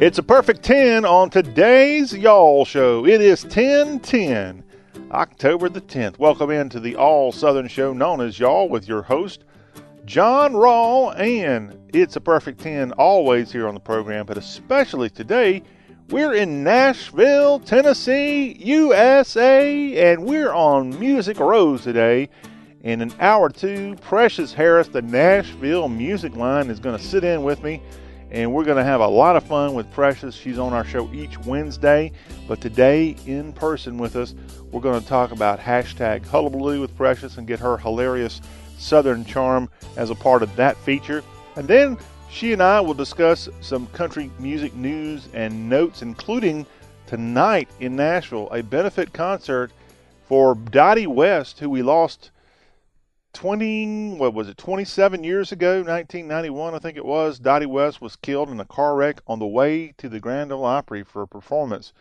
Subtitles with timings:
[0.00, 3.04] It's a perfect 10 on today's Y'all Show.
[3.04, 4.64] It is 1010,
[5.10, 6.18] October the 10th.
[6.18, 9.44] Welcome into the All Southern Show known as Y'all with your host,
[10.06, 11.14] John Rawl.
[11.20, 15.62] And it's a perfect 10 always here on the program, but especially today.
[16.08, 22.30] We're in Nashville, Tennessee, USA, and we're on Music Row today.
[22.84, 27.22] In an hour or two, Precious Harris, the Nashville Music Line, is going to sit
[27.22, 27.82] in with me
[28.30, 30.34] and we're going to have a lot of fun with Precious.
[30.34, 32.12] She's on our show each Wednesday,
[32.46, 34.34] but today in person with us,
[34.70, 38.40] we're going to talk about hashtag hullabaloo with Precious and get her hilarious
[38.78, 41.24] Southern charm as a part of that feature.
[41.56, 41.98] And then
[42.30, 46.64] she and I will discuss some country music news and notes, including
[47.06, 49.72] tonight in Nashville, a benefit concert
[50.26, 52.30] for Dottie West, who we lost
[53.32, 58.16] 20 what was it 27 years ago 1991 i think it was dottie west was
[58.16, 61.28] killed in a car wreck on the way to the grand ole opry for a
[61.28, 61.92] performance.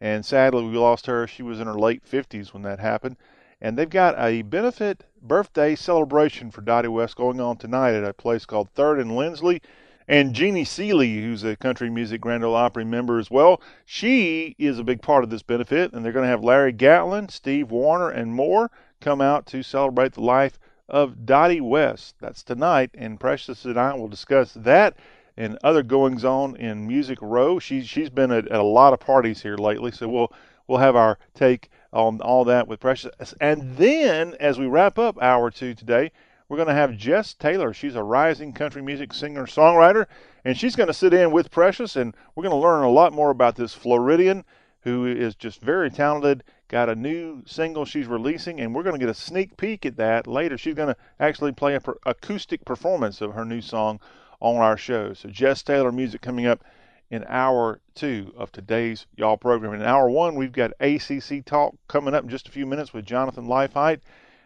[0.00, 1.26] And sadly we lost her.
[1.26, 3.16] She was in her late 50s when that happened.
[3.60, 8.12] And they've got a benefit birthday celebration for dottie west going on tonight at a
[8.12, 9.60] place called third and lindsley.
[10.06, 14.78] And Jeannie Seely, who's a country music Grand Ole Opry member as well, she is
[14.78, 18.08] a big part of this benefit, and they're going to have Larry Gatlin, Steve Wariner,
[18.08, 20.58] and more come out to celebrate the life
[20.88, 22.16] of Dottie West.
[22.20, 24.96] That's tonight, and Precious and I will discuss that
[25.36, 27.58] and other goings on in Music Row.
[27.58, 30.32] She's she's been at, at a lot of parties here lately, so we'll
[30.66, 33.34] we'll have our take on all that with Precious.
[33.40, 36.10] And then, as we wrap up hour two today,
[36.48, 37.72] we're going to have Jess Taylor.
[37.72, 40.06] She's a rising country music singer songwriter,
[40.44, 43.12] and she's going to sit in with Precious, and we're going to learn a lot
[43.12, 44.44] more about this Floridian
[44.80, 48.98] who is just very talented got a new single she's releasing, and we're going to
[48.98, 50.58] get a sneak peek at that later.
[50.58, 54.00] She's going to actually play an per- acoustic performance of her new song
[54.40, 55.14] on our show.
[55.14, 56.62] So, Jess Taylor music coming up
[57.10, 59.72] in hour two of today's Y'all program.
[59.72, 63.06] In hour one, we've got ACC Talk coming up in just a few minutes with
[63.06, 64.00] Jonathan Leifheit.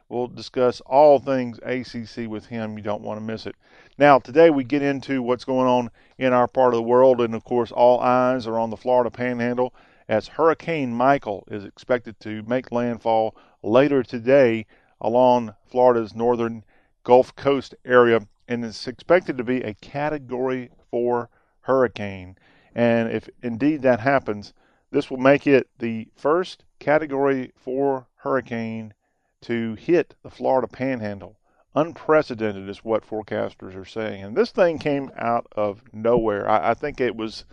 [0.09, 2.77] We'll discuss all things ACC with him.
[2.77, 3.57] You don't want to miss it.
[3.99, 7.35] Now, today we get into what's going on in our part of the world, and
[7.35, 9.75] of course, all eyes are on the Florida Panhandle
[10.09, 14.67] as Hurricane Michael is expected to make landfall later today
[15.01, 16.65] along Florida's northern
[17.05, 21.29] Gulf Coast area and is expected to be a Category 4
[21.63, 22.37] hurricane.
[22.75, 24.53] And if indeed that happens,
[24.91, 28.95] this will make it the first Category 4 hurricane
[29.43, 31.39] to hit the Florida panhandle.
[31.75, 34.23] Unprecedented is what forecasters are saying.
[34.23, 36.49] And this thing came out of nowhere.
[36.49, 37.45] I, I think it was,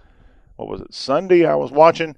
[0.58, 2.16] what was it, Sunday I was watching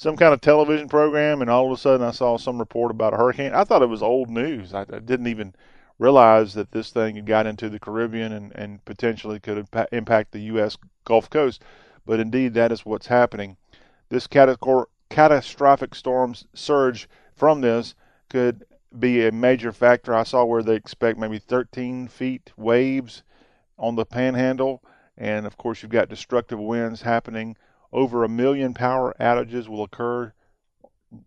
[0.00, 3.12] some kind of television program, and all of a sudden I saw some report about
[3.12, 3.52] a hurricane.
[3.52, 4.72] I thought it was old news.
[4.72, 5.54] I, I didn't even
[5.98, 10.40] realize that this thing had got into the Caribbean and, and potentially could impact the
[10.40, 10.78] U.S.
[11.04, 11.62] Gulf Coast.
[12.06, 13.58] But indeed, that is what's happening.
[14.08, 17.94] This catastrophic storm surge from this
[18.30, 18.64] could
[18.98, 20.14] be a major factor.
[20.14, 23.22] I saw where they expect maybe 13 feet waves
[23.78, 24.82] on the panhandle.
[25.18, 27.54] And of course, you've got destructive winds happening
[27.92, 30.32] over a million power outages will occur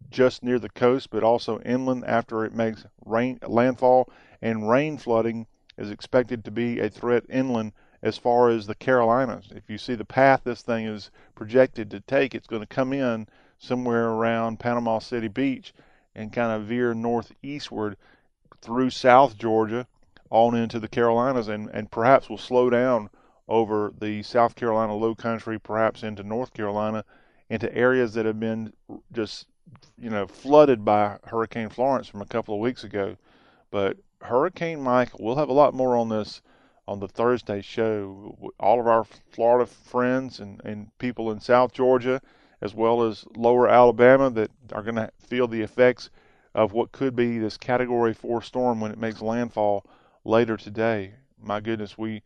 [0.09, 4.09] just near the coast, but also inland after it makes rain landfall.
[4.41, 5.47] And rain flooding
[5.78, 9.50] is expected to be a threat inland as far as the Carolinas.
[9.52, 12.94] If you see the path this thing is projected to take, it's going to come
[12.94, 15.73] in somewhere around Panama City Beach
[16.16, 17.97] and kind of veer northeastward
[18.62, 19.88] through South Georgia
[20.29, 23.09] on into the Carolinas and, and perhaps will slow down
[23.47, 27.03] over the South Carolina low country, perhaps into North Carolina,
[27.49, 28.73] into areas that have been
[29.11, 29.47] just,
[29.97, 33.17] you know, flooded by Hurricane Florence from a couple of weeks ago.
[33.69, 36.41] But Hurricane Michael, we'll have a lot more on this
[36.87, 38.37] on the Thursday show.
[38.59, 42.21] All of our Florida friends and, and people in South Georgia,
[42.61, 46.09] as well as lower Alabama, that are going to feel the effects
[46.55, 49.85] of what could be this Category 4 storm when it makes landfall
[50.23, 51.13] later today.
[51.41, 52.22] My goodness, we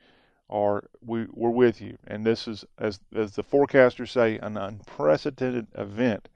[0.50, 1.98] are we, we're with you.
[2.08, 6.30] And this is, as, as the forecasters say, an unprecedented event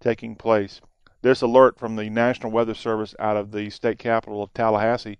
[0.00, 0.80] taking place.
[1.22, 5.18] This alert from the National Weather Service out of the state capital of Tallahassee.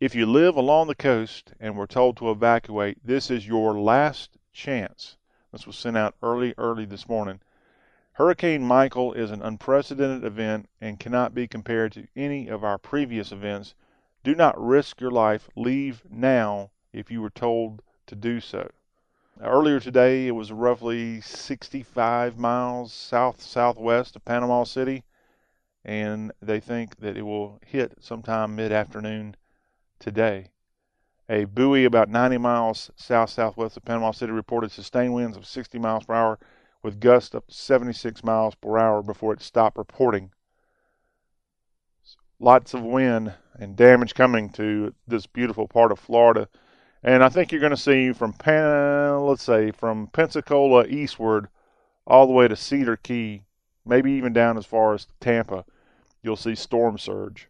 [0.00, 4.36] If you live along the coast and were told to evacuate, this is your last
[4.52, 5.16] chance.
[5.52, 7.40] This was sent out early, early this morning.
[8.14, 13.30] Hurricane Michael is an unprecedented event and cannot be compared to any of our previous
[13.30, 13.74] events.
[14.24, 15.48] Do not risk your life.
[15.54, 18.70] Leave now if you were told to do so.
[19.42, 25.02] Earlier today, it was roughly 65 miles south southwest of Panama City,
[25.84, 29.36] and they think that it will hit sometime mid afternoon
[29.98, 30.50] today.
[31.28, 35.78] A buoy about 90 miles south southwest of Panama City reported sustained winds of 60
[35.78, 36.38] miles per hour
[36.82, 40.30] with gusts up to 76 miles per hour before it stopped reporting.
[42.38, 46.48] Lots of wind and damage coming to this beautiful part of Florida.
[47.04, 51.48] And I think you're going to see from Pan, let's say from Pensacola eastward
[52.06, 53.42] all the way to Cedar Key,
[53.84, 55.66] maybe even down as far as Tampa,
[56.22, 57.48] you'll see storm surge.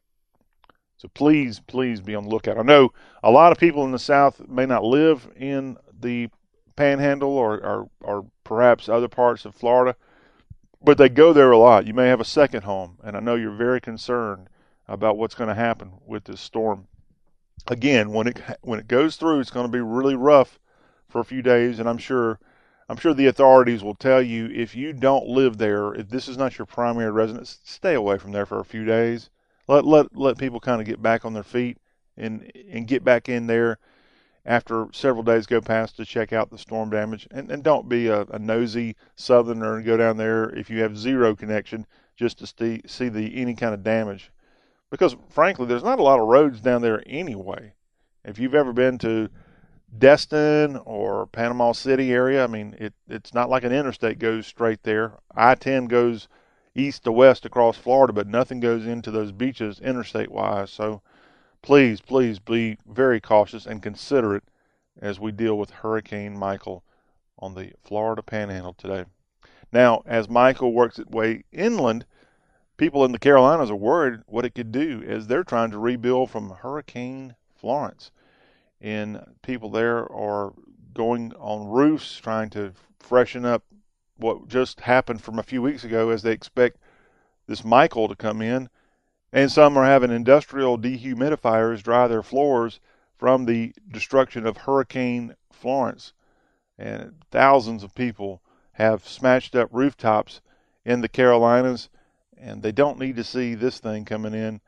[0.96, 2.58] So please, please be on the lookout.
[2.58, 2.92] I know
[3.22, 6.30] a lot of people in the South may not live in the
[6.74, 9.94] Panhandle or, or, or perhaps other parts of Florida,
[10.82, 11.86] but they go there a lot.
[11.86, 14.48] You may have a second home, and I know you're very concerned
[14.88, 16.88] about what's going to happen with this storm.
[17.66, 20.58] Again, when it when it goes through, it's going to be really rough
[21.08, 22.38] for a few days, and I'm sure
[22.88, 26.36] I'm sure the authorities will tell you if you don't live there, if this is
[26.36, 29.30] not your primary residence, stay away from there for a few days.
[29.66, 31.78] Let let let people kind of get back on their feet
[32.16, 33.78] and and get back in there
[34.46, 37.26] after several days go past to check out the storm damage.
[37.30, 40.98] And, and don't be a, a nosy southerner and go down there if you have
[40.98, 41.86] zero connection
[42.16, 44.30] just to see, see the any kind of damage.
[44.94, 47.72] Because frankly, there's not a lot of roads down there anyway.
[48.24, 49.28] If you've ever been to
[49.98, 54.84] Destin or Panama City area, I mean, it, it's not like an interstate goes straight
[54.84, 55.14] there.
[55.34, 56.28] I-10 goes
[56.76, 60.70] east to west across Florida, but nothing goes into those beaches interstate wise.
[60.70, 61.02] So
[61.60, 64.44] please, please be very cautious and considerate
[65.02, 66.84] as we deal with Hurricane Michael
[67.40, 69.06] on the Florida Panhandle today.
[69.72, 72.06] Now, as Michael works its way inland,
[72.76, 76.30] people in the Carolinas are worried what it could do as they're trying to rebuild
[76.30, 78.10] from Hurricane Florence.
[78.80, 80.52] And people there are
[80.92, 83.64] going on roofs trying to freshen up
[84.16, 86.78] what just happened from a few weeks ago as they expect
[87.46, 88.68] this Michael to come in
[89.34, 92.78] and some are having industrial dehumidifiers dry their floors
[93.16, 96.12] from the destruction of Hurricane Florence.
[96.78, 98.42] And thousands of people
[98.74, 100.40] have smashed up rooftops
[100.84, 101.88] in the Carolinas,
[102.38, 104.60] and they don't need to see this thing coming in.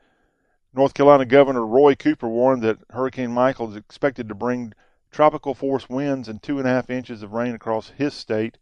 [0.73, 4.73] North Carolina Governor Roy Cooper warned that Hurricane Michael is expected to bring
[5.11, 8.57] tropical force winds and two and a half inches of rain across his state.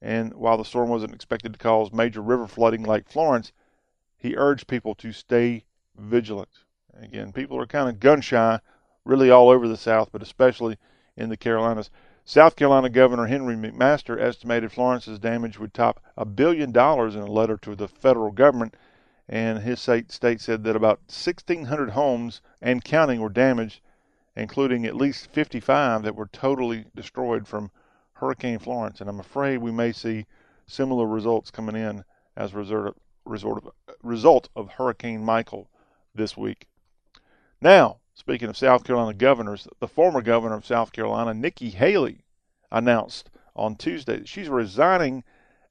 [0.00, 3.52] And while the storm wasn't expected to cause major river flooding like Florence,
[4.16, 5.64] he urged people to stay
[5.96, 6.50] vigilant.
[7.00, 8.60] Again, people are kind of gun shy
[9.04, 10.76] really all over the South, but especially
[11.16, 11.90] in the Carolinas.
[12.28, 17.26] South Carolina Governor Henry McMaster estimated Florence's damage would top a billion dollars in a
[17.26, 18.76] letter to the federal government,
[19.26, 23.80] and his state, said that about 1,600 homes and counting were damaged,
[24.36, 27.70] including at least 55 that were totally destroyed from
[28.12, 29.00] Hurricane Florence.
[29.00, 30.26] And I'm afraid we may see
[30.66, 32.04] similar results coming in
[32.36, 32.92] as a
[33.24, 33.72] result of,
[34.02, 35.70] result of Hurricane Michael
[36.14, 36.68] this week.
[37.62, 42.24] Now, speaking of South Carolina governors, the former governor of South Carolina, Nikki Haley,
[42.72, 45.22] announced on Tuesday that she's resigning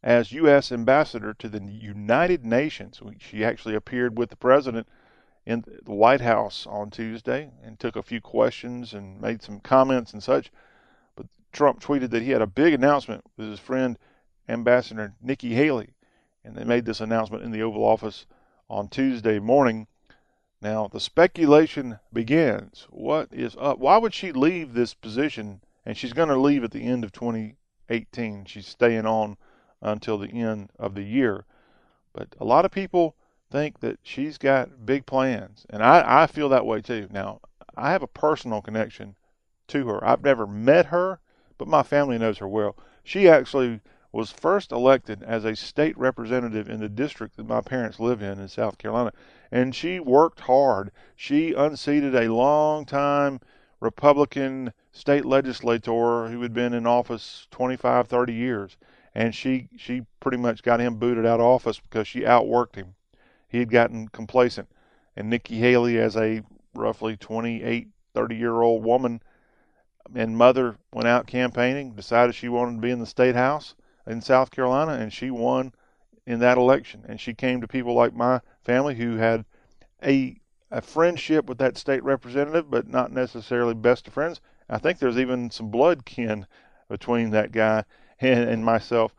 [0.01, 0.71] as U.S.
[0.71, 3.01] ambassador to the United Nations.
[3.19, 4.87] She actually appeared with the president
[5.45, 10.13] in the White House on Tuesday and took a few questions and made some comments
[10.13, 10.49] and such.
[11.17, 13.99] But Trump tweeted that he had a big announcement with his friend
[14.47, 15.95] Ambassador Nikki Haley
[16.47, 18.25] and they made this announcement in the Oval Office
[18.69, 19.87] on Tuesday morning.
[20.61, 22.87] Now, the speculation begins.
[22.89, 23.77] What is up?
[23.77, 25.61] Why would she leave this position?
[25.85, 28.45] And she's going to leave at the end of 2018.
[28.45, 29.37] She's staying on
[29.81, 31.45] until the end of the year.
[32.11, 33.15] But a lot of people
[33.51, 35.65] think that she's got big plans.
[35.69, 37.07] And I, I feel that way too.
[37.11, 37.39] Now,
[37.75, 39.15] I have a personal connection
[39.67, 40.03] to her.
[40.03, 41.19] I've never met her,
[41.57, 42.75] but my family knows her well.
[43.03, 47.99] She actually was first elected as a state representative in the district that my parents
[47.99, 49.11] live in in South Carolina.
[49.51, 50.91] And she worked hard.
[51.15, 53.39] She unseated a long time
[53.79, 58.77] Republican state legislator who had been in office 25, 30 years.
[59.13, 62.95] And she, she pretty much got him booted out of office because she outworked him.
[63.47, 64.69] He had gotten complacent.
[65.15, 66.43] And Nikki Haley, as a
[66.75, 69.21] roughly 28, 30 year old woman
[70.13, 73.75] and mother, went out campaigning, decided she wanted to be in the state house
[74.05, 75.73] in South Carolina, and she won
[76.27, 77.03] in that election.
[77.07, 79.45] And she came to people like my family who had
[80.03, 84.41] a a friendship with that state representative, but not necessarily best of friends.
[84.69, 86.45] I think there's even some blood kin
[86.89, 87.85] between that guy
[88.19, 89.15] and, and myself.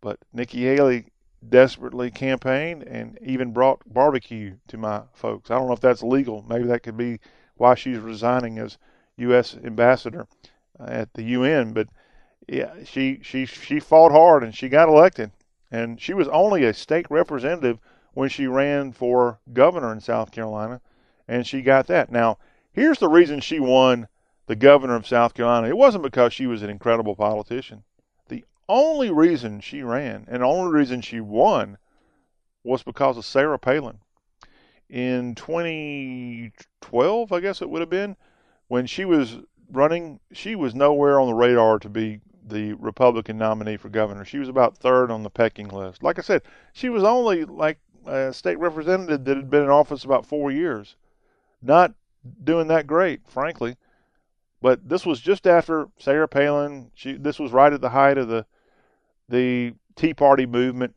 [0.00, 1.08] But Nikki Haley
[1.46, 5.50] desperately campaigned and even brought barbecue to my folks.
[5.50, 6.42] I don't know if that's legal.
[6.48, 7.20] Maybe that could be
[7.56, 8.78] why she's resigning as
[9.18, 9.54] U.S.
[9.62, 10.26] ambassador
[10.80, 11.74] uh, at the UN.
[11.74, 11.88] But
[12.48, 15.30] yeah, she she she fought hard and she got elected.
[15.70, 17.78] And she was only a state representative
[18.12, 20.80] when she ran for governor in South Carolina,
[21.28, 22.10] and she got that.
[22.10, 22.38] Now,
[22.72, 24.08] here's the reason she won
[24.46, 27.82] the governor of South Carolina, it wasn't because she was an incredible politician.
[28.28, 31.78] The only reason she ran and the only reason she won
[32.62, 33.98] was because of Sarah Palin.
[34.88, 38.16] In 2012, I guess it would have been,
[38.68, 39.38] when she was
[39.70, 44.24] running, she was nowhere on the radar to be the Republican nominee for governor.
[44.24, 46.02] She was about third on the pecking list.
[46.02, 50.04] Like I said, she was only like a state representative that had been in office
[50.04, 50.96] about four years.
[51.60, 51.94] Not
[52.42, 53.76] doing that great, frankly.
[54.62, 56.90] But this was just after Sarah Palin.
[56.94, 58.46] She this was right at the height of the
[59.28, 60.94] the Tea Party movement,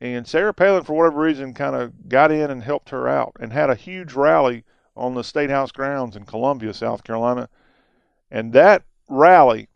[0.00, 3.52] and Sarah Palin, for whatever reason, kind of got in and helped her out, and
[3.52, 4.64] had a huge rally
[4.96, 7.48] on the State House grounds in Columbia, South Carolina,
[8.30, 9.68] and that rally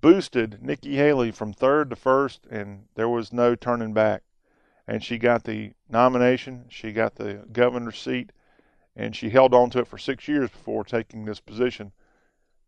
[0.00, 4.22] boosted Nikki Haley from third to first, and there was no turning back.
[4.86, 8.32] And she got the nomination, she got the governor's seat,
[8.96, 11.92] and she held on to it for six years before taking this position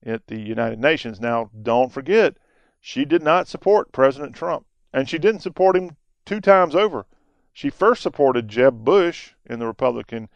[0.05, 1.21] at the United Nations.
[1.21, 2.37] Now, don't forget,
[2.81, 7.07] she did not support President Trump, and she didn't support him two times over.
[7.53, 10.29] She first supported Jeb Bush in the Republican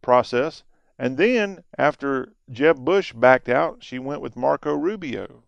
[0.00, 0.64] process,
[0.98, 5.44] and then after Jeb Bush backed out, she went with Marco Rubio.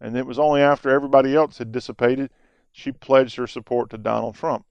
[0.00, 2.30] And it was only after everybody else had dissipated
[2.72, 4.64] she pledged her support to Donald Trump.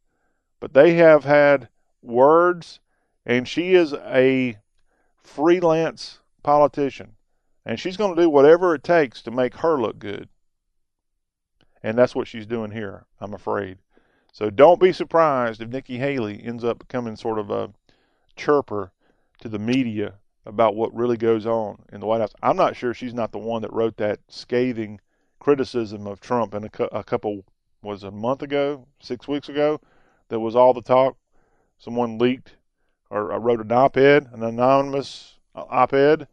[0.60, 1.70] But they have had
[2.02, 2.80] words,
[3.26, 4.58] and she is a
[5.18, 7.16] freelance politician.
[7.66, 10.30] And she's going to do whatever it takes to make her look good.
[11.84, 13.78] And that's what she's doing here, I'm afraid.
[14.32, 17.72] So don't be surprised if Nikki Haley ends up becoming sort of a
[18.36, 18.92] chirper
[19.42, 22.34] to the media about what really goes on in the White House.
[22.42, 25.00] I'm not sure she's not the one that wrote that scathing
[25.40, 27.46] criticism of Trump in a, a couple
[27.82, 29.80] was a month ago, six weeks ago.
[30.30, 31.18] That was all the talk.
[31.78, 32.56] Someone leaked
[33.10, 36.28] or I wrote an op-ed, an anonymous op-ed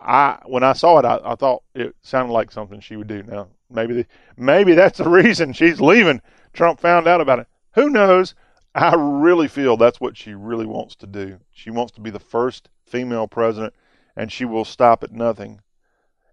[0.00, 3.22] I when I saw it, I, I thought it sounded like something she would do.
[3.22, 4.06] Now maybe the,
[4.36, 6.20] maybe that's the reason she's leaving.
[6.52, 7.46] Trump found out about it.
[7.72, 8.34] Who knows?
[8.74, 11.40] I really feel that's what she really wants to do.
[11.50, 13.74] She wants to be the first female president,
[14.14, 15.60] and she will stop at nothing.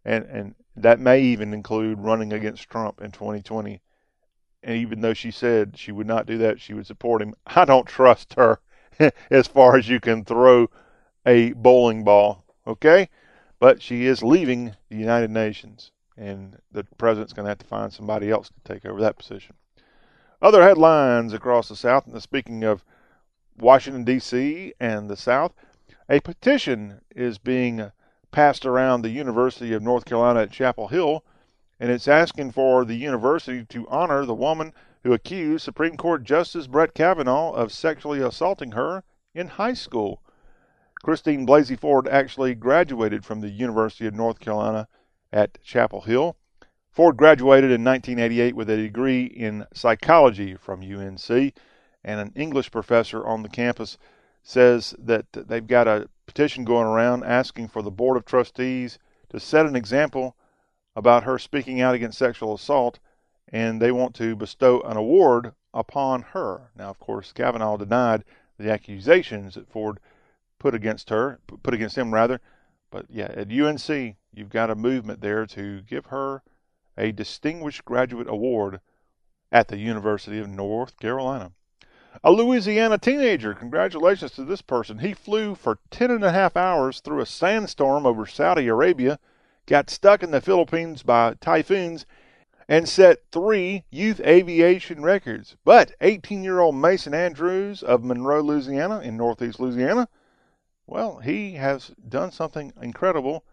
[0.04, 3.82] And and that may even include running against Trump in 2020.
[4.64, 7.36] And even though she said she would not do that, she would support him.
[7.46, 8.60] I don't trust her
[9.30, 10.70] as far as you can throw
[11.26, 12.46] a bowling ball.
[12.68, 13.10] Okay?
[13.60, 17.94] But she is leaving the United Nations, and the president's going to have to find
[17.94, 19.56] somebody else to take over that position.
[20.42, 22.84] Other headlines across the South, and speaking of
[23.58, 24.74] Washington, D.C.
[24.80, 25.54] and the South,
[26.10, 27.92] a petition is being
[28.36, 31.24] passed around the University of North Carolina at Chapel Hill,
[31.80, 34.74] and it's asking for the university to honor the woman
[35.06, 40.22] who accused Supreme Court Justice Brett Kavanaugh of sexually assaulting her in high school.
[41.02, 44.90] Christine Blasey Ford actually graduated from the University of North Carolina
[45.32, 46.36] at Chapel Hill.
[46.92, 51.30] Ford graduated in 1988 with a degree in psychology from UNC,
[52.04, 53.98] and an English professor on the campus
[54.44, 59.40] says that they've got a petition going around asking for the Board of Trustees to
[59.40, 60.36] set an example
[60.96, 63.00] about her speaking out against sexual assault,
[63.50, 66.72] and they want to bestow an award upon her.
[66.76, 68.24] Now, of course, Kavanaugh denied
[68.58, 70.00] the accusations that Ford
[70.58, 72.40] put against her, put against him rather.
[72.90, 76.44] But yeah, at UNC, you've got a movement there to give her
[76.98, 78.80] a Distinguished Graduate Award
[79.52, 81.52] at the University of North Carolina.
[82.24, 85.00] A Louisiana teenager, congratulations to this person.
[85.00, 89.20] He flew for ten and a half hours through a sandstorm over Saudi Arabia,
[89.66, 92.06] got stuck in the Philippines by typhoons,
[92.70, 95.58] and set three youth aviation records.
[95.66, 100.08] But 18 year old Mason Andrews of Monroe, Louisiana, in northeast Louisiana,
[100.88, 103.44] well, he has done something incredible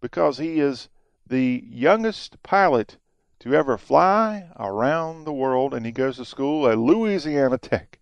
[0.00, 0.88] because he is
[1.26, 2.98] the youngest pilot
[3.40, 7.98] to ever fly around the world, and he goes to school at Louisiana Tech.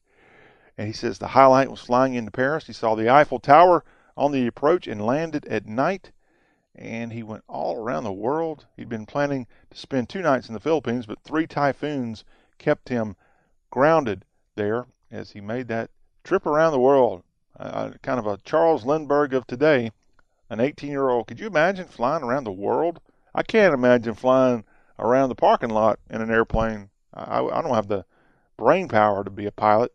[0.80, 2.66] And he says the highlight was flying into Paris.
[2.66, 3.84] He saw the Eiffel Tower
[4.16, 6.10] on the approach and landed at night.
[6.74, 8.64] And he went all around the world.
[8.78, 12.24] He'd been planning to spend two nights in the Philippines, but three typhoons
[12.56, 13.14] kept him
[13.68, 15.90] grounded there as he made that
[16.24, 17.24] trip around the world
[17.58, 19.92] uh, kind of a Charles Lindbergh of today,
[20.48, 21.26] an 18 year old.
[21.26, 23.02] Could you imagine flying around the world?
[23.34, 24.64] I can't imagine flying
[24.98, 26.88] around the parking lot in an airplane.
[27.12, 28.06] I, I don't have the
[28.56, 29.92] brain power to be a pilot,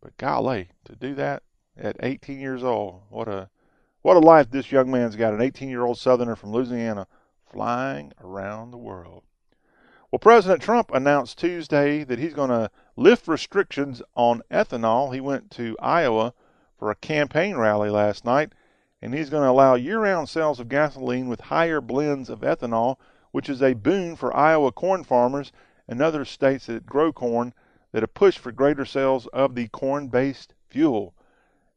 [0.00, 1.42] but golly, to do that
[1.76, 3.50] at 18 years old, what a
[4.02, 5.34] what a life this young man's got.
[5.34, 7.06] An 18 year old Southerner from Louisiana
[7.44, 9.24] flying around the world.
[10.10, 15.14] Well, President Trump announced Tuesday that he's going to lift restrictions on ethanol.
[15.14, 16.34] He went to Iowa
[16.78, 18.52] for a campaign rally last night,
[19.00, 22.96] and he's going to allow year-round sales of gasoline with higher blends of ethanol,
[23.30, 25.52] which is a boon for Iowa corn farmers
[25.86, 27.52] and other states that grow corn
[27.92, 31.14] that have pushed for greater sales of the corn-based fuel.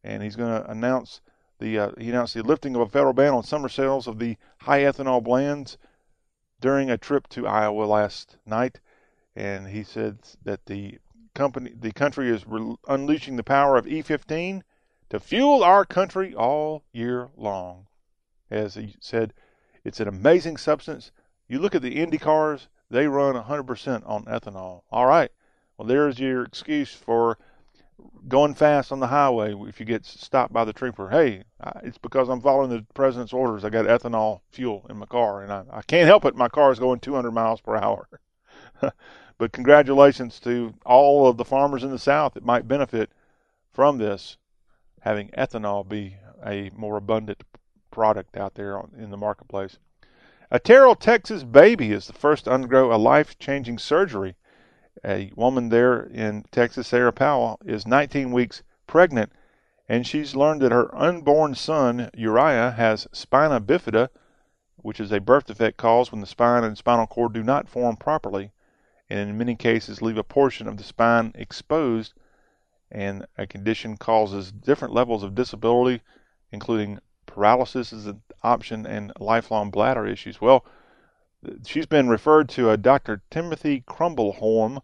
[0.04, 1.22] And he's going to announce
[1.60, 4.38] the uh, he announced the lifting of a federal ban on summer sales of the
[4.60, 5.78] high ethanol blends
[6.60, 8.80] during a trip to Iowa last night,
[9.36, 11.00] and he said that the
[11.34, 14.62] company the country is re- unleashing the power of E15
[15.10, 17.88] to fuel our country all year long.
[18.50, 19.34] As he said,
[19.84, 21.12] it's an amazing substance.
[21.48, 24.84] You look at the Indy cars, they run 100% on ethanol.
[24.92, 25.32] All right.
[25.84, 27.38] Well, there's your excuse for
[28.30, 31.10] going fast on the highway if you get stopped by the trooper.
[31.10, 31.44] Hey,
[31.84, 33.66] it's because I'm following the president's orders.
[33.66, 36.38] I got ethanol fuel in my car, and I, I can't help it.
[36.38, 38.08] My car is going 200 miles per hour.
[39.38, 43.12] but congratulations to all of the farmers in the South that might benefit
[43.74, 44.38] from this,
[45.02, 47.44] having ethanol be a more abundant
[47.92, 49.80] product out there in the marketplace.
[50.50, 54.38] A Terrell, Texas baby is the first to undergo a life changing surgery
[55.04, 59.32] a woman there in Texas, Sarah Powell, is 19 weeks pregnant,
[59.90, 64.10] and she's learned that her unborn son, Uriah, has spina bifida,
[64.78, 67.96] which is a birth defect caused when the spine and spinal cord do not form
[67.96, 68.52] properly,
[69.10, 72.14] and in many cases leave a portion of the spine exposed,
[72.92, 76.02] and a condition causes different levels of disability,
[76.52, 80.40] including paralysis as an option and lifelong bladder issues.
[80.40, 80.66] Well,
[81.66, 83.22] she's been referred to a Dr.
[83.30, 84.82] Timothy Crombleholme,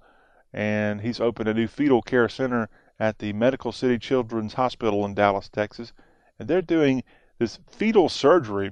[0.53, 5.13] and he's opened a new fetal care center at the Medical City Children's Hospital in
[5.13, 5.93] Dallas, Texas.
[6.37, 7.03] And they're doing
[7.37, 8.71] this fetal surgery,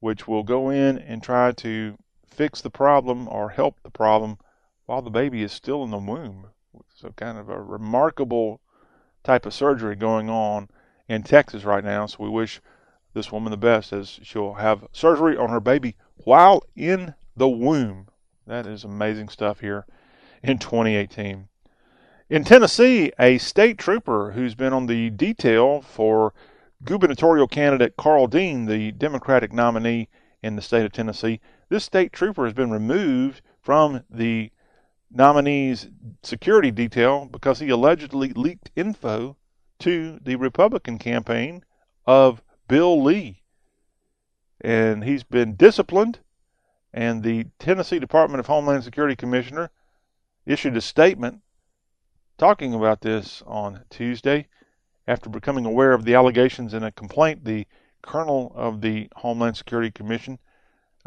[0.00, 4.38] which will go in and try to fix the problem or help the problem
[4.86, 6.46] while the baby is still in the womb.
[6.94, 8.60] So, kind of a remarkable
[9.22, 10.68] type of surgery going on
[11.08, 12.06] in Texas right now.
[12.06, 12.60] So, we wish
[13.12, 18.08] this woman the best as she'll have surgery on her baby while in the womb.
[18.46, 19.86] That is amazing stuff here
[20.42, 21.48] in 2018.
[22.28, 26.32] In Tennessee, a state trooper who's been on the detail for
[26.84, 30.08] gubernatorial candidate Karl Dean, the Democratic nominee
[30.42, 34.50] in the state of Tennessee, this state trooper has been removed from the
[35.10, 35.88] nominee's
[36.22, 39.36] security detail because he allegedly leaked info
[39.78, 41.64] to the Republican campaign
[42.06, 43.41] of Bill Lee.
[44.62, 46.20] And he's been disciplined,
[46.94, 49.70] and the Tennessee Department of Homeland Security Commissioner
[50.46, 51.40] issued a statement
[52.38, 54.46] talking about this on Tuesday.
[55.06, 57.66] After becoming aware of the allegations in a complaint, the
[58.02, 60.38] colonel of the Homeland Security Commission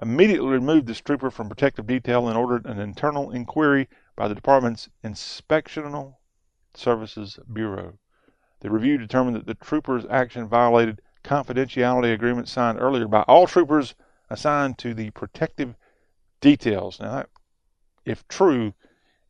[0.01, 3.87] immediately removed this trooper from protective detail and ordered an internal inquiry
[4.17, 6.15] by the department's Inspectional
[6.73, 7.97] Services Bureau.
[8.59, 13.95] The review determined that the trooper's action violated confidentiality agreement signed earlier by all troopers
[14.29, 15.75] assigned to the protective
[16.39, 16.99] details.
[16.99, 17.25] Now,
[18.05, 18.73] if true,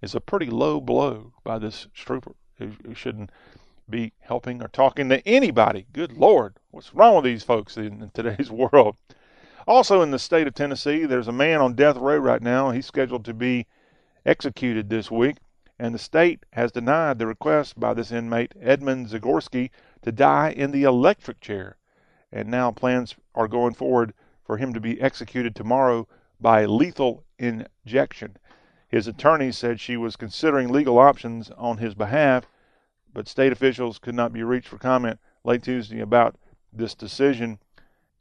[0.02, 3.32] is a pretty low blow by this trooper who, who shouldn't
[3.90, 5.88] be helping or talking to anybody.
[5.94, 8.98] Good Lord, what's wrong with these folks in, in today's world?
[9.68, 12.70] Also, in the state of Tennessee, there's a man on death row right now.
[12.70, 13.66] He's scheduled to be
[14.26, 15.38] executed this week,
[15.80, 19.72] and the state has denied the request by this inmate, Edmund Zagorski,
[20.04, 21.78] to die in the electric chair
[22.36, 26.06] and now plans are going forward for him to be executed tomorrow
[26.40, 28.36] by lethal injection.
[28.90, 32.46] His attorney said she was considering legal options on his behalf,
[33.14, 36.36] but state officials could not be reached for comment late Tuesday about
[36.74, 37.58] this decision.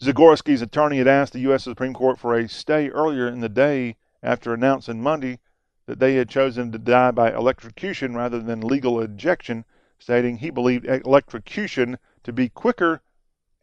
[0.01, 1.65] Zagorski's attorney had asked the U.S.
[1.65, 5.41] Supreme Court for a stay earlier in the day after announcing Monday
[5.87, 9.65] that they had chosen to die by electrocution rather than legal injection,
[9.99, 13.03] stating he believed electrocution to be quicker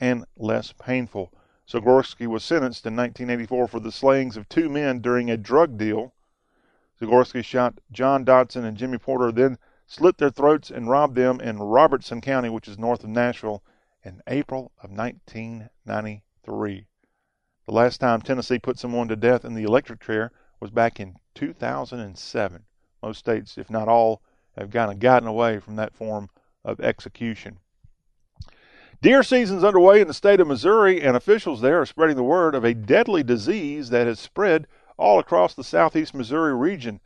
[0.01, 1.31] and less painful.
[1.69, 6.13] Zagorski was sentenced in 1984 for the slayings of two men during a drug deal.
[6.99, 11.59] Zagorski shot John Dodson and Jimmy Porter, then slit their throats and robbed them in
[11.59, 13.63] Robertson County, which is north of Nashville,
[14.03, 16.87] in April of 1993.
[17.67, 21.15] The last time Tennessee put someone to death in the electric chair was back in
[21.35, 22.65] 2007.
[23.03, 24.21] Most states, if not all,
[24.57, 26.29] have kind of gotten away from that form
[26.65, 27.59] of execution.
[29.01, 32.53] Deer season's underway in the state of Missouri, and officials there are spreading the word
[32.53, 36.99] of a deadly disease that has spread all across the southeast Missouri region.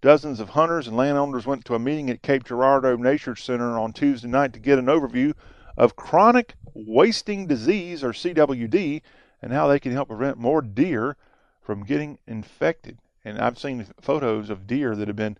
[0.00, 3.92] Dozens of hunters and landowners went to a meeting at Cape Girardeau Nature Center on
[3.92, 5.34] Tuesday night to get an overview
[5.76, 9.02] of chronic wasting disease, or CWD,
[9.42, 11.14] and how they can help prevent more deer
[11.60, 12.96] from getting infected.
[13.22, 15.36] And I've seen photos of deer that have been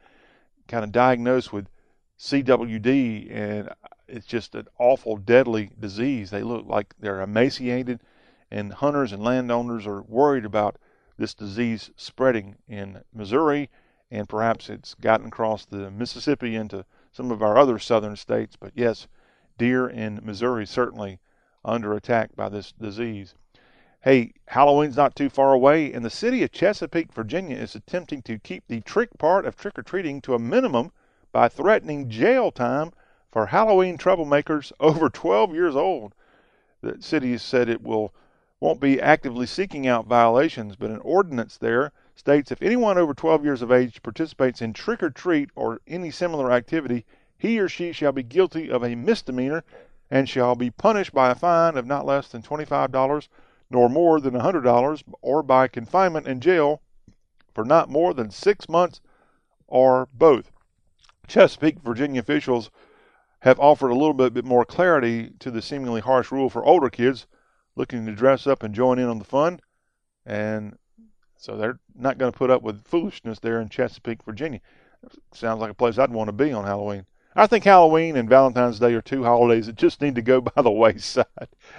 [0.69, 1.71] kind of diagnosed with
[2.19, 3.71] CWD, and
[4.09, 6.31] it's just an awful, deadly disease.
[6.31, 8.01] They look like they're emaciated,
[8.51, 10.77] and hunters and landowners are worried about
[11.17, 13.71] this disease spreading in Missouri,
[14.11, 18.57] and perhaps it's gotten across the Mississippi into some of our other southern states.
[18.57, 19.07] But yes,
[19.59, 21.21] deer in Missouri certainly
[21.64, 23.35] under attack by this disease.
[24.03, 28.38] Hey, Halloween's not too far away, and the city of Chesapeake, Virginia is attempting to
[28.38, 30.93] keep the trick part of trick or treating to a minimum
[31.33, 32.93] by threatening jail time
[33.35, 36.14] for Halloween troublemakers over 12 years old.
[36.83, 38.14] The city said it will
[38.61, 43.44] won't be actively seeking out violations, but an ordinance there states if anyone over 12
[43.44, 47.05] years of age participates in trick or treat or any similar activity,
[47.37, 49.64] he or she shall be guilty of a misdemeanor
[50.12, 53.29] and shall be punished by a fine of not less than $25
[53.68, 56.81] nor more than $100, or by confinement in jail
[57.53, 59.01] for not more than six months
[59.66, 60.53] or both.
[61.27, 62.70] Chesapeake, Virginia officials
[63.45, 66.89] have offered a little bit, bit more clarity to the seemingly harsh rule for older
[66.89, 67.27] kids
[67.77, 69.61] looking to dress up and join in on the fun.
[70.25, 70.79] And
[71.37, 74.61] so they're not going to put up with foolishness there in Chesapeake, Virginia.
[75.35, 77.05] Sounds like a place I'd want to be on Halloween.
[77.37, 80.63] I think Halloween and Valentine's Day are two holidays that just need to go by
[80.63, 81.27] the wayside.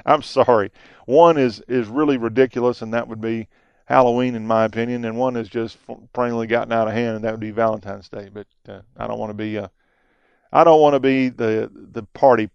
[0.06, 0.72] I'm sorry.
[1.06, 3.48] One is is really ridiculous, and that would be
[3.86, 5.80] Halloween, in my opinion, and one is just
[6.14, 8.30] plainly gotten out of hand, and that would be Valentine's Day.
[8.32, 9.70] But uh, I don't want to be uh,
[10.52, 12.50] I don't want to be the the party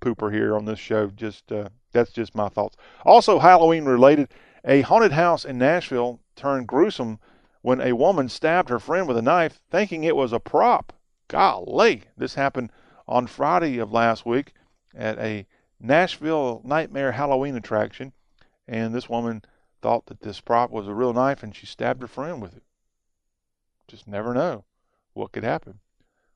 [0.00, 1.08] pooper here on this show.
[1.08, 2.76] Just uh, that's just my thoughts.
[3.04, 4.28] Also, Halloween related,
[4.64, 7.18] a haunted house in Nashville turned gruesome
[7.62, 10.92] when a woman stabbed her friend with a knife, thinking it was a prop.
[11.28, 12.70] Golly, this happened
[13.08, 14.52] on Friday of last week
[14.94, 15.46] at a
[15.80, 18.12] Nashville Nightmare Halloween attraction,
[18.68, 19.42] and this woman
[19.82, 22.62] thought that this prop was a real knife and she stabbed her friend with it.
[23.88, 24.64] Just never know
[25.12, 25.80] what could happen.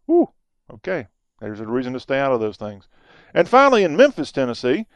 [0.06, 0.30] Whew,
[0.74, 1.06] okay,
[1.40, 2.88] there's a reason to stay out of those things.
[3.34, 4.86] And finally, in Memphis, Tennessee,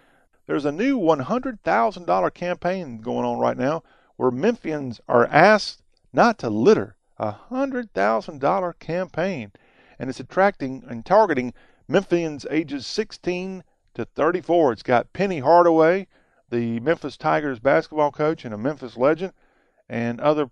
[0.46, 3.82] there's a new $100,000 campaign going on right now
[4.16, 5.82] where Memphians are asked
[6.12, 6.96] not to litter.
[7.18, 9.52] A $100,000 campaign
[9.98, 11.54] and it's attracting and targeting
[11.88, 14.72] Memphians ages 16 to 34.
[14.72, 16.06] It's got Penny Hardaway,
[16.50, 19.32] the Memphis Tigers basketball coach and a Memphis legend,
[19.88, 20.50] and other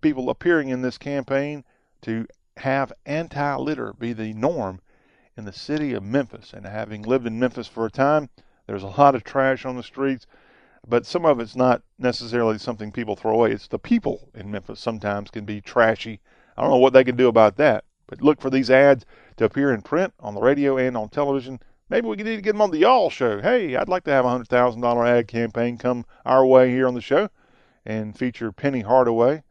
[0.00, 1.64] people appearing in this campaign
[2.02, 2.26] to
[2.58, 4.80] have anti litter be the norm
[5.36, 6.52] in the city of Memphis.
[6.52, 8.30] And having lived in Memphis for a time,
[8.66, 10.26] there's a lot of trash on the streets,
[10.86, 13.52] but some of it's not necessarily something people throw away.
[13.52, 16.20] It's the people in Memphis sometimes can be trashy.
[16.56, 17.84] I don't know what they can do about that.
[18.06, 19.04] But look for these ads
[19.36, 21.58] to appear in print, on the radio, and on television.
[21.88, 23.40] Maybe we need to get them on the Y'all Show.
[23.40, 26.86] Hey, I'd like to have a hundred thousand dollar ad campaign come our way here
[26.86, 27.30] on the show,
[27.84, 29.42] and feature Penny Hardaway,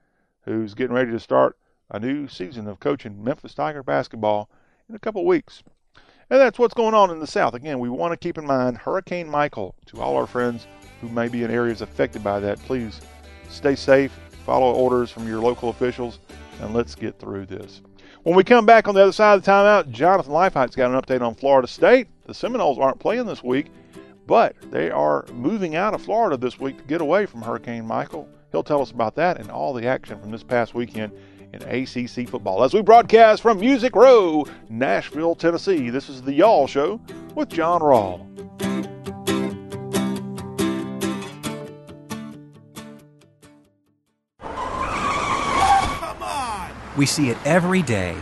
[0.46, 1.58] who's getting ready to start
[1.90, 4.50] a new season of coaching Memphis Tiger basketball
[4.90, 5.64] in a couple weeks.
[6.30, 7.54] And that's what's going on in the South.
[7.54, 9.76] Again, we want to keep in mind Hurricane Michael.
[9.88, 10.68] To all our friends
[11.02, 13.02] who may be in areas affected by that, please
[13.50, 14.12] stay safe,
[14.46, 16.20] follow orders from your local officials,
[16.62, 17.82] and let's get through this.
[18.24, 21.00] When we come back on the other side of the timeout, Jonathan Leifheit's got an
[21.00, 22.08] update on Florida State.
[22.26, 23.68] The Seminoles aren't playing this week,
[24.26, 28.30] but they are moving out of Florida this week to get away from Hurricane Michael.
[28.52, 31.12] He'll tell us about that and all the action from this past weekend
[31.54, 32.64] in ACC football.
[32.64, 37.00] As we broadcast from Music Row, Nashville, Tennessee, this is the Y'all Show
[37.36, 38.28] with John Rawl.
[46.96, 48.16] We see it every day.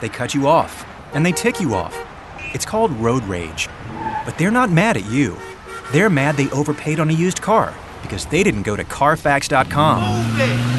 [0.00, 1.96] They cut you off, and they tick you off.
[2.54, 3.68] It's called road rage.
[4.24, 5.36] But they're not mad at you.
[5.92, 7.72] They're mad they overpaid on a used car
[8.02, 10.75] because they didn't go to Carfax.com.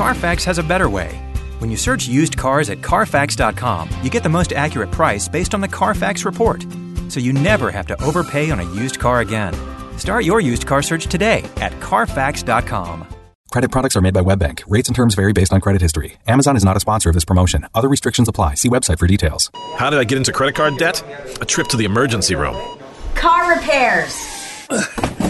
[0.00, 1.10] Carfax has a better way.
[1.58, 5.60] When you search used cars at Carfax.com, you get the most accurate price based on
[5.60, 6.64] the Carfax report.
[7.10, 9.52] So you never have to overpay on a used car again.
[9.98, 13.08] Start your used car search today at Carfax.com.
[13.50, 14.62] Credit products are made by WebBank.
[14.66, 16.16] Rates and terms vary based on credit history.
[16.26, 17.66] Amazon is not a sponsor of this promotion.
[17.74, 18.54] Other restrictions apply.
[18.54, 19.50] See website for details.
[19.76, 21.04] How did I get into credit card debt?
[21.42, 22.56] A trip to the emergency room.
[23.14, 24.16] Car repairs.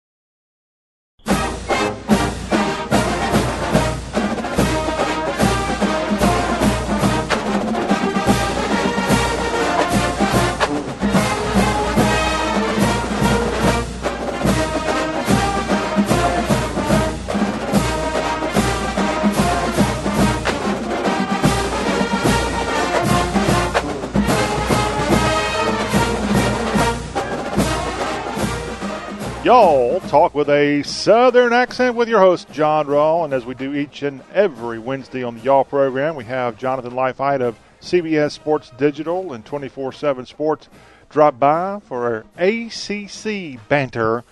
[29.51, 33.25] Y'all talk with a southern accent with your host, John Rawl.
[33.25, 36.93] And as we do each and every Wednesday on the Y'all program, we have Jonathan
[36.93, 40.69] Leifheit of CBS Sports Digital and 24 7 Sports
[41.09, 44.23] drop by for our ACC banter.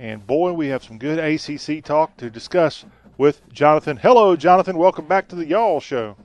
[0.00, 2.84] And boy, we have some good ACC talk to discuss
[3.18, 3.96] with Jonathan.
[3.96, 4.78] Hello, Jonathan.
[4.78, 6.16] Welcome back to the Y'all show.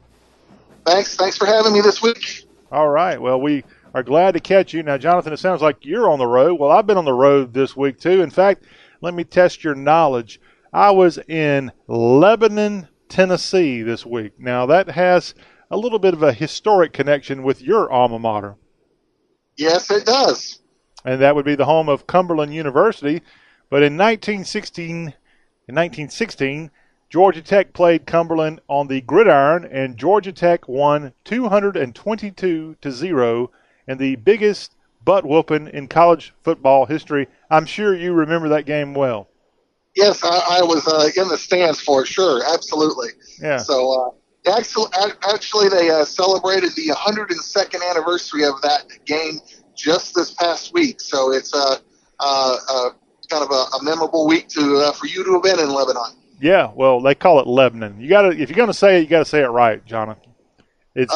[0.87, 1.15] Thanks.
[1.15, 2.47] Thanks for having me this week.
[2.71, 3.21] All right.
[3.21, 4.83] Well, we are glad to catch you.
[4.83, 6.59] Now, Jonathan, it sounds like you're on the road.
[6.59, 8.21] Well, I've been on the road this week too.
[8.21, 8.63] In fact,
[9.01, 10.39] let me test your knowledge.
[10.73, 14.39] I was in Lebanon, Tennessee this week.
[14.39, 15.35] Now, that has
[15.69, 18.55] a little bit of a historic connection with your alma mater.
[19.57, 20.59] Yes, it does.
[21.03, 23.21] And that would be the home of Cumberland University.
[23.69, 26.71] But in 1916, in 1916,
[27.09, 33.51] Georgia Tech played Cumberland on the gridiron, and Georgia Tech won 222 to zero
[33.87, 37.27] and the biggest butt whooping in college football history.
[37.49, 39.27] I'm sure you remember that game well.
[39.95, 43.09] Yes, I, I was uh, in the stands for sure, absolutely.
[43.41, 43.57] Yeah.
[43.57, 44.15] So
[44.47, 44.89] uh, actually,
[45.23, 49.39] actually, they uh, celebrated the 102nd anniversary of that game
[49.75, 51.01] just this past week.
[51.01, 51.81] So it's a,
[52.19, 52.89] uh, uh,
[53.29, 56.15] kind of a, a, memorable week to uh, for you to have been in Lebanon.
[56.39, 57.99] Yeah, well, they call it Lebanon.
[57.99, 59.83] You got to if you're going to say it, you got to say it right,
[59.85, 60.31] Jonathan.
[60.95, 61.13] It's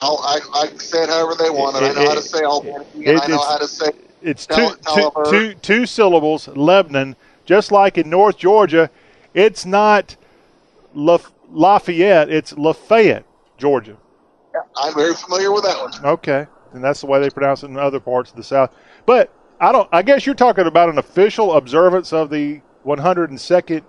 [0.00, 2.22] I, I can say it however they want, and it, I know it, how to
[2.22, 3.90] say Albany, and I know how to say
[4.22, 7.16] it's two, two, two, two syllables, Lebanon.
[7.44, 8.90] Just like in North Georgia,
[9.34, 10.16] it's not
[10.94, 13.26] Lafayette, it's Lafayette,
[13.58, 13.98] Georgia.
[14.54, 15.92] Yeah, I'm very familiar with that one.
[16.04, 18.74] Okay, and that's the way they pronounce it in other parts of the South.
[19.04, 19.30] But
[19.60, 19.88] I don't.
[19.92, 23.82] I guess you're talking about an official observance of the 102nd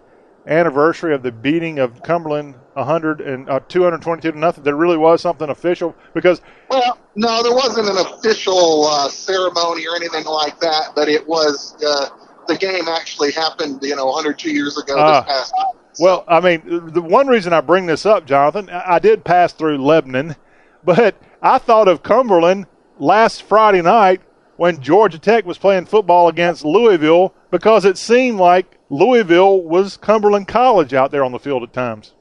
[0.47, 4.63] anniversary of the beating of Cumberland 100 and uh, 222 to nothing.
[4.63, 6.41] There really was something official because.
[6.69, 11.75] Well, no, there wasn't an official uh, ceremony or anything like that, but it was
[11.83, 12.09] uh,
[12.47, 15.23] the game actually happened, you know, 102 years ago this ah.
[15.23, 15.53] past.
[15.57, 16.03] So.
[16.03, 19.77] Well, I mean, the one reason I bring this up, Jonathan, I did pass through
[19.77, 20.35] Lebanon,
[20.83, 22.67] but I thought of Cumberland
[22.99, 24.21] last Friday night
[24.57, 30.47] when Georgia Tech was playing football against Louisville because it seemed like Louisville was Cumberland
[30.47, 32.14] College out there on the field at times.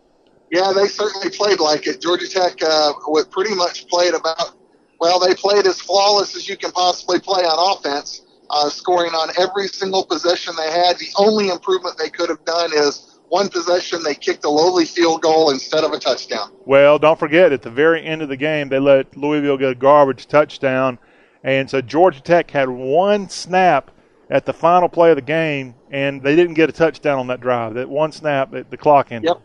[0.55, 2.01] Yeah, they certainly played like it.
[2.01, 2.93] Georgia Tech uh,
[3.29, 4.57] pretty much played about,
[5.01, 9.31] well, they played as flawless as you can possibly play on offense, uh, scoring on
[9.37, 10.97] every single possession they had.
[10.97, 15.23] The only improvement they could have done is one possession they kicked a lowly field
[15.23, 16.53] goal instead of a touchdown.
[16.65, 19.75] Well, don't forget, at the very end of the game, they let Louisville get a
[19.75, 21.01] garbage touchdown.
[21.43, 23.91] And so Georgia Tech had one snap
[24.31, 27.41] at the final play of the game, and they didn't get a touchdown on that
[27.41, 27.75] drive.
[27.75, 29.31] That one snap, at the clock ended.
[29.31, 29.43] Yep.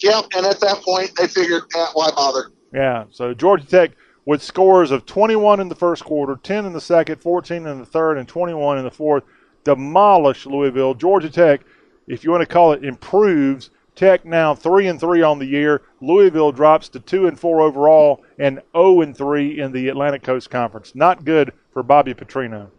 [0.00, 2.52] Yep, and at that point, they figured, eh, why bother?
[2.72, 3.92] Yeah, so Georgia Tech
[4.24, 7.86] with scores of 21 in the first quarter, 10 in the second, 14 in the
[7.86, 9.24] third, and 21 in the fourth,
[9.64, 10.94] demolished Louisville.
[10.94, 11.62] Georgia Tech,
[12.06, 13.70] if you want to call it, improves.
[13.94, 15.82] Tech now three and three on the year.
[16.00, 20.50] Louisville drops to two and four overall, and 0 and three in the Atlantic Coast
[20.50, 20.94] Conference.
[20.94, 22.70] Not good for Bobby Petrino.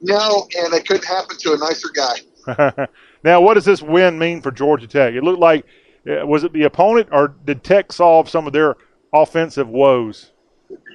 [0.00, 2.86] No, and it couldn't happen to a nicer guy.
[3.24, 5.14] now, what does this win mean for Georgia Tech?
[5.14, 5.66] It looked like
[6.24, 8.76] was it the opponent, or did Tech solve some of their
[9.12, 10.32] offensive woes?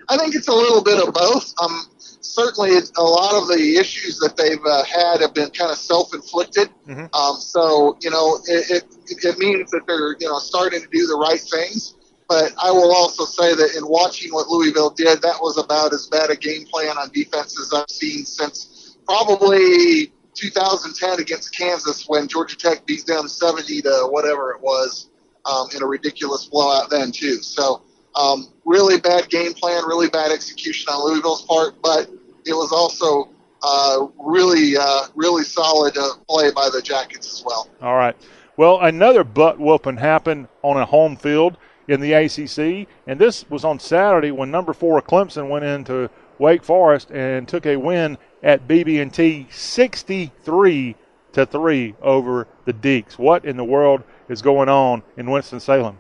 [0.10, 1.54] I think it's a little bit of both.
[1.62, 5.78] Um, certainly, a lot of the issues that they've uh, had have been kind of
[5.78, 6.70] self-inflicted.
[6.88, 7.14] Mm-hmm.
[7.14, 11.08] Um, so, you know, it, it, it means that they're you know starting to do
[11.08, 11.96] the right things.
[12.30, 16.08] But I will also say that in watching what Louisville did, that was about as
[16.08, 22.28] bad a game plan on defense as I've seen since probably 2010 against Kansas when
[22.28, 25.10] Georgia Tech beat them 70 to whatever it was
[25.46, 27.42] um, in a ridiculous blowout then too.
[27.42, 27.84] So
[28.16, 32.10] um, really bad game plan, really bad execution on Louisville's part, but
[32.46, 33.30] it was also
[33.64, 37.70] uh, really, uh, really solid uh, play by the Jackets as well.
[37.82, 38.16] All right.
[38.58, 43.66] Well, another butt whooping happened on a home field in the ACC, and this was
[43.66, 48.68] on Saturday when number four Clemson went into Wake Forest and took a win at
[48.68, 50.96] BB&T 63
[51.32, 53.18] to 3 over the Deacs.
[53.18, 55.98] What in the world is going on in Winston-Salem?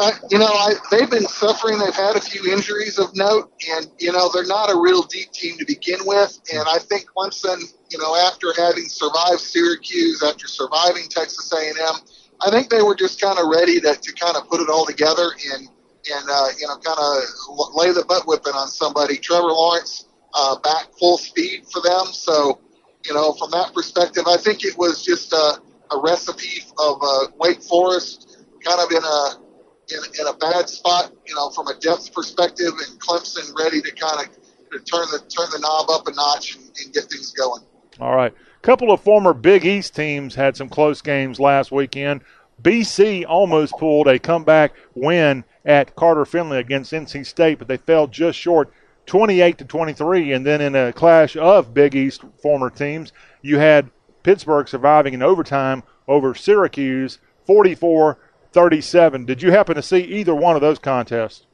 [0.00, 1.78] Uh, you know, I, they've been suffering.
[1.78, 5.32] They've had a few injuries of note, and you know they're not a real deep
[5.32, 6.38] team to begin with.
[6.54, 11.96] And I think Clemson, you know, after having survived Syracuse, after surviving Texas A&M,
[12.40, 14.86] I think they were just kind of ready to, to kind of put it all
[14.86, 15.68] together and
[16.14, 19.16] and uh, you know kind of lay the butt whipping on somebody.
[19.16, 22.58] Trevor Lawrence uh, back full speed for them, so
[23.04, 25.60] you know from that perspective, I think it was just a,
[25.94, 29.48] a recipe of uh, Wake Forest kind of in a
[29.90, 33.90] in, in a bad spot, you know, from a depth perspective, and Clemson ready to
[33.92, 37.62] kind of turn the turn the knob up a notch and, and get things going.
[38.00, 42.22] All right, a couple of former Big East teams had some close games last weekend.
[42.62, 48.06] BC almost pulled a comeback win at Carter Finley against NC State, but they fell
[48.08, 48.72] just short,
[49.08, 50.32] 28 to 23.
[50.32, 53.90] And then in a clash of Big East former teams, you had
[54.22, 58.18] Pittsburgh surviving in overtime over Syracuse, 44
[58.52, 59.24] 37.
[59.24, 61.46] Did you happen to see either one of those contests?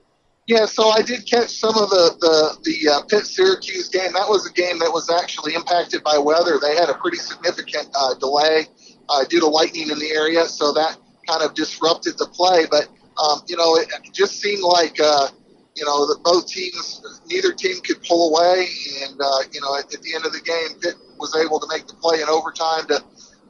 [0.47, 4.13] Yeah, so I did catch some of the the the uh, Pitt Syracuse game.
[4.13, 6.59] That was a game that was actually impacted by weather.
[6.61, 8.67] They had a pretty significant uh, delay
[9.09, 12.67] uh, due to lightning in the area, so that kind of disrupted the play.
[12.71, 15.29] But um, you know, it, just seemed like uh,
[15.75, 18.69] you know that both teams, neither team could pull away,
[19.03, 21.67] and uh, you know, at, at the end of the game, Pitt was able to
[21.69, 23.03] make the play in overtime to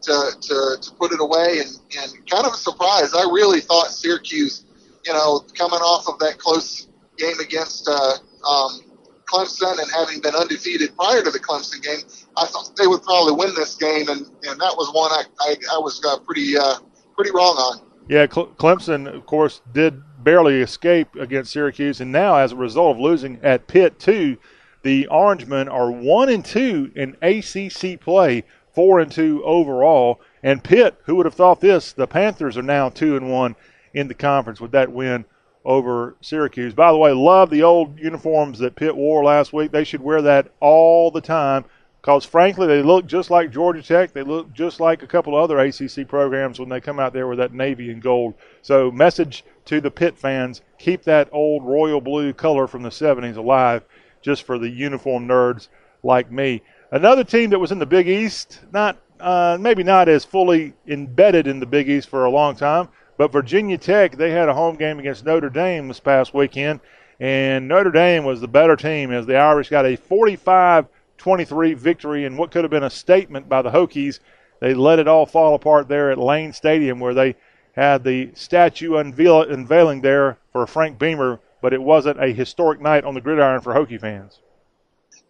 [0.05, 3.15] to, to, to put it away and, and kind of a surprise.
[3.15, 4.65] I really thought Syracuse,
[5.05, 8.81] you know, coming off of that close game against uh, um,
[9.25, 12.01] Clemson and having been undefeated prior to the Clemson game,
[12.37, 15.77] I thought they would probably win this game, and, and that was one I, I,
[15.77, 16.77] I was uh, pretty uh,
[17.15, 17.81] pretty wrong on.
[18.09, 23.01] Yeah, Clemson, of course, did barely escape against Syracuse, and now as a result of
[23.01, 24.39] losing at Pitt too,
[24.83, 30.21] the Orangemen are one and two in ACC play four and two overall.
[30.43, 31.93] And Pitt, who would have thought this?
[31.93, 33.57] The Panthers are now two and one
[33.95, 35.25] in the conference with that win
[35.65, 36.75] over Syracuse.
[36.75, 39.71] By the way, love the old uniforms that Pitt wore last week.
[39.71, 41.65] They should wear that all the time
[42.05, 44.13] because, frankly, they look just like Georgia Tech.
[44.13, 47.39] They look just like a couple other ACC programs when they come out there with
[47.39, 48.35] that navy and gold.
[48.61, 53.39] So, message to the Pitt fans keep that old royal blue color from the 70s
[53.39, 53.85] alive
[54.21, 55.69] just for the uniform nerds
[56.03, 56.61] like me.
[56.91, 61.47] Another team that was in the Big East, not uh, maybe not as fully embedded
[61.47, 62.87] in the Big East for a long time,
[63.17, 66.81] but Virginia Tech, they had a home game against Notre Dame this past weekend,
[67.19, 70.87] and Notre Dame was the better team as the Irish got a 45
[71.25, 74.21] 23 victory in what could have been a statement by the Hokies.
[74.61, 77.37] They let it all fall apart there at Lane Stadium where they
[77.73, 83.05] had the statue unveil- unveiling there for Frank Beamer, but it wasn't a historic night
[83.05, 84.41] on the gridiron for Hokie fans.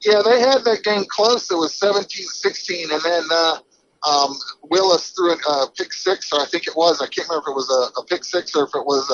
[0.05, 1.49] Yeah, they had that game close.
[1.49, 3.59] It was 17-16, and then uh,
[4.05, 7.01] um, Willis threw a uh, pick six, or I think it was.
[7.01, 9.09] I can't remember if it was a, a pick six or if it was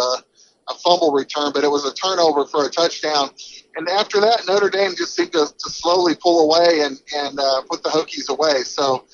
[0.68, 3.30] a, fumble return, but it was a turnover for a touchdown.
[3.76, 7.62] And after that, Notre Dame just seemed to, to slowly pull away and and uh,
[7.68, 8.62] put the Hokies away.
[8.62, 9.04] So,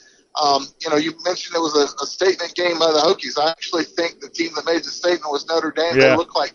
[0.43, 3.39] um, you know, you mentioned it was a, a statement game by the Hokies.
[3.39, 5.97] I actually think the team that made the statement was Notre Dame.
[5.97, 6.11] Yeah.
[6.11, 6.55] They look like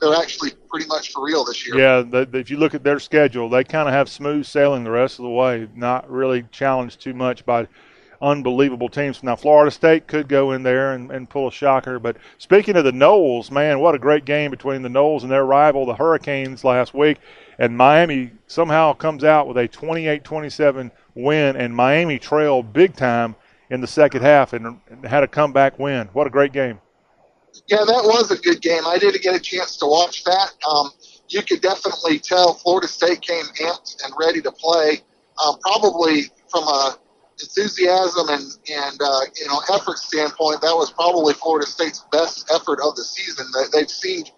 [0.00, 1.78] they're actually pretty much for real this year.
[1.78, 4.84] Yeah, the, the, if you look at their schedule, they kind of have smooth sailing
[4.84, 7.68] the rest of the way, not really challenged too much by
[8.20, 9.22] unbelievable teams.
[9.22, 11.98] Now, Florida State could go in there and, and pull a shocker.
[11.98, 15.44] But speaking of the Noles, man, what a great game between the Noles and their
[15.44, 17.18] rival, the Hurricanes, last week.
[17.58, 23.36] And Miami somehow comes out with a 28 27 win, and Miami trailed big time
[23.70, 26.08] in the second half and had a comeback win.
[26.12, 26.80] What a great game.
[27.66, 28.82] Yeah, that was a good game.
[28.86, 30.52] I didn't get a chance to watch that.
[30.68, 30.90] Um,
[31.28, 35.02] you could definitely tell Florida State came amped and ready to play.
[35.44, 36.98] Um, probably from a
[37.42, 42.80] enthusiasm and and uh, you know effort standpoint, that was probably Florida State's best effort
[42.84, 43.46] of the season.
[43.54, 44.30] They, they've seemed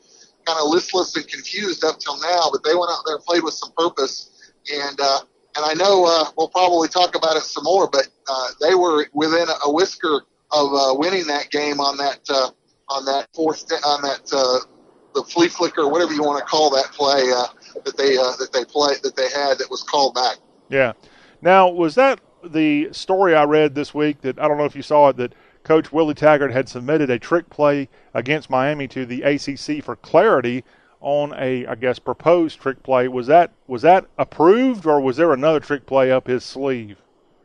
[0.46, 3.42] kind of listless and confused up till now, but they went out there and played
[3.42, 4.52] with some purpose.
[4.72, 5.20] And uh,
[5.56, 9.06] and I know uh, we'll probably talk about it some more, but uh, they were
[9.12, 12.50] within a, whisker of uh, winning that game on that uh,
[12.88, 14.66] on that fourth on that uh,
[15.14, 17.46] the flea flicker, whatever you want to call that play uh,
[17.84, 20.36] that they uh, that they play that they had that was called back.
[20.68, 20.92] Yeah.
[21.40, 24.82] Now, was that the story I read this week that I don't know if you
[24.82, 25.34] saw it that
[25.64, 30.64] Coach Willie Taggart had submitted a trick play against Miami to the ACC for clarity
[31.00, 33.08] on a, I guess, proposed trick play.
[33.08, 36.98] Was that was that approved, or was there another trick play up his sleeve?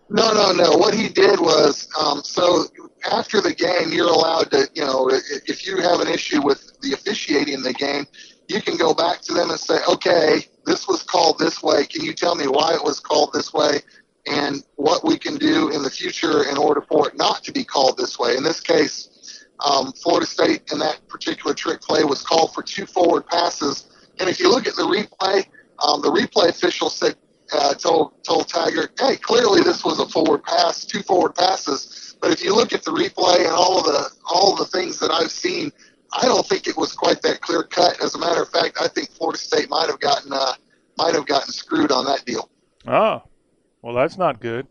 [0.10, 0.78] No, no, no.
[0.78, 2.64] What he did was, um, so
[3.12, 6.94] after the game, you're allowed to, you know, if you have an issue with the
[6.94, 8.06] officiating in the game,
[8.48, 11.86] you can go back to them and say, okay, this was called this way.
[11.86, 13.82] Can you tell me why it was called this way?
[14.30, 17.64] And what we can do in the future in order for it not to be
[17.64, 18.36] called this way.
[18.36, 22.86] In this case, um, Florida State in that particular trick play was called for two
[22.86, 23.88] forward passes.
[24.20, 25.46] And if you look at the replay,
[25.80, 27.16] um, the replay official said,
[27.54, 32.32] uh, told told Taggart, "Hey, clearly this was a forward pass, two forward passes." But
[32.32, 35.12] if you look at the replay and all of the all of the things that
[35.12, 35.72] I've seen,
[36.12, 38.02] I don't think it was quite that clear cut.
[38.02, 40.54] As a matter of fact, I think Florida State might have gotten uh,
[40.98, 42.50] might have gotten screwed on that deal.
[42.86, 43.24] Oh,
[43.88, 44.68] well, that's not good.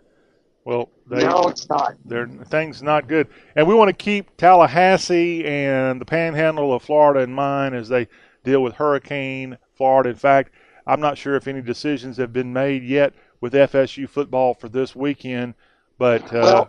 [0.67, 1.95] Well, they, no, it's not.
[2.05, 7.21] Their things not good, and we want to keep Tallahassee and the Panhandle of Florida
[7.21, 8.09] in mind as they
[8.45, 10.11] deal with Hurricane Florida.
[10.11, 10.53] In fact,
[10.87, 14.95] I'm not sure if any decisions have been made yet with FSU football for this
[14.95, 15.55] weekend,
[15.97, 16.23] but.
[16.31, 16.67] Uh,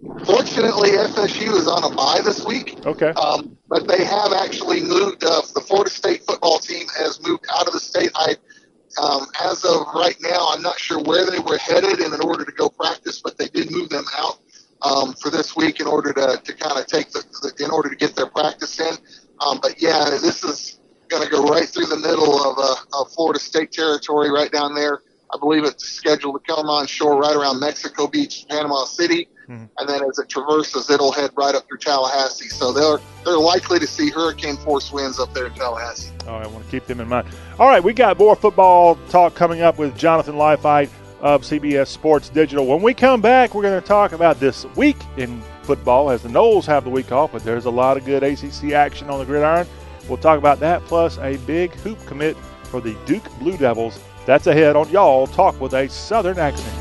[0.00, 2.78] well, fortunately, FSU is on a bye this week.
[2.86, 3.10] Okay.
[3.10, 5.22] Um, but they have actually moved.
[5.22, 8.10] Uh, the Florida State football team has moved out of the state.
[8.14, 8.36] I
[8.98, 12.52] um, as of right now, I'm not sure where they were headed in order to
[12.52, 14.38] go practice, but they did move them out
[14.82, 17.88] um, for this week in order to, to kind of take the, the, in order
[17.88, 18.94] to get their practice in.
[19.40, 23.12] Um, but yeah, this is going to go right through the middle of, uh, of
[23.12, 25.02] Florida State territory, right down there.
[25.32, 29.64] I believe it's scheduled to come on shore right around Mexico Beach, Panama City, mm-hmm.
[29.78, 32.48] and then as it traverses, it'll head right up through Tallahassee.
[32.48, 36.12] So they're they're likely to see hurricane force winds up there in Tallahassee.
[36.26, 37.28] Oh, I want to keep them in mind.
[37.58, 42.28] All right, we got more football talk coming up with Jonathan Leifheit of CBS Sports
[42.28, 42.66] Digital.
[42.66, 46.28] When we come back, we're going to talk about this week in football as the
[46.28, 49.24] Noles have the week off, but there's a lot of good ACC action on the
[49.24, 49.66] gridiron.
[50.08, 54.00] We'll talk about that plus a big hoop commit for the Duke Blue Devils
[54.30, 56.76] that's ahead on Y'all Talk with a Southern accent.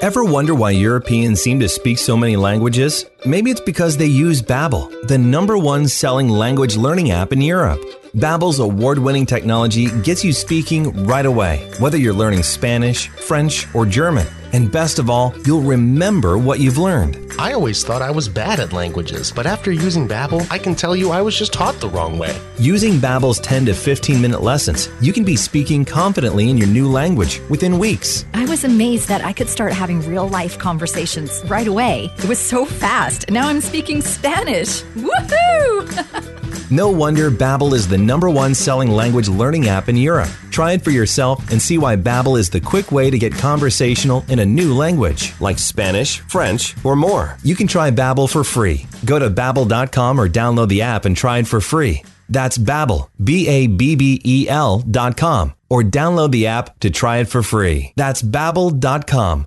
[0.00, 3.04] Ever wonder why Europeans seem to speak so many languages?
[3.26, 8.01] Maybe it's because they use Babbel, the number one selling language learning app in Europe.
[8.16, 14.26] Babbel's award-winning technology gets you speaking right away, whether you're learning Spanish, French, or German.
[14.52, 17.16] And best of all, you'll remember what you've learned.
[17.38, 20.94] I always thought I was bad at languages, but after using Babbel, I can tell
[20.94, 22.38] you I was just taught the wrong way.
[22.58, 26.90] Using Babbel's 10 to 15 minute lessons, you can be speaking confidently in your new
[26.90, 28.26] language within weeks.
[28.34, 32.12] I was amazed that I could start having real life conversations right away.
[32.18, 33.30] It was so fast.
[33.30, 34.82] Now I'm speaking Spanish.
[34.96, 36.28] Woohoo!
[36.72, 40.30] no wonder Babbel is the number one selling language learning app in Europe.
[40.50, 44.24] Try it for yourself and see why Babbel is the quick way to get conversational
[44.28, 47.36] in a new language, like Spanish, French, or more.
[47.42, 48.86] You can try Babbel for free.
[49.04, 52.02] Go to babbel.com or download the app and try it for free.
[52.28, 56.90] That's Babbel, B A B B E L dot com, or download the app to
[56.90, 57.92] try it for free.
[57.94, 59.44] That's babbel.com.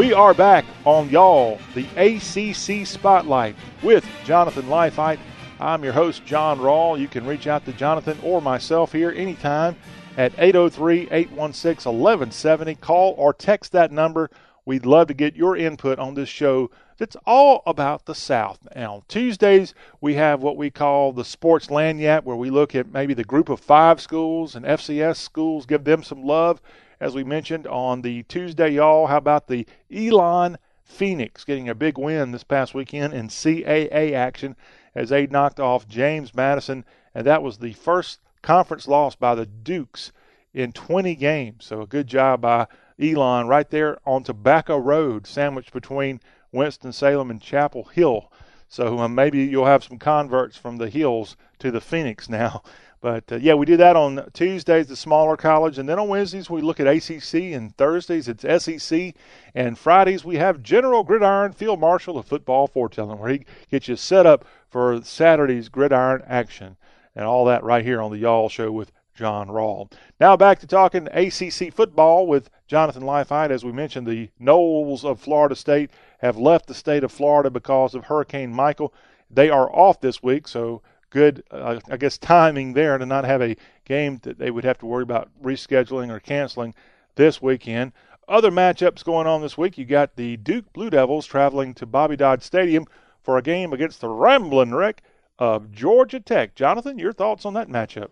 [0.00, 5.18] We are back on y'all, the ACC Spotlight with Jonathan Leifheit.
[5.60, 6.98] I'm your host, John Rawl.
[6.98, 9.76] You can reach out to Jonathan or myself here anytime
[10.16, 12.76] at 803 816 1170.
[12.76, 14.30] Call or text that number.
[14.64, 18.58] We'd love to get your input on this show that's all about the South.
[18.74, 22.90] Now, on Tuesdays, we have what we call the Sports Lagniappe, where we look at
[22.90, 26.62] maybe the group of five schools and FCS schools, give them some love
[27.00, 29.06] as we mentioned on the Tuesday, y'all.
[29.06, 34.54] How about the Elon Phoenix getting a big win this past weekend in CAA action
[34.94, 36.84] as they knocked off James Madison,
[37.14, 40.12] and that was the first conference loss by the Dukes
[40.52, 41.64] in 20 games.
[41.64, 42.66] So a good job by
[43.00, 46.20] Elon right there on Tobacco Road, sandwiched between
[46.52, 48.30] Winston-Salem and Chapel Hill.
[48.68, 52.62] So um, maybe you'll have some converts from the Heels to the Phoenix now
[53.00, 56.50] but uh, yeah, we do that on Tuesdays, the smaller college, and then on Wednesdays
[56.50, 59.14] we look at ACC, and Thursdays it's SEC,
[59.54, 63.96] and Fridays we have General Gridiron Field Marshal of Football Foretelling, where he gets you
[63.96, 66.76] set up for Saturday's gridiron action,
[67.16, 69.90] and all that right here on the Y'all Show with John Rawl.
[70.18, 73.50] Now back to talking ACC football with Jonathan Leifheit.
[73.50, 77.94] As we mentioned, the Noles of Florida State have left the state of Florida because
[77.94, 78.92] of Hurricane Michael.
[79.30, 83.42] They are off this week, so good, uh, I guess, timing there to not have
[83.42, 86.74] a game that they would have to worry about rescheduling or canceling
[87.16, 87.92] this weekend.
[88.28, 89.76] Other matchups going on this week.
[89.76, 92.86] You got the Duke Blue Devils traveling to Bobby Dodd Stadium
[93.22, 95.02] for a game against the Ramblin' Wreck
[95.38, 96.54] of Georgia Tech.
[96.54, 98.08] Jonathan, your thoughts on that matchup?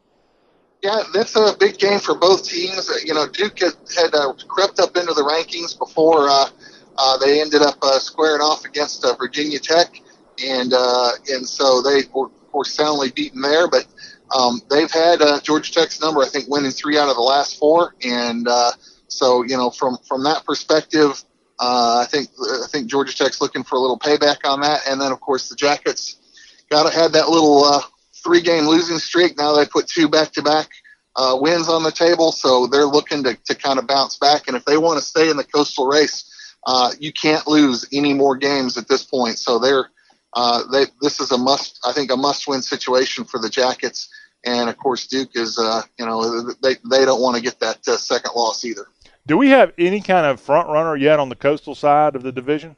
[0.82, 2.90] Yeah, that's a big game for both teams.
[3.04, 6.48] You know, Duke had, had uh, crept up into the rankings before uh,
[6.96, 10.00] uh, they ended up uh, squaring off against uh, Virginia Tech,
[10.44, 13.68] and uh, and so they were, were soundly beaten there.
[13.68, 13.86] But
[14.36, 17.58] um, they've had uh, Georgia Tech's number, I think, winning three out of the last
[17.58, 18.72] four, and uh,
[19.08, 21.22] so you know from from that perspective,
[21.58, 25.00] uh, I think I think Georgia Tech's looking for a little payback on that, and
[25.00, 26.16] then of course the Jackets
[26.70, 27.80] got to had that little uh,
[28.22, 29.38] three game losing streak.
[29.38, 30.68] Now they put two back to back
[31.40, 34.64] wins on the table, so they're looking to to kind of bounce back, and if
[34.64, 36.28] they want to stay in the coastal race
[36.66, 39.38] uh, you can't lose any more games at this point.
[39.38, 39.90] So they're
[40.34, 44.08] uh, they, this is a must, I think, a must-win situation for the Jackets.
[44.44, 47.86] And of course, Duke is, uh, you know, they they don't want to get that
[47.88, 48.86] uh, second loss either.
[49.26, 52.32] Do we have any kind of front runner yet on the coastal side of the
[52.32, 52.76] division?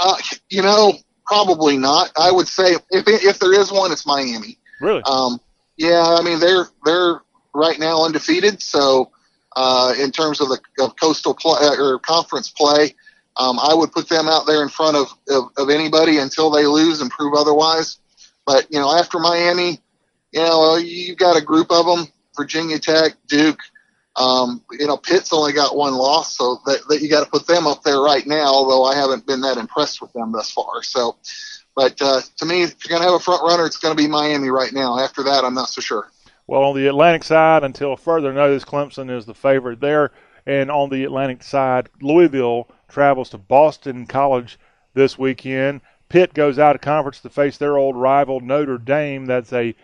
[0.00, 0.16] Uh,
[0.48, 0.94] you know,
[1.26, 2.10] probably not.
[2.16, 4.58] I would say if if there is one, it's Miami.
[4.80, 5.02] Really?
[5.04, 5.40] Um,
[5.76, 7.20] yeah, I mean they're they're
[7.54, 9.10] right now undefeated, so
[9.56, 12.94] uh, in terms of the of coastal play uh, or conference play.
[13.36, 16.66] Um, I would put them out there in front of, of, of anybody until they
[16.66, 17.98] lose and prove otherwise.
[18.46, 19.80] But you know, after Miami,
[20.32, 22.06] you know, you've got a group of them:
[22.36, 23.60] Virginia Tech, Duke.
[24.14, 27.46] Um, you know, Pitt's only got one loss, so that, that you got to put
[27.46, 28.46] them up there right now.
[28.46, 30.82] Although I haven't been that impressed with them thus far.
[30.82, 31.16] So,
[31.74, 34.02] but uh, to me, if you're going to have a front runner, it's going to
[34.02, 34.98] be Miami right now.
[34.98, 36.10] After that, I'm not so sure.
[36.46, 40.10] Well, on the Atlantic side, until further notice, Clemson is the favorite there.
[40.44, 44.58] And on the Atlantic side, Louisville travels to Boston College
[44.94, 45.80] this weekend.
[46.08, 49.26] Pitt goes out of conference to face their old rival Notre Dame.
[49.26, 49.74] That's a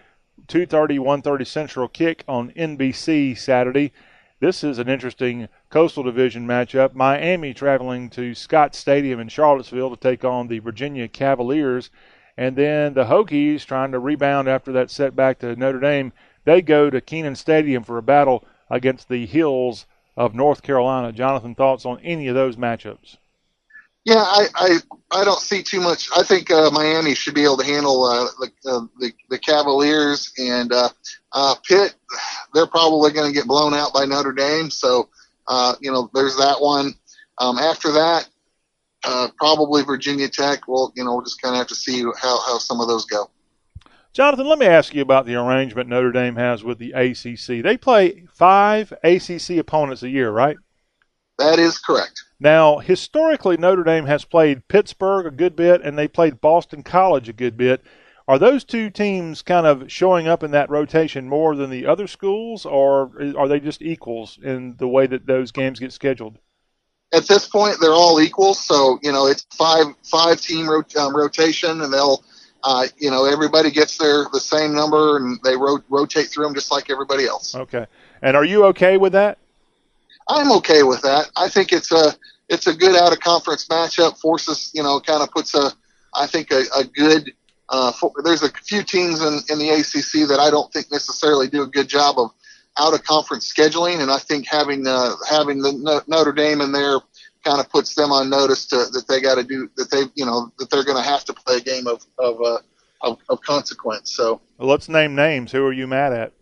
[0.47, 3.93] 2:30 1:30 Central kick on NBC Saturday.
[4.41, 6.95] This is an interesting Coastal Division matchup.
[6.95, 11.91] Miami traveling to Scott Stadium in Charlottesville to take on the Virginia Cavaliers,
[12.37, 16.13] and then the Hokies trying to rebound after that setback to Notre Dame
[16.49, 19.85] they go to Kenan Stadium for a battle against the Heels
[20.19, 21.13] of North Carolina.
[21.13, 23.17] Jonathan, thoughts on any of those matchups?
[24.05, 24.79] Yeah, I, I,
[25.13, 26.09] I don't see too much.
[26.17, 30.33] I think uh, Miami should be able to handle uh, the, uh, the the Cavaliers
[30.39, 30.89] and uh,
[31.33, 31.95] uh, Pitt.
[32.53, 35.09] They're probably going to get blown out by Notre Dame, so
[35.47, 36.95] uh, you know there's that one.
[37.39, 38.29] Um, after that,
[39.05, 40.67] uh, probably Virginia Tech.
[40.67, 43.05] Well, you know we'll just kind of have to see how how some of those
[43.05, 43.31] go.
[44.13, 47.63] Jonathan, let me ask you about the arrangement Notre Dame has with the ACC.
[47.63, 50.57] They play five ACC opponents a year, right?
[51.39, 52.25] That is correct.
[52.41, 57.29] Now, historically, Notre Dame has played Pittsburgh a good bit, and they played Boston College
[57.29, 57.83] a good bit.
[58.27, 62.07] Are those two teams kind of showing up in that rotation more than the other
[62.07, 66.39] schools, or are they just equals in the way that those games get scheduled?
[67.13, 68.53] At this point, they're all equal.
[68.53, 72.23] So you know, it's five five team rot- um, rotation, and they'll
[72.65, 76.55] uh, you know, everybody gets their the same number and they ro- rotate through them
[76.55, 77.55] just like everybody else.
[77.55, 77.87] Okay.
[78.23, 79.39] And are you okay with that?
[80.29, 81.31] I'm okay with that.
[81.37, 82.15] I think it's a
[82.49, 84.19] it's a good out of conference matchup.
[84.19, 85.73] Forces, you know, kind of puts a
[86.15, 87.33] I think a, a good.
[87.71, 91.49] Uh, for, there's a few teams in, in the ACC that I don't think necessarily
[91.49, 92.31] do a good job of
[92.79, 96.99] out of conference scheduling, and I think having uh, having the Notre Dame in there
[97.45, 100.27] kind of puts them on notice to, that they got to do that they you
[100.27, 102.59] know that they're going to have to play a game of of, uh,
[103.03, 104.15] of of consequence.
[104.15, 105.53] So well, let's name names.
[105.53, 106.33] Who are you mad at?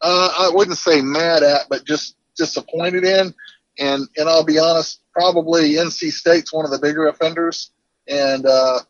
[0.00, 3.34] Uh, I wouldn't say mad at, but just disappointed in.
[3.78, 7.70] And and I'll be honest, probably NC State's one of the bigger offenders.
[8.08, 8.80] And uh,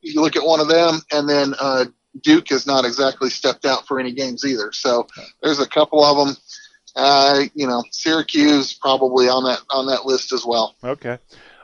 [0.00, 1.84] you look at one of them, and then uh,
[2.22, 4.72] Duke has not exactly stepped out for any games either.
[4.72, 5.06] So
[5.42, 6.36] there's a couple of them
[6.96, 10.76] uh, you know, Syracuse probably on that on that list as well.
[10.84, 11.18] Okay.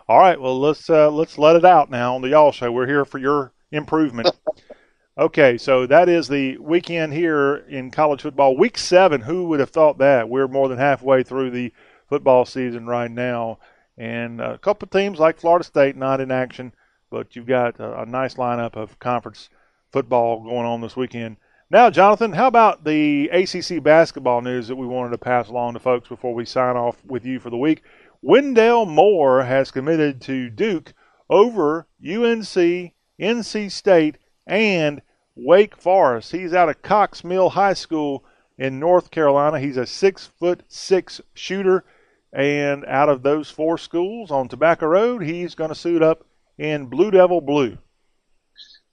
[0.08, 0.40] All right.
[0.40, 2.72] Well, let's uh, let's let it out now on the Y'all Show.
[2.72, 4.30] We're here for your improvement.
[5.18, 8.56] okay, so that is the weekend here in college football.
[8.56, 9.20] Week seven.
[9.20, 10.28] Who would have thought that?
[10.28, 11.72] We're more than halfway through the
[12.08, 13.58] football season right now,
[13.98, 16.72] and a couple of teams like Florida State not in action,
[17.10, 19.50] but you've got a, a nice lineup of conference
[19.92, 21.36] football going on this weekend.
[21.70, 25.78] Now, Jonathan, how about the ACC basketball news that we wanted to pass along to
[25.78, 27.82] folks before we sign off with you for the week?
[28.22, 30.94] Wendell Moore has committed to Duke
[31.28, 34.16] over UNC, NC State,
[34.46, 35.02] and
[35.36, 36.32] Wake Forest.
[36.32, 38.24] He's out of Cox Mill High School
[38.56, 39.60] in North Carolina.
[39.60, 41.84] He's a six foot six shooter,
[42.32, 46.24] and out of those four schools on Tobacco Road, he's going to suit up
[46.56, 47.76] in Blue Devil blue.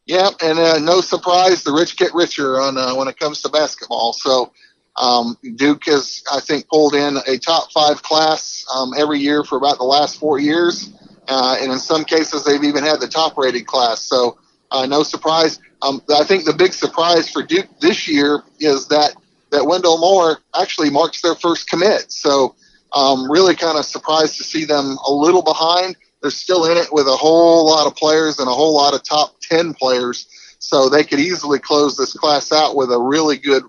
[0.05, 3.49] Yeah, and uh, no surprise, the rich get richer on uh, when it comes to
[3.49, 4.13] basketball.
[4.13, 4.51] So
[4.97, 9.57] um, Duke has, I think, pulled in a top five class um, every year for
[9.57, 10.93] about the last four years,
[11.27, 14.01] uh, and in some cases they've even had the top rated class.
[14.01, 14.37] So
[14.71, 15.59] uh, no surprise.
[15.81, 19.15] Um, I think the big surprise for Duke this year is that
[19.51, 22.11] that Wendell Moore actually marks their first commit.
[22.11, 22.55] So
[22.93, 25.95] um, really kind of surprised to see them a little behind.
[26.25, 29.03] They're still in it with a whole lot of players and a whole lot of
[29.03, 30.25] top 10 players.
[30.57, 33.61] So they could easily close this class out with a really good,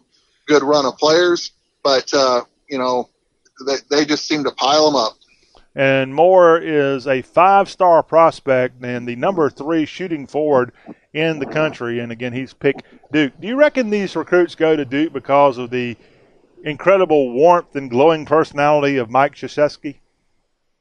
[0.47, 1.53] good run of players.
[1.85, 3.11] But, uh, you know,
[3.67, 5.19] they, they just seem to pile them up.
[5.75, 10.73] And Moore is a five star prospect and the number three shooting forward
[11.13, 11.99] in the country.
[11.99, 13.35] And again, he's picked Duke.
[13.39, 15.99] Do you reckon these recruits go to Duke because of the
[16.65, 19.97] incredible warmth and glowing personality of Mike Krzyzewski?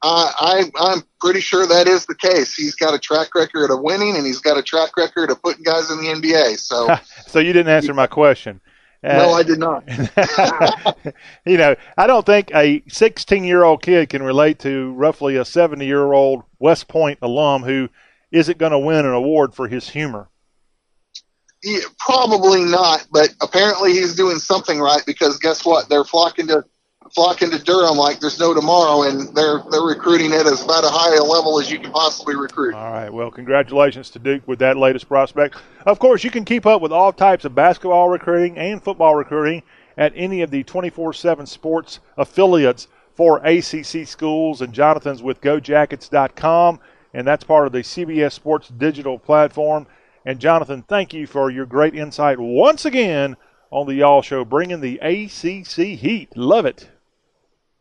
[0.01, 2.53] Uh, I, I'm pretty sure that is the case.
[2.53, 5.63] He's got a track record of winning, and he's got a track record of putting
[5.63, 6.59] guys in the NBA.
[6.59, 6.95] So,
[7.27, 8.61] so you didn't answer my question.
[9.03, 9.83] Uh, no, I did not.
[11.45, 15.45] you know, I don't think a 16 year old kid can relate to roughly a
[15.45, 17.89] 70 year old West Point alum who
[18.31, 20.29] isn't going to win an award for his humor.
[21.63, 25.89] Yeah, probably not, but apparently he's doing something right because guess what?
[25.89, 26.63] They're flocking to
[27.15, 30.89] flocking to Durham like there's no tomorrow, and they're they're recruiting it as about a
[30.89, 32.75] high level as you can possibly recruit.
[32.75, 33.11] All right.
[33.11, 35.55] Well, congratulations to Duke with that latest prospect.
[35.85, 39.63] Of course, you can keep up with all types of basketball recruiting and football recruiting
[39.97, 44.61] at any of the 24/7 sports affiliates for ACC schools.
[44.61, 46.79] And Jonathan's with GoJackets.com,
[47.13, 49.87] and that's part of the CBS Sports digital platform.
[50.25, 53.37] And Jonathan, thank you for your great insight once again
[53.71, 56.35] on the Y'all Show, bringing the ACC heat.
[56.35, 56.89] Love it.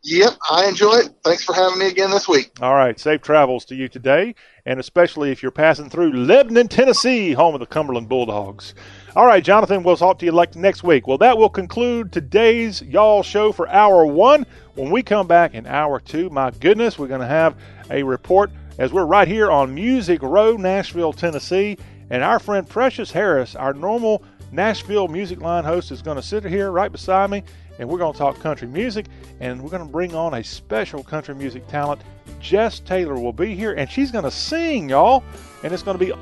[0.07, 1.09] Yep, I enjoy it.
[1.23, 2.51] Thanks for having me again this week.
[2.61, 4.35] All right, safe travels to you today,
[4.67, 8.75] and especially if you're passing through Lebanon, Tennessee, home of the Cumberland Bulldogs.
[9.15, 11.07] All right, Jonathan, we'll talk to you like next week.
[11.07, 14.45] Well, that will conclude today's Y'all Show for hour one.
[14.75, 17.55] When we come back in hour two, my goodness, we're going to have
[17.89, 21.79] a report as we're right here on Music Row, Nashville, Tennessee.
[22.11, 26.43] And our friend Precious Harris, our normal Nashville Music Line host, is going to sit
[26.43, 27.43] here right beside me
[27.79, 29.07] and we're going to talk country music,
[29.39, 32.01] and we're going to bring on a special country music talent.
[32.39, 35.23] Jess Taylor will be here, and she's going to sing, y'all,
[35.63, 36.13] and it's going to be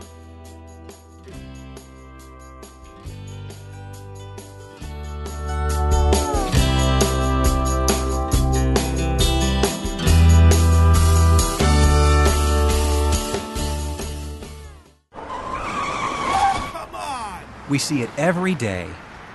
[17.70, 18.88] We see it every day.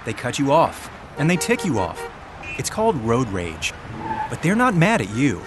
[0.05, 0.89] They cut you off,
[1.19, 2.03] and they tick you off.
[2.59, 3.73] It's called road rage.
[4.31, 5.43] But they're not mad at you.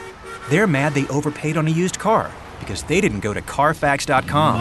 [0.50, 4.60] They're mad they overpaid on a used car because they didn't go to Carfax.com.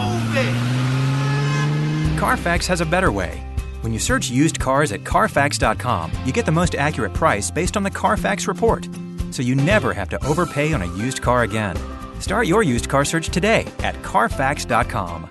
[2.18, 3.42] Carfax has a better way.
[3.82, 7.82] When you search used cars at Carfax.com, you get the most accurate price based on
[7.82, 8.88] the Carfax report.
[9.30, 11.76] So you never have to overpay on a used car again.
[12.20, 15.30] Start your used car search today at Carfax.com.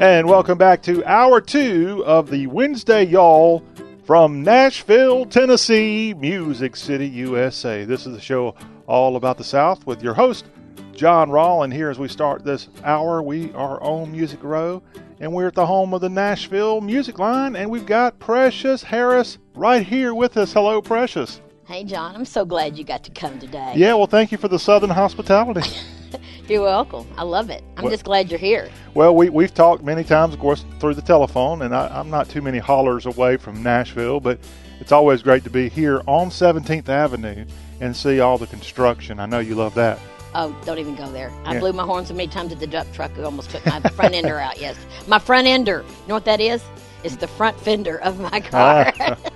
[0.00, 3.62] And welcome back to hour two of the Wednesday Y'all
[4.04, 7.84] from Nashville, Tennessee, Music City, USA.
[7.84, 8.54] This is the show
[8.86, 10.46] all about the South with your host,
[10.94, 11.64] John Rawl.
[11.64, 14.82] And here as we start this hour, we are on Music Row
[15.20, 17.54] and we're at the home of the Nashville Music Line.
[17.54, 20.54] And we've got Precious Harris right here with us.
[20.54, 21.42] Hello, Precious.
[21.66, 22.14] Hey, John.
[22.14, 23.74] I'm so glad you got to come today.
[23.76, 25.68] Yeah, well, thank you for the Southern hospitality.
[26.48, 27.06] You're welcome.
[27.16, 27.62] I love it.
[27.76, 28.68] I'm Well- just glad you're here.
[28.94, 32.28] Well, we, we've talked many times, of course, through the telephone, and I, I'm not
[32.28, 34.38] too many hollers away from Nashville, but
[34.80, 37.44] it's always great to be here on 17th Avenue
[37.80, 39.20] and see all the construction.
[39.20, 39.98] I know you love that.
[40.34, 41.30] Oh, don't even go there.
[41.44, 41.60] I Yeah.
[41.60, 44.14] blew my horn so many times at the dump truck, it almost took my front
[44.14, 44.60] ender out.
[44.60, 44.76] Yes,
[45.08, 45.84] my front ender.
[46.02, 46.62] You know what that is?
[47.02, 48.92] It's the front fender of my car.
[49.00, 49.16] Ah.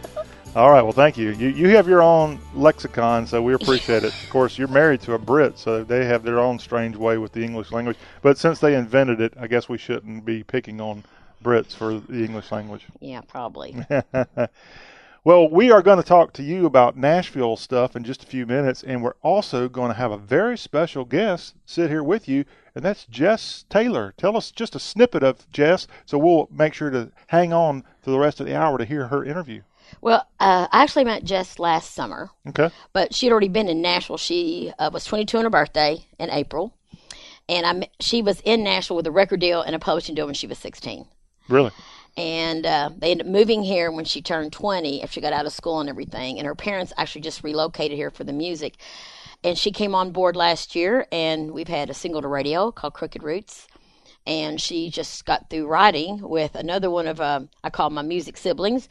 [0.57, 1.32] all right, well, thank you.
[1.32, 1.48] you.
[1.48, 4.14] You have your own lexicon, so we appreciate it.
[4.22, 7.32] Of course, you're married to a Brit, so they have their own strange way with
[7.32, 7.96] the English language.
[8.22, 11.02] But since they invented it, I guess we shouldn't be picking on
[11.42, 12.86] Brits for the English language.
[13.00, 13.74] yeah, probably.
[15.24, 18.46] well, we are going to talk to you about Nashville stuff in just a few
[18.46, 22.44] minutes, and we're also going to have a very special guest sit here with you,
[22.76, 24.14] and that's Jess Taylor.
[24.16, 28.11] Tell us just a snippet of Jess, so we'll make sure to hang on to
[28.12, 29.62] the rest of the hour to hear her interview.
[30.01, 32.70] Well, uh, I actually met Jess last summer, Okay.
[32.92, 34.16] but she had already been in Nashville.
[34.18, 36.74] She uh, was 22 on her birthday in April,
[37.49, 40.26] and I met, she was in Nashville with a record deal and a publishing deal
[40.26, 41.07] when she was 16.
[41.49, 41.72] Really?
[42.16, 45.47] and uh, they ended up moving here when she turned 20 after she got out
[45.47, 48.76] of school and everything and her parents actually just relocated here for the music
[49.42, 52.95] and she came on board last year and we've had a single to radio called
[52.95, 53.66] crooked roots
[54.26, 58.36] and she just got through writing with another one of um, i call my music
[58.36, 58.88] siblings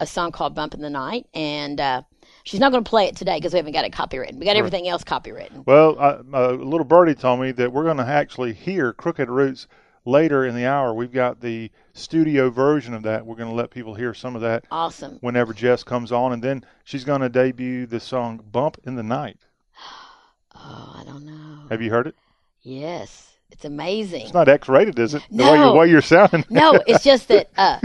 [0.00, 2.02] a song called bump in the night and uh,
[2.44, 4.52] she's not going to play it today because we haven't got it copywritten we got
[4.52, 4.56] Right.
[4.58, 5.96] everything else copywritten Well,
[6.32, 9.66] a little birdie told me that we're going to actually hear Crooked Roots
[10.04, 10.94] later in the hour.
[10.94, 13.26] We've got the studio version of that.
[13.26, 16.42] We're going to let people hear some of that awesome whenever Jess comes on, and
[16.42, 19.36] then she's going to debut the song "Bump in the Night."
[20.54, 22.14] oh i don't know Have you heard it?
[22.62, 25.22] yes it's amazing It's not X-rated, is it?
[25.30, 25.72] The way, No.
[25.72, 26.44] the way you're sounding.
[26.50, 27.80] no, it's just that uh,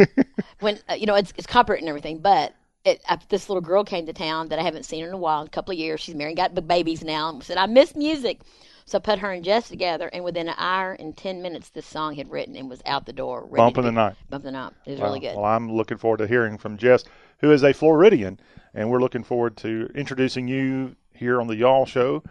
[0.59, 2.53] when uh, you know it's it's copyright and everything, but
[2.85, 5.49] it, this little girl came to town that I haven't seen in a while, a
[5.49, 6.01] couple of years.
[6.01, 8.41] She's married, got b- babies now, and said I miss music.
[8.85, 11.85] So I put her and Jess together, and within an hour and ten minutes, this
[11.85, 13.43] song had written and was out the door.
[13.45, 14.15] ready Bump to the Night.
[14.29, 14.73] Bump in the night.
[14.85, 15.35] It was really good.
[15.37, 17.05] Well, I'm looking forward to hearing from Jess,
[17.39, 18.37] who is a Floridian,
[18.73, 22.21] and we're looking forward to introducing you here on the Y'all Show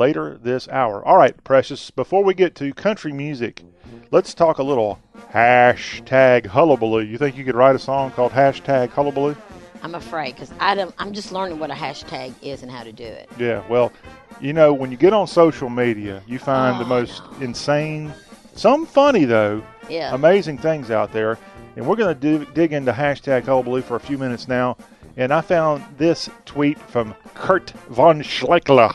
[0.00, 1.04] later this hour.
[1.04, 3.62] All right, Precious, before we get to country music,
[4.10, 5.00] let's talk a little
[5.32, 7.00] hashtag hullabaloo.
[7.02, 9.34] You think you could write a song called hashtag hullabaloo?
[9.82, 10.94] I'm afraid because I don't.
[10.98, 13.28] I'm just learning what a hashtag is and how to do it.
[13.38, 13.92] Yeah, well,
[14.40, 18.12] you know, when you get on social media, you find the Oh, most insane,
[18.54, 20.14] some funny though, Yeah.
[20.14, 21.38] amazing things out there.
[21.76, 24.76] And we're going to dig into hashtag hullabaloo for a few minutes now.
[25.18, 28.94] And I found this tweet from Kurt von Schleckler.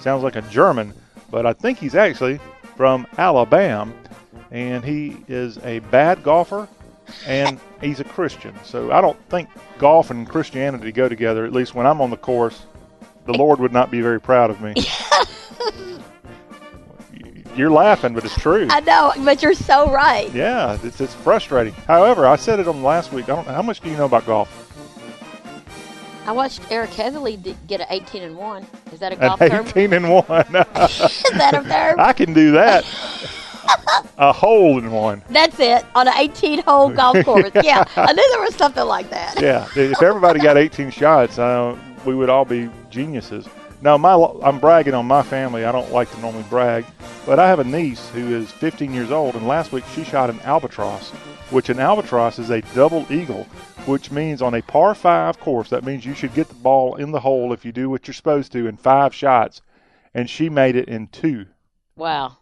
[0.00, 0.94] Sounds like a German,
[1.30, 2.40] but I think he's actually
[2.76, 3.92] from Alabama.
[4.50, 6.66] And he is a bad golfer
[7.26, 8.54] and he's a Christian.
[8.64, 9.48] So I don't think
[9.78, 12.66] golf and Christianity go together, at least when I'm on the course.
[13.26, 14.74] The Lord would not be very proud of me.
[17.56, 18.66] You're laughing, but it's true.
[18.70, 20.32] I know, but you're so right.
[20.32, 21.72] Yeah, it's, it's frustrating.
[21.72, 23.24] However, I said it on last week.
[23.24, 23.46] I don't.
[23.46, 24.59] How much do you know about golf?
[26.26, 28.66] I watched Eric Heatherly get an 18 and one.
[28.92, 29.66] Is that a An golf term?
[29.66, 30.24] 18 and one.
[30.28, 31.98] Is that a term?
[31.98, 32.84] I can do that.
[34.18, 35.22] a hole in one.
[35.30, 37.50] That's it on an 18 hole golf course.
[37.62, 39.40] Yeah, I knew there was something like that.
[39.40, 43.48] Yeah, if everybody got 18 shots, uh, we would all be geniuses.
[43.82, 45.64] Now, my I'm bragging on my family.
[45.64, 46.84] I don't like to normally brag,
[47.24, 50.28] but I have a niece who is 15 years old, and last week she shot
[50.28, 51.10] an albatross,
[51.50, 53.46] which an albatross is a double eagle,
[53.90, 57.10] which means on a par five course, that means you should get the ball in
[57.12, 59.60] the hole if you do what you're supposed to in five shots,
[60.14, 61.46] and she made it in two.
[61.96, 62.36] Wow.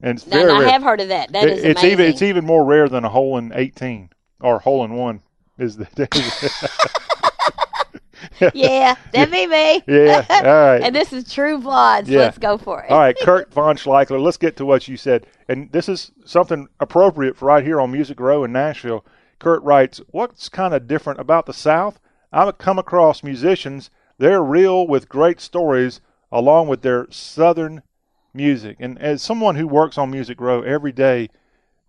[0.00, 0.68] And it's Now, very I rare.
[0.70, 1.32] have heard of that.
[1.32, 1.90] That It- is it's amazing.
[1.92, 5.20] even it's even more rare than a hole in 18 or hole in one
[5.58, 5.86] is the
[8.54, 9.82] yeah, that be me.
[9.86, 10.82] Yeah, all right.
[10.82, 11.70] and this is True so
[12.12, 12.18] Yeah.
[12.20, 12.90] let's go for it.
[12.90, 15.26] All right, Kurt Von Schleichler, let's get to what you said.
[15.48, 19.04] And this is something appropriate for right here on Music Row in Nashville.
[19.38, 22.00] Kurt writes, What's kind of different about the South?
[22.32, 26.00] I've come across musicians, they're real with great stories
[26.32, 27.82] along with their Southern
[28.34, 28.76] music.
[28.80, 31.28] And as someone who works on Music Row every day,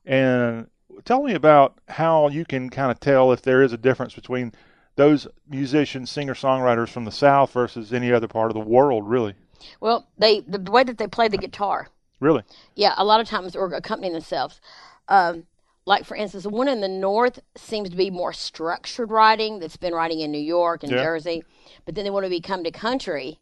[0.05, 0.67] and
[1.05, 4.53] tell me about how you can kind of tell if there is a difference between
[4.95, 9.35] those musicians, singer songwriters from the South versus any other part of the world, really.
[9.79, 11.89] Well, they the, the way that they play the guitar.
[12.19, 12.43] Really?
[12.75, 14.59] Yeah, a lot of times or accompanying themselves.
[15.07, 15.45] Um,
[15.87, 19.59] like for instance, the one in the north seems to be more structured writing.
[19.59, 21.01] That's been writing in New York and Yeah.
[21.01, 21.43] Jersey,
[21.85, 23.39] but then they want to become to country.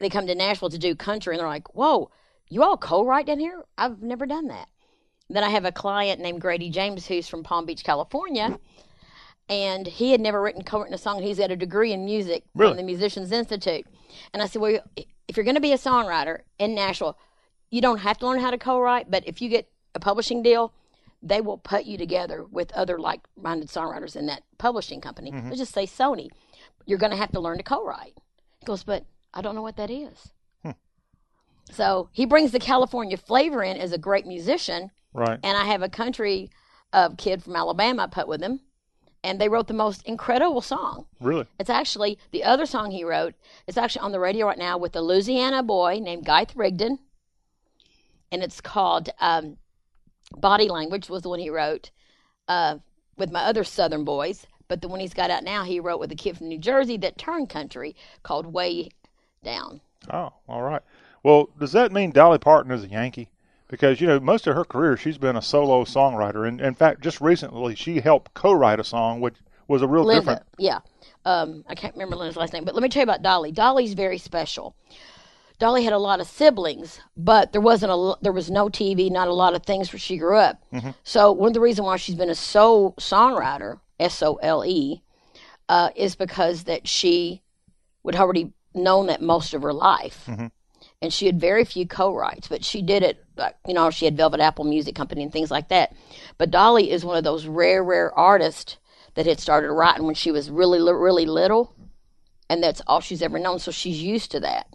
[0.00, 2.10] They come to Nashville to do country, and they're like, "Whoa,
[2.48, 3.62] you all co-write down here?
[3.78, 4.68] I've never done that."
[5.28, 8.58] Then I have a client named Grady James who's from Palm Beach, California,
[9.48, 11.22] and he had never written co-written a song.
[11.22, 12.72] He's got a degree in music Really?
[12.72, 13.86] from the Musicians Institute,
[14.34, 14.80] and I said, "Well,
[15.28, 17.16] if you're going to be a songwriter in Nashville,
[17.70, 20.72] you don't have to learn how to co-write, but if you get a publishing deal,
[21.22, 25.30] they will put you together with other like-minded songwriters in that publishing company.
[25.30, 25.44] Mhm.
[25.46, 26.28] Let's just say Sony.
[26.86, 28.16] You're going to have to learn to co-write."
[28.58, 29.04] He goes, "But
[29.34, 30.32] I don't know what that is."
[31.72, 34.90] So he brings the California flavor in as a great musician.
[35.12, 35.38] Right.
[35.42, 36.50] And I have a country
[36.92, 38.60] uh, kid from Alabama I put with him,
[39.22, 41.06] and they wrote the most incredible song.
[41.20, 41.46] Really?
[41.60, 43.34] It's actually the other song he wrote.
[43.68, 46.98] It's actually on the radio right now with a Louisiana boy named Guy Rigdon,
[48.32, 49.58] and it's called um,
[50.36, 51.90] "Body Language." Was the one he wrote
[52.48, 52.78] uh,
[53.16, 54.46] with my other Southern boys.
[54.68, 56.96] But the one he's got out now, he wrote with a kid from New Jersey
[56.98, 58.90] that turned country called "Way
[59.42, 59.80] Down."
[60.12, 60.82] Oh, all right.
[61.22, 63.30] Well, does that mean Dolly Parton is a Yankee?
[63.68, 67.02] Because you know, most of her career she's been a solo songwriter, and in fact,
[67.02, 69.36] just recently she helped co-write a song, which
[69.68, 70.42] was a real Linda, different.
[70.58, 70.80] yeah.
[71.24, 73.52] Um, I can't remember Linda's last name, but let me tell you about Dolly.
[73.52, 74.74] Dolly's very special.
[75.60, 79.28] Dolly had a lot of siblings, but there wasn't a there was no TV, not
[79.28, 80.58] a lot of things where she grew up.
[80.72, 80.94] Mhm.
[81.04, 85.02] So one of the reasons why she's been a sole songwriter, S O L E,
[85.68, 87.42] uh, is because that she
[88.02, 90.50] would already known that most of her life, Mhm.
[91.02, 93.22] and she had very few co-writes, but she did it.
[93.36, 95.92] Like, you know, she had Velvet Apple Music Company and things like that.
[96.38, 98.78] But Dolly is one of those rare, rare artists
[99.14, 101.74] that had started writing when she was really, really little,
[102.48, 103.58] and that's all she's ever known.
[103.58, 104.66] So she's used to that,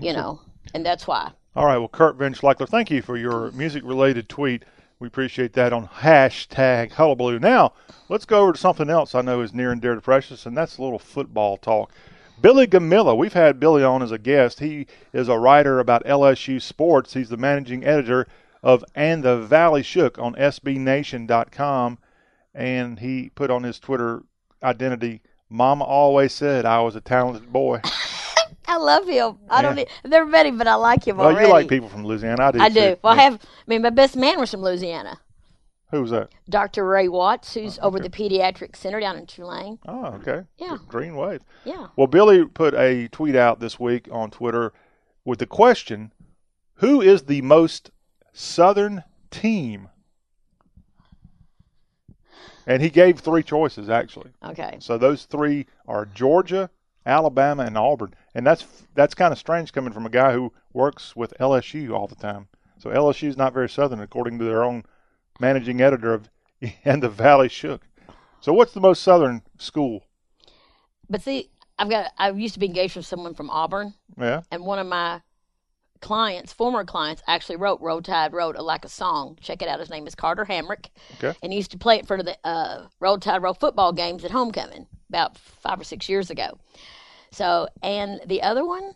[0.00, 0.40] you know,
[0.74, 1.30] and that's why.
[1.54, 1.78] All right.
[1.78, 4.64] Well, Kurt Van Schleichler, thank you for your music-related tweet.
[4.98, 7.38] We appreciate that on hashtag Hullabaloo.
[7.40, 7.72] Now,
[8.08, 10.56] let's go over to something else I know is near and dear to Precious, and
[10.56, 11.92] that's a little football talk.
[12.40, 14.60] Billy Gomila, we've had Billy on as a guest.
[14.60, 17.14] He is a writer about LSU sports.
[17.14, 18.26] He's the managing editor
[18.62, 21.98] of And the Valley Shook on SBNation.com,
[22.54, 24.22] and he put on his Twitter
[24.62, 27.80] identity, Mama always said I was a talented boy.
[28.66, 29.38] I love him.
[29.48, 29.76] I don't.
[29.76, 29.84] Yeah.
[29.84, 31.46] e- I've never met him, but I like him well, already.
[31.46, 32.42] you like people from Louisiana.
[32.42, 32.60] I do.
[32.60, 32.74] I do.
[32.74, 32.96] too.
[33.02, 33.34] Well, I have.
[33.34, 35.20] I mean, my best man was from Louisiana.
[35.92, 36.30] Who's that?
[36.48, 36.86] Dr.
[36.86, 39.78] Ray Watts, who's oh, over the pediatric center down in Tulane.
[39.86, 40.42] Oh, okay.
[40.56, 40.78] Yeah.
[40.88, 41.42] Green Wave.
[41.64, 41.88] Yeah.
[41.96, 44.72] Well, Billy put a tweet out this week on Twitter
[45.26, 46.12] with the question
[46.76, 47.90] Who is the most
[48.32, 49.90] Southern team?
[52.66, 54.30] And he gave three choices, actually.
[54.42, 54.78] Okay.
[54.80, 56.70] So those three are Georgia,
[57.04, 58.14] Alabama, and Auburn.
[58.34, 62.06] And that's that's kind of strange coming from a guy who works with LSU all
[62.06, 62.48] the time.
[62.78, 64.84] So LSU is not very Southern, according to their own
[65.40, 66.28] managing editor of
[66.84, 67.82] And the Valley Shook.
[68.40, 70.04] So what's the most Southern school?
[71.08, 72.12] But see, I've got.
[72.18, 74.42] I used to be engaged with someone from Auburn, Yeah.
[74.50, 75.20] and one of my
[76.00, 79.36] clients, former clients, actually wrote Road Tide Road" like a song.
[79.40, 79.78] Check it out.
[79.80, 80.86] His name is Carter Hamrick,
[81.18, 81.36] Okay.
[81.42, 84.30] and he used to play it for the uh, Roll Tide Road football games at
[84.30, 86.58] homecoming about five or six years ago.
[87.32, 88.92] So, and the other one,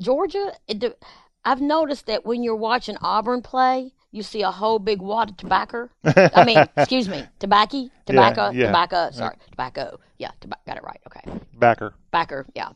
[0.00, 0.52] Georgia.
[0.66, 0.98] It,
[1.44, 5.36] I've noticed that when you're watching Auburn play, you see a whole big wad of
[5.36, 5.90] tobacco.
[6.04, 8.66] I mean, excuse me, tobacco, tobacco, yeah.
[8.66, 9.10] tobacco.
[9.12, 10.00] Sorry, tobacco.
[10.18, 10.30] Yeah,
[10.66, 11.00] got it right.
[11.06, 11.94] Okay, Backer.
[12.10, 12.46] backer.
[12.54, 12.70] Yeah,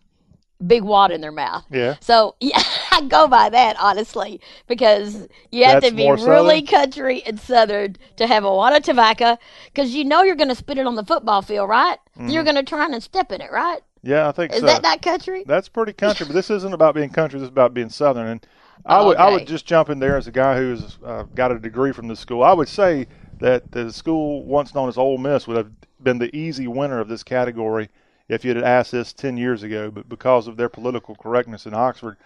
[0.64, 1.64] big wad in their mouth.
[1.70, 1.96] Yeah.
[2.00, 6.66] So yeah, I go by that honestly because you have That's to be really Southern?
[6.66, 9.36] country and southern to have a wad of tobacco
[9.72, 11.98] because you know you're going to spit it on the football field, right?
[12.16, 12.44] You're Mhm.
[12.44, 13.80] going to try and step in it, right?
[14.02, 14.66] Yeah, I think Is so.
[14.66, 15.44] that not country?
[15.46, 17.38] That's pretty country, but this isn't about being country.
[17.38, 18.26] This is about being southern.
[18.26, 18.46] And
[18.86, 21.58] I would I would just jump in there as a guy who's uh, got a
[21.58, 22.42] degree from the school.
[22.42, 23.06] I would say
[23.40, 25.70] that the school once known as Ole Miss would have
[26.02, 27.88] been the easy winner of this category
[28.28, 29.90] if you'd have asked this ten years ago.
[29.90, 32.16] But because of their political correctness in Oxford,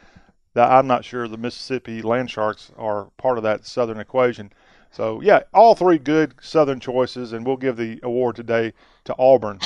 [0.54, 4.52] that I'm not sure the Mississippi Land Sharks are part of that southern equation.
[4.92, 8.74] So yeah, all three good southern choices, and we'll give the award today
[9.06, 9.58] to Auburn,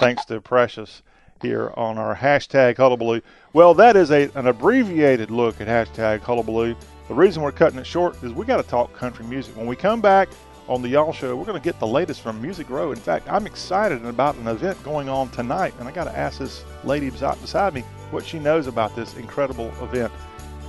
[0.00, 1.02] thanks to Precious.
[1.42, 3.20] Here on our hashtag Hullabaloo.
[3.52, 6.74] Well, that is a, an abbreviated look at hashtag Hullabaloo.
[7.08, 9.56] The reason we're cutting it short is we got to talk country music.
[9.56, 10.28] When we come back
[10.68, 12.92] on the Y'all Show, we're going to get the latest from Music Row.
[12.92, 16.38] In fact, I'm excited about an event going on tonight, and I got to ask
[16.38, 20.12] this lady beside me what she knows about this incredible event.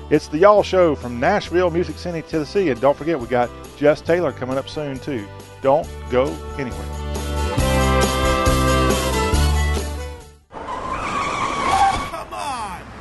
[0.09, 4.01] It's the Y'all Show from Nashville, Music City, Tennessee, and don't forget we got Jess
[4.01, 5.25] Taylor coming up soon too.
[5.61, 6.25] Don't go
[6.57, 7.22] anywhere.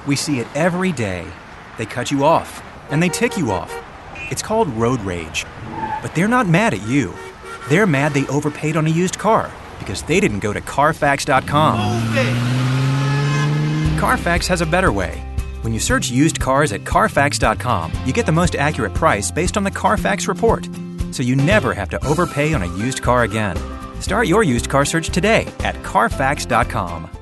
[0.07, 1.27] We see it every day.
[1.79, 3.75] They cut you off, and they tick you off.
[4.31, 5.47] It's called road rage.
[6.03, 7.15] But they're not mad at you.
[7.69, 11.79] They're mad they overpaid on a used car because they didn't go to Carfax.com.
[13.99, 15.23] Carfax has a better way.
[15.63, 19.63] When you search used cars at Carfax.com, you get the most accurate price based on
[19.63, 20.69] the Carfax report.
[21.13, 23.57] So you never have to overpay on a used car again.
[24.01, 27.22] Start your used car search today at Carfax.com.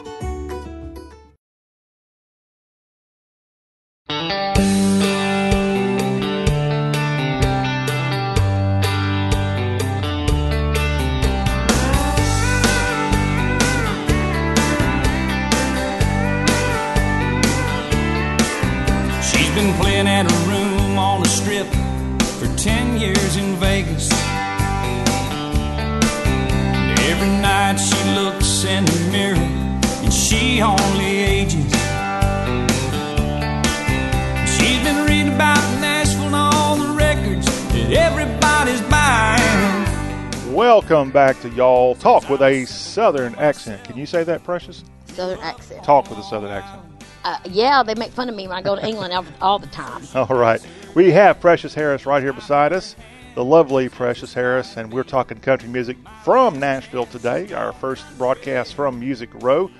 [41.31, 43.81] Back to Y'all Talk with a Southern accent.
[43.85, 44.83] Can you say that, Precious?
[45.05, 45.81] Southern accent.
[45.81, 46.81] Talk with a Southern accent.
[47.23, 49.67] Uh, yeah, they make fun of me when I go to England all, all the
[49.67, 50.03] time.
[50.13, 50.59] All right.
[50.93, 52.97] We have Precious Harris right here beside us,
[53.33, 58.73] the lovely Precious Harris, and we're talking country music from Nashville today, our first broadcast
[58.73, 59.71] from Music Row.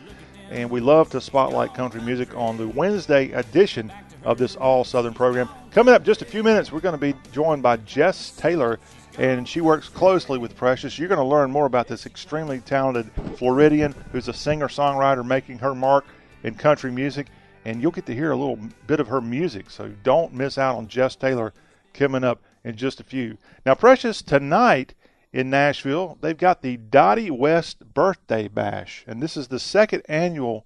[0.51, 3.91] And we love to spotlight country music on the Wednesday edition
[4.23, 5.49] of this All Southern program.
[5.71, 8.79] Coming up just a few minutes, we're going to be joined by Jess Taylor,
[9.17, 10.97] and she works closely with Precious.
[10.97, 15.59] You're going to learn more about this extremely talented Floridian who's a singer songwriter making
[15.59, 16.05] her mark
[16.43, 17.27] in country music,
[17.65, 19.69] and you'll get to hear a little bit of her music.
[19.69, 21.53] So don't miss out on Jess Taylor
[21.93, 23.37] coming up in just a few.
[23.65, 24.93] Now, Precious, tonight
[25.33, 30.65] in Nashville, they've got the Dottie West Birthday Bash, and this is the second annual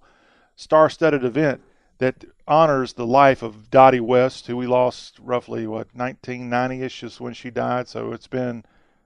[0.56, 1.60] star-studded event
[1.98, 7.32] that honors the life of Dottie West, who we lost roughly what 1990ish is when
[7.34, 7.88] she died.
[7.88, 8.64] So it's been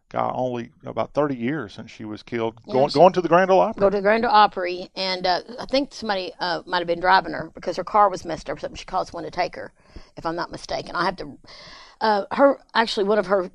[0.09, 2.59] God, only about 30 years since she was killed.
[2.66, 3.80] Yeah, going, going to the Grand Ole Opry.
[3.80, 6.99] Go to the Grand Ole Opry, and uh, I think somebody uh, might have been
[7.01, 8.57] driving her because her car was messed up.
[8.57, 9.72] or Something she called someone to take her,
[10.16, 10.97] if I'm not mistaken.
[10.97, 11.38] I have to.
[12.01, 13.51] Uh, her actually, one of her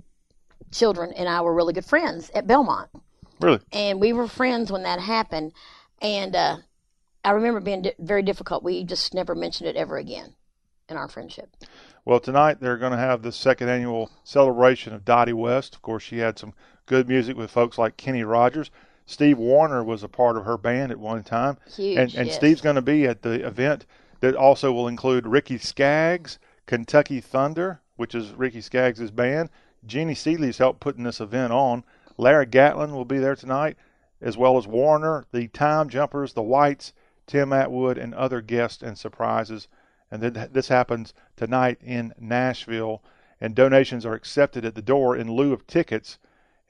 [0.72, 2.90] children and I were really good friends at Belmont,
[3.42, 3.60] Really?
[3.74, 5.52] and we were friends when that happened.
[6.02, 6.58] And uh,
[7.26, 8.64] I remember being di- very difficult.
[8.64, 10.36] We just never mentioned it ever again
[10.88, 11.50] in our friendship.
[12.06, 15.74] Well, tonight they're going to have the second annual celebration of Dottie West.
[15.74, 16.54] Of course, she had some
[16.86, 18.70] good music with folks like Kenny Rogers.
[19.08, 21.58] Steve Wariner was a part of her band at one time.
[21.76, 22.36] Huge, and and yes.
[22.36, 23.88] Steve's going to be at the event
[24.20, 29.50] that also will include Ricky Skaggs, Kentucky Thunder, which is Ricky Skaggs' band.
[29.86, 31.84] Jeannie Seely's helped putting this event on.
[32.18, 33.78] Larry Gatlin will be there tonight,
[34.22, 36.94] as well as Wariner, the Time Jumpers, the Whites,
[37.28, 39.68] Tim Atwood, and other guests and surprises.
[40.12, 43.02] And then this happens tonight in Nashville,
[43.42, 46.18] and donations are accepted at the door in lieu of tickets.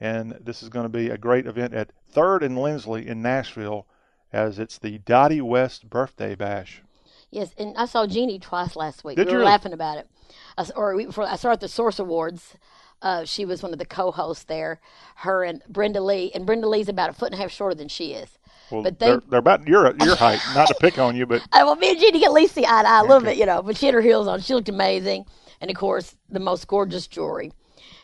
[0.00, 3.86] And this is going to be a great event at Third and Lindsley in Nashville,
[4.32, 6.82] as it's the Dottie West Birthday Bash.
[7.30, 9.16] Yes, and I saw Jeannie twice last week.
[9.16, 9.52] Did we you were really?
[9.52, 10.08] laughing about it.
[10.56, 12.56] I, or before, I saw her at the Source Awards.
[13.02, 14.80] Uh, she was one of the co-hosts there.
[15.16, 17.88] Her and Brenda Lee, and Brenda Lee's about a foot and a half shorter than
[17.88, 18.38] she is.
[18.70, 20.40] Well, but they, they're, they're about your your height.
[20.54, 22.82] Not to pick on you, but well, me and Jeannie get at least see eye
[22.82, 23.62] to eye a little bit, you know.
[23.62, 24.40] But she had her heels on.
[24.40, 25.26] She looked amazing,
[25.60, 27.52] and of course, the most gorgeous jewelry.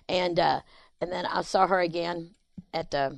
[0.09, 0.61] And uh,
[1.01, 2.35] and then I saw her again
[2.73, 3.11] at uh,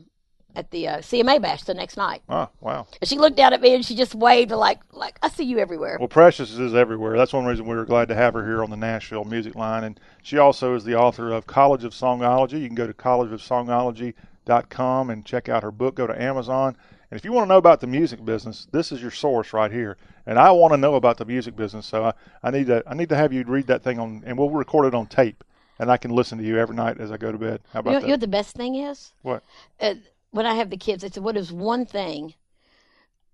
[0.57, 2.23] at the uh, CMA bash the next night.
[2.29, 2.87] oh wow.
[3.01, 5.59] And she looked down at me and she just waved like like I see you
[5.59, 5.97] everywhere.
[5.99, 7.17] Well, Precious is everywhere.
[7.17, 9.85] That's one reason we were glad to have her here on the Nashville Music Line.
[9.85, 12.61] And she also is the author of College of Songology.
[12.61, 15.95] You can go to collegeofsongology.com and check out her book.
[15.97, 16.77] Go to Amazon.
[17.11, 19.71] And if you want to know about the music business, this is your source right
[19.71, 19.97] here.
[20.27, 22.95] And I want to know about the music business, so I, I need to I
[22.95, 25.45] need to have you read that thing on, and we'll record it on tape,
[25.79, 27.61] and I can listen to you every night as I go to bed.
[27.73, 28.07] How about You know, that?
[28.09, 29.13] you know the best thing is?
[29.23, 29.43] what?
[29.81, 29.95] uh,
[30.31, 32.35] when I have the kids, I said, "What is one thing?"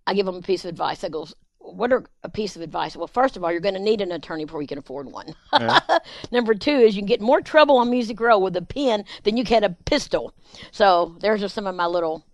[0.07, 1.05] I give them a piece of advice.
[1.05, 3.81] I go, "What are a piece of advice?" Well, first of all, you're going to
[3.81, 5.35] need an attorney before you can afford one.
[6.33, 9.37] Number two is you can get more trouble on Music Row with a pen than
[9.37, 10.35] you can a pistol.
[10.73, 12.25] So there's just some of my little,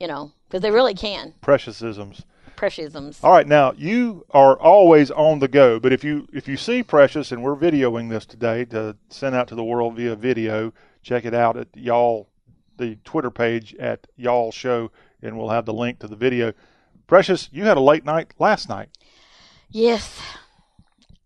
[0.00, 2.24] you know, because they really can Preciousisms.
[2.56, 3.22] preciousisms.
[3.22, 6.82] All right, now you are always on the go, but if you if you see
[6.82, 10.72] Precious and we're videoing this today to send out to the world via video,
[11.02, 12.28] check it out at y'all
[12.76, 14.90] the Twitter page at y'all show,
[15.22, 16.52] and we'll have the link to the video.
[17.06, 18.88] Precious, you had a late night last night.
[19.70, 20.20] Yes,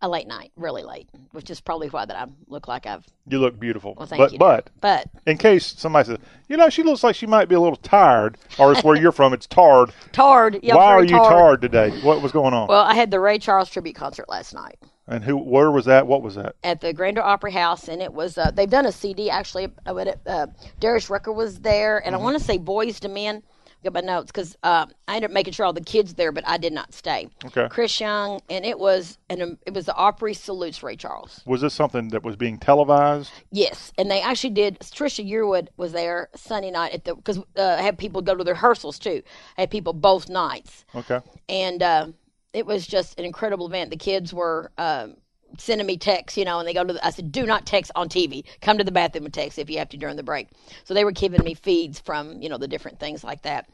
[0.03, 3.07] a late night, really late, which is probably why that I look like I've.
[3.29, 3.95] You look beautiful.
[3.97, 4.39] Well, thank but you.
[4.39, 7.61] but But in case somebody says, you know, she looks like she might be a
[7.61, 9.93] little tired, or it's where you're from, it's tarred.
[10.13, 10.59] tarred.
[10.63, 11.29] Yeah, Why are you tarred.
[11.33, 11.91] tarred today?
[12.03, 12.69] What was going on?
[12.69, 14.79] Well, I had the Ray Charles tribute concert last night.
[15.07, 15.37] and who?
[15.37, 16.07] Where was that?
[16.07, 16.57] What was that?
[16.65, 19.69] at the Grand Ole Opry House, and it was uh, they've done a CD actually.
[19.87, 20.49] Uh, it, uh,
[20.81, 22.21] Darius Rucker was there, and Mm-hmm.
[22.21, 23.43] I want to say Boyz II Men.
[23.85, 26.47] Got my notes because uh, I ended up making sure all the kids there, but
[26.47, 27.29] I did not stay.
[27.47, 27.67] Okay.
[27.69, 31.43] Chris Young, and it was and it was the Opry salutes Ray Charles.
[31.47, 33.31] Was this something that was being televised?
[33.51, 34.79] Yes, and they actually did.
[34.81, 38.45] Trisha Yearwood was there Sunday night at the because uh, I had people go to
[38.45, 39.23] the rehearsals too.
[39.59, 41.21] I had people both nights Okay.
[41.49, 42.07] and uh,
[42.53, 43.91] it was just an incredible event.
[43.91, 45.17] The kids were um,
[45.59, 46.93] sending me texts, you know, and they go to.
[46.93, 48.45] The, I said, "Do not text on TV.
[48.61, 50.49] Come to the bathroom and text if you have to during the break."
[50.85, 53.69] So they were giving me feeds from you know the different things like that.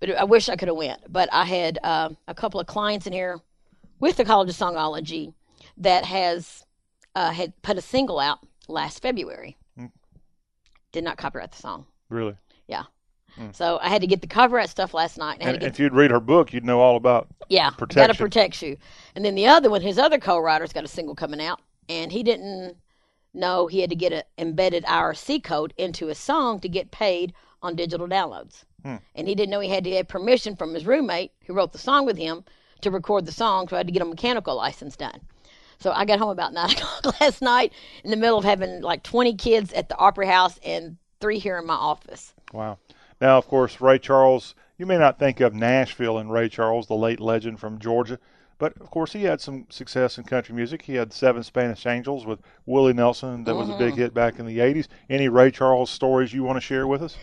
[0.00, 1.00] But I wish I could have went.
[1.10, 3.40] But I had uh, a couple of clients in here
[4.00, 5.32] with the College of Songology
[5.78, 6.64] that has
[7.14, 9.56] uh, had put a single out last February.
[9.76, 9.86] Hmm.
[10.92, 11.86] Did not copyright the song.
[12.08, 12.36] Really?
[12.66, 12.84] Yeah.
[13.36, 13.48] Hmm.
[13.52, 15.38] So I had to get the copyright stuff last night.
[15.40, 18.16] And get if you'd read her book, you'd know all about yeah, protection.
[18.16, 18.76] protect you.
[19.14, 22.22] And then the other one, his other co-writer's got a single coming out, and he
[22.22, 22.76] didn't
[23.32, 27.32] know he had to get an embedded IRC code into a song to get paid
[27.62, 28.64] on digital downloads.
[28.82, 28.96] Hmm.
[29.14, 31.78] And he didn't know he had to get permission from his roommate who wrote the
[31.78, 32.44] song with him
[32.82, 35.20] to record the song, so I had to get a mechanical license done.
[35.80, 37.72] So I got home about nine o'clock last night
[38.04, 41.58] in the middle of having like 20 kids at the Opera House and three here
[41.58, 42.34] in my office.
[42.52, 42.78] Wow.
[43.20, 46.94] Now, of course, Ray Charles, you may not think of Nashville and Ray Charles, the
[46.94, 48.18] late legend from Georgia,
[48.58, 50.82] but of course, he had some success in country music.
[50.82, 53.98] He had Seven Spanish Angels with Willie Nelson, that was a big Mhm.
[53.98, 54.88] hit back in the 80s.
[55.10, 57.16] Any Ray Charles stories you want to share with us?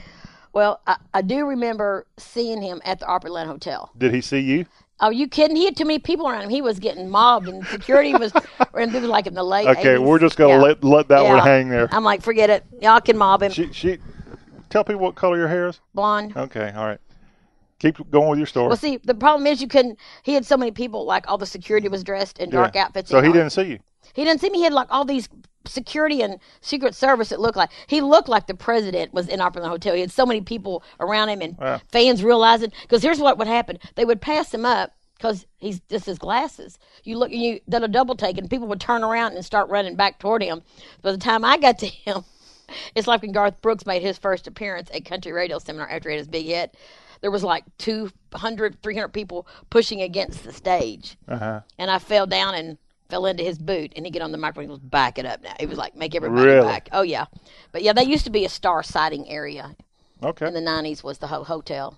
[0.53, 3.89] Well, I, I do remember seeing him at the Opryland Hotel.
[3.97, 4.65] Did he see you?
[4.99, 5.55] Are you kidding?
[5.55, 6.49] He had too many people around him.
[6.49, 8.31] He was getting mobbed, and security was,
[8.75, 9.65] and it was like in the late.
[9.67, 9.99] Okay, 80s.
[10.05, 10.61] we're just going to Yeah.
[10.61, 11.87] let, let that one hang there.
[11.91, 12.65] I'm like, forget it.
[12.81, 13.51] Y'all can mob him.
[13.51, 13.97] She, she,
[14.71, 15.79] tell people what color your hair is.
[15.93, 16.35] Blonde.
[16.35, 16.99] Okay, all right.
[17.79, 18.67] Keep going with your story.
[18.67, 19.97] Well, see, the problem is you couldn't.
[20.23, 22.85] He had so many people, like all the security was dressed in dark Yeah.
[22.85, 23.09] outfits.
[23.09, 23.79] So he all- didn't see you.
[24.13, 24.59] He didn't see me.
[24.59, 25.29] He had like all these
[25.65, 29.67] security and secret service that looked like he looked like the president was in Opera
[29.67, 29.93] Hotel.
[29.95, 31.81] He had so many people around him and Wow.
[31.91, 36.05] fans realizing because here's what would happen: they would pass him up because he's just
[36.05, 36.77] his glasses.
[37.03, 39.69] You look, and you did a double take, and people would turn around and start
[39.69, 40.61] running back toward him.
[41.03, 42.23] By the time I got to him,
[42.95, 46.15] it's like when Garth Brooks made his first appearance at Country Radio Seminar after he
[46.15, 46.75] had his big hit.
[47.21, 51.61] There was like 200, 300 people pushing against the stage Uh huh.
[51.77, 52.77] and I fell down and
[53.09, 53.93] fell into his boot.
[53.95, 55.95] And he get on the microphone and goes, "Back it up now." He was like,
[55.95, 56.67] "Make everybody Really?
[56.67, 57.25] back." Oh yeah,
[57.71, 59.75] but yeah, that used to be a star sighting area
[60.23, 60.47] Okay.
[60.47, 61.03] in the '90s.
[61.03, 61.97] Was the ho- hotel?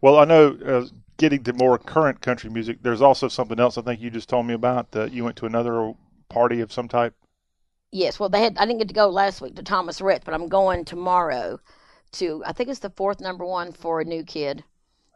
[0.00, 0.86] Well, I know uh,
[1.18, 4.46] getting to more current country music, there's also something else I think you just told
[4.46, 5.92] me about that you went to another
[6.30, 7.14] party of some type.
[7.94, 8.18] Yes.
[8.18, 8.58] Well, they had.
[8.58, 11.60] I didn't get to go last week to Thomas Rhett, but I'm going tomorrow
[12.12, 12.42] to.
[12.44, 14.64] I think it's the fourth number one for a new kid.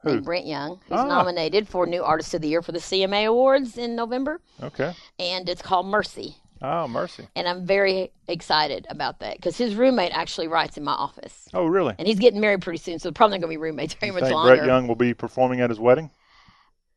[0.05, 0.11] Who?
[0.13, 0.79] Named Brett Young.
[0.89, 1.05] He's Ah.
[1.07, 4.95] nominated for New Artist of the Year for the CMA Awards in November, Okay.
[5.19, 6.37] and it's called Mercy.
[6.63, 7.27] Oh, mercy.
[7.35, 11.49] And I'm very excited about that because his roommate actually writes in my office.
[11.55, 11.95] Oh, really?
[11.99, 14.23] And he's getting married pretty soon, so probably not going to be roommates very much
[14.25, 14.55] think longer.
[14.57, 16.11] Brett Young will be performing at his wedding?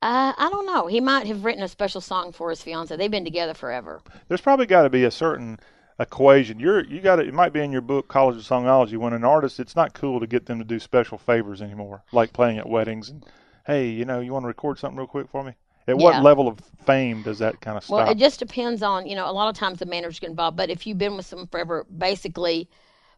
[0.01, 0.87] Uh, I don't know.
[0.87, 2.95] He might have written a special song for his fiance.
[2.95, 4.01] They've been together forever.
[4.27, 5.59] There's probably got to be a certain
[5.99, 6.59] equation.
[6.59, 9.59] You're you got it might be in your book College of Songology when an artist
[9.59, 13.09] it's not cool to get them to do special favors anymore, like playing at weddings
[13.09, 13.23] and
[13.67, 15.53] hey, you know, you want to record something real quick for me?
[15.87, 16.03] At Yeah.
[16.03, 17.97] what level of fame does that kind of stop?
[17.99, 20.57] Well, it just depends on, you know, a lot of times the manager's get involved,
[20.57, 22.67] but if you've been with someone forever, basically,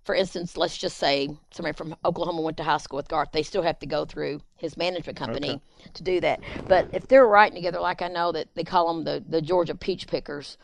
[0.04, 3.44] for instance, let's just say somebody from Oklahoma went to high school with Garth, they
[3.44, 5.62] still have to go through his management company
[5.94, 6.42] to do that.
[6.68, 9.76] But if they're writing together, like I know that they call them the, the Georgia
[9.76, 10.58] Peach Pickers,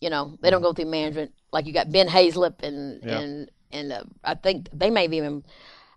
[0.00, 1.32] you know, they don't go through management.
[1.52, 3.20] Like you got Ben Hayslip and Yeah.
[3.20, 5.44] and and uh, I think they may have even.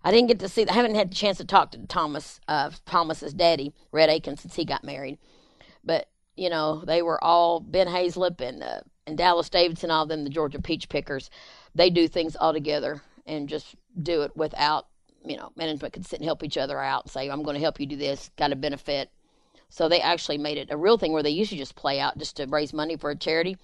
[0.02, 0.66] I didn't get to see.
[0.66, 4.54] I haven't had the chance to talk to Thomas, uh, Thomas's daddy, Rhett Akins, since
[4.54, 5.18] he got married
[5.84, 10.08] but you know they were all Ben Hayslip and uh, and Dallas Davidson, all of
[10.08, 11.30] them, the Georgia Peach Pickers.
[11.78, 14.88] They do things all together and just do it without
[15.24, 17.60] you know management could sit and help each other out and say I'm going to
[17.60, 19.10] help you do this, got a benefit.
[19.68, 22.18] So they actually made it a real thing where they used to just play out
[22.18, 23.56] just to raise money for a charity.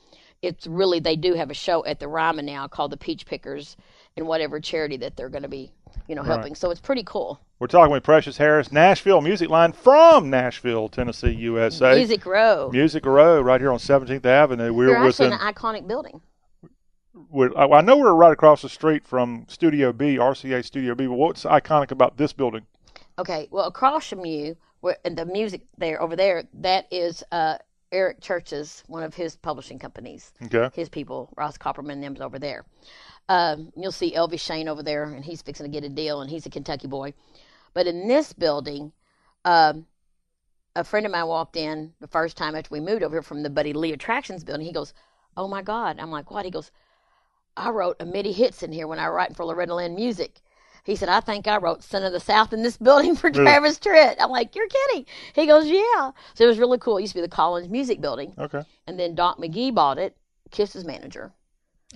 [0.42, 3.76] It's really they do have a show at the Ryman now called the Peach Pickers
[4.16, 5.72] and whatever charity that they're going to be
[6.06, 6.30] you know Right.
[6.30, 6.54] helping.
[6.54, 7.40] So it's pretty cool.
[7.58, 11.96] We're talking with Precious Harris, Nashville Music Line from Nashville, Tennessee, USA.
[11.96, 12.70] Music Row.
[12.72, 14.72] Music Row, right here on 17th Avenue.
[14.72, 16.20] We're They're actually in an, an iconic building.
[17.30, 21.06] We're, I know we're right across the street from Studio B, RCA Studio B.
[21.06, 22.66] But what's iconic about this building?
[23.18, 27.58] Okay, well, across from you, where and the music there over there, that is uh,
[27.92, 30.32] Eric Church's one of his publishing companies.
[30.42, 30.68] Okay.
[30.74, 32.64] His people, Ross Copperman, them's over there.
[33.28, 36.28] Um, you'll see Elvis Shane over there, and he's fixing to get a deal, and
[36.28, 37.14] he's a Kentucky boy.
[37.72, 38.92] But in this building,
[39.44, 39.86] um,
[40.74, 43.44] a friend of mine walked in the first time after we moved over here from
[43.44, 44.66] the Buddy Lee Attractions building.
[44.66, 44.92] He goes,
[45.36, 46.72] "Oh my God!" I'm like, "What?" He goes,
[47.56, 50.40] "I wrote a MIDI hits in here when I was writing for Loretta Lynn Music."
[50.85, 53.44] He said, "I think I wrote Son of the South in this building for Really?
[53.44, 56.98] Travis Tritt." I'm like, "You're kidding?" He goes, "Yeah." So it was really cool.
[56.98, 58.62] It used to be the Collins Music Building, Okay.
[58.86, 60.16] and then Doc McGhee bought it.
[60.51, 61.32] Kiss's manager.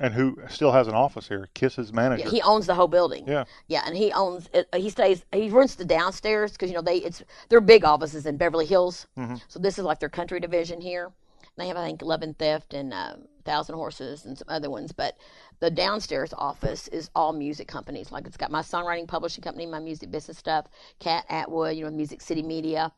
[0.01, 1.49] And who still has an office here?
[1.55, 2.23] Kiss's manager.
[2.25, 3.27] Yeah, he owns the whole building.
[3.27, 3.45] Yeah.
[3.67, 4.49] Yeah, and he owns.
[4.55, 5.25] It, he stays.
[5.33, 6.99] He rents the downstairs because you know they.
[6.99, 9.07] It's they're big offices in Beverly Hills.
[9.19, 9.41] Mhm.
[9.49, 11.11] So this is like their country division here.
[11.59, 14.93] They have I think Love and Theft and uh, Thousand Horses and some other ones,
[14.93, 15.17] but
[15.61, 18.13] the downstairs office is all music companies.
[18.13, 20.67] Like it's got my songwriting publishing company, my music business stuff,
[21.01, 22.93] Cat Atwood, you know, Music City Media,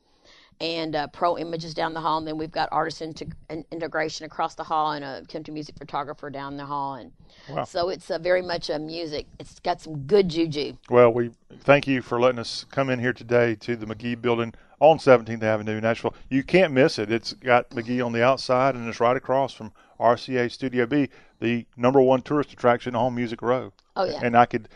[0.60, 2.18] and uh, Pro Images down the hall.
[2.18, 6.28] And then we've got artist integ- integration across the hall and a country music photographer
[6.28, 6.94] down the hall.
[6.94, 7.12] And
[7.48, 7.64] Wow.
[7.64, 9.26] so it's uh, very much a music.
[9.38, 10.76] It's got some good juju.
[10.90, 11.30] Well, we
[11.60, 15.42] thank you for letting us come in here today to the McGee Building on 17th
[15.42, 16.14] Avenue, Nashville.
[16.28, 17.12] You can't miss it.
[17.12, 21.08] It's got McGee on the outside, and it's right across from RCA Studio B,
[21.40, 23.72] the number one tourist attraction on Music Row.
[23.94, 24.20] Oh, yeah.
[24.22, 24.68] And I could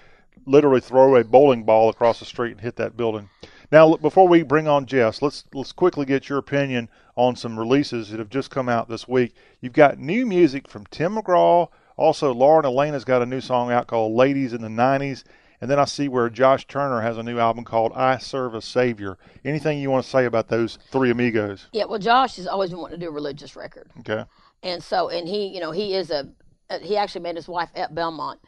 [0.47, 3.31] literally throw a bowling ball across the street and hit that building.
[3.73, 7.59] Now, look, before we bring on Jess, let's let's quickly get your opinion on some
[7.59, 9.35] releases that have just come out this week.
[9.61, 11.69] You've got new music from Tim McGraw.
[11.97, 15.25] Also, Lauren Alaina's got a new song out called "Ladies in the '90s,"
[15.65, 18.61] and then I see where Josh Turner has a new album called "I Serve a
[18.61, 19.17] Savior."
[19.47, 21.69] Anything you want to say about those three amigos?
[21.73, 23.91] Yeah, well, Josh has always been wanting to do a religious record.
[24.01, 24.27] Okay.
[24.63, 26.29] And so, and he, you know, he is a,
[26.69, 28.41] uh, he actually met his wife at Belmont.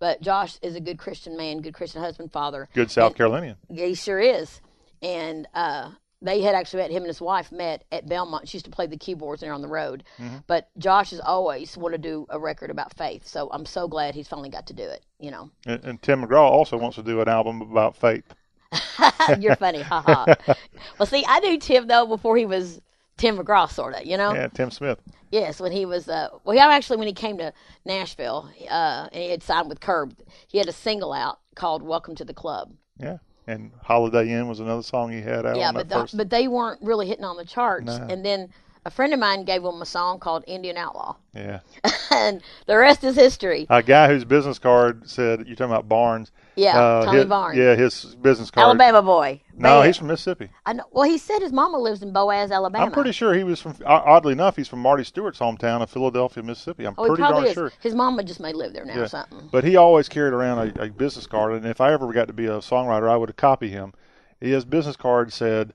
[0.00, 2.68] But Josh is a good Christian man, good Christian husband, father.
[2.74, 3.56] Good South And- Carolinian.
[3.72, 4.60] He sure is.
[5.00, 5.92] And uh,
[6.24, 8.48] they had actually met him and his wife met at Belmont.
[8.48, 10.04] She used to play the keyboards there on the road.
[10.18, 10.42] Mhm.
[10.46, 13.26] But Josh has always wanted to do a record about faith.
[13.26, 15.04] So I'm so glad he's finally got to do it.
[15.20, 15.50] You know.
[15.66, 18.24] And, and Tim McGraw also wants to do an album about faith.
[19.38, 20.34] You're funny, haha.
[20.98, 22.80] well, see, I knew Tim though before he was
[23.18, 24.06] Tim McGraw, sort of.
[24.06, 24.34] You know.
[24.34, 24.98] Yeah, Tim Smith.
[25.30, 27.52] Yes, when he was uh, well, he actually when he came to
[27.84, 30.16] Nashville, uh, and he had signed with Curb,
[30.48, 34.60] he had a single out called "Welcome to the Club." Yeah, and Holiday Inn was
[34.60, 35.56] another song he had out.
[35.56, 36.16] yeah, on but the, first.
[36.16, 37.86] but they weren't really hitting on the charts.
[37.86, 38.06] No.
[38.08, 38.48] And then
[38.86, 41.60] a friend of mine gave him a song called "Indian Outlaw," yeah,
[42.10, 43.66] and the rest is history.
[43.70, 46.30] a guy whose business card said you're talking about Barnes.
[46.56, 47.58] Yeah, uh, Tommy his- Barnes.
[47.58, 48.64] Yeah, his business card.
[48.66, 49.40] Alabama boy.
[49.56, 49.86] No, Man.
[49.86, 50.50] he's from Mississippi.
[50.66, 52.84] I know, well, he said his mama lives in Boaz, Alabama.
[52.84, 53.74] I'm pretty sure he was from.
[53.84, 56.84] Oddly enough, he's from Marty Stuart's hometown of Philadelphia, Mississippi.
[56.86, 57.54] I'm Oh, pretty darn is.
[57.54, 57.72] sure.
[57.80, 59.48] His mama just may live there now or something.
[59.50, 62.32] But he always carried around a, a business card, and if I ever got to
[62.32, 63.92] be a songwriter, I would copy him.
[64.40, 65.72] His business card said,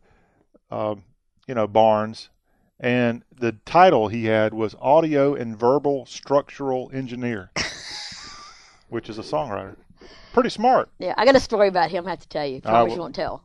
[0.72, 1.04] um,
[1.48, 2.30] you know, Barnes,
[2.80, 7.52] and the title he had was Audio and Verbal Structural Engineer,
[8.90, 9.76] which is a songwriter.
[10.34, 10.90] Pretty smart.
[11.00, 12.06] Yeah, I got a story about him.
[12.08, 12.58] I have to tell you.
[12.58, 13.44] I Promise you won't tell.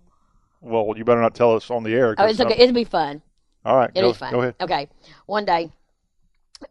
[0.61, 2.15] Well, you better not tell us on the air.
[2.19, 2.57] Oh, it's okay.
[2.59, 3.23] It'll be fun.
[3.65, 4.33] All right, It'll go, be fun.
[4.33, 4.55] go ahead.
[4.61, 4.89] Okay.
[5.27, 5.71] One day,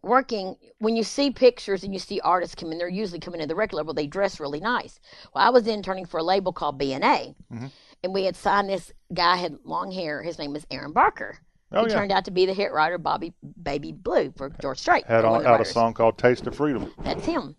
[0.02, 3.48] working, when you see pictures and you see artists come in, they're usually coming in
[3.48, 5.00] the record label, they dress really nice.
[5.34, 7.72] Well, I was interning for a label called B&A, Mhm.
[8.04, 10.22] and we had signed this guy, had long hair.
[10.24, 11.38] His name was Aaron Barker.
[11.74, 11.98] Oh, he yeah.
[11.98, 15.06] turned out to be the hit writer Bobby Baby Blue for George Strait.
[15.06, 16.94] Had on, out a song called Taste of Freedom.
[17.04, 17.56] That's him.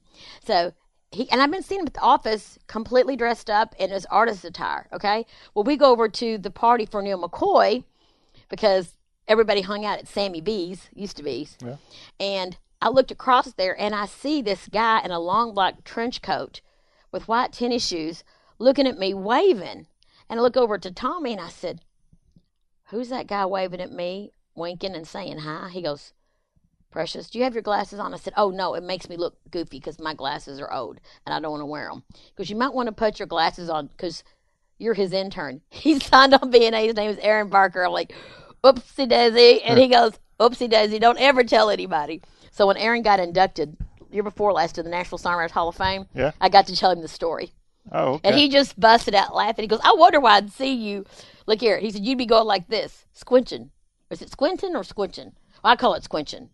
[0.46, 0.72] So
[1.10, 4.44] he and I've been seeing him at the office, completely dressed up in his artist
[4.44, 4.88] attire.
[4.92, 5.26] Okay.
[5.54, 7.84] Well, we go over to the party for Neal McCoy
[8.48, 8.96] because
[9.26, 11.76] everybody hung out at Sammy B's, used to B's, Yeah.
[12.20, 16.20] and I looked across there and I see this guy in a long black trench
[16.20, 16.60] coat
[17.10, 18.22] with white tennis shoes
[18.58, 19.86] looking at me waving.
[20.28, 21.80] And I look over to Tommy and I said,
[22.90, 25.68] Who's that guy waving at me, winking and saying hi?
[25.72, 26.12] He goes,
[26.90, 28.14] Precious, do you have your glasses on?
[28.14, 31.34] I said, Oh, no, it makes me look goofy because my glasses are old and
[31.34, 32.04] I don't want to wear them.
[32.34, 34.22] Because you might want to put your glasses on because
[34.78, 35.60] you're his intern.
[35.70, 36.86] He signed on B&A.
[36.86, 37.84] His name is Aaron Barker.
[37.84, 38.12] I'm like,
[38.62, 39.62] Oopsie daisy.
[39.62, 40.98] And he goes, Oopsie daisy.
[40.98, 42.22] Don't ever tell anybody.
[42.52, 43.76] So when Aaron got inducted
[44.12, 46.30] year before last to the National Songwriters Hall of Fame, Yeah.
[46.40, 47.52] I got to tell him the story.
[47.90, 48.28] Oh, okay.
[48.28, 49.64] And he just busted out laughing.
[49.64, 51.04] He goes, I wonder why I'd see you.
[51.46, 51.78] Look here.
[51.78, 53.70] He said, You'd be going like this, squinching.
[54.10, 55.32] Is it squinting or squinching?
[55.62, 56.48] Well, I call it squinching.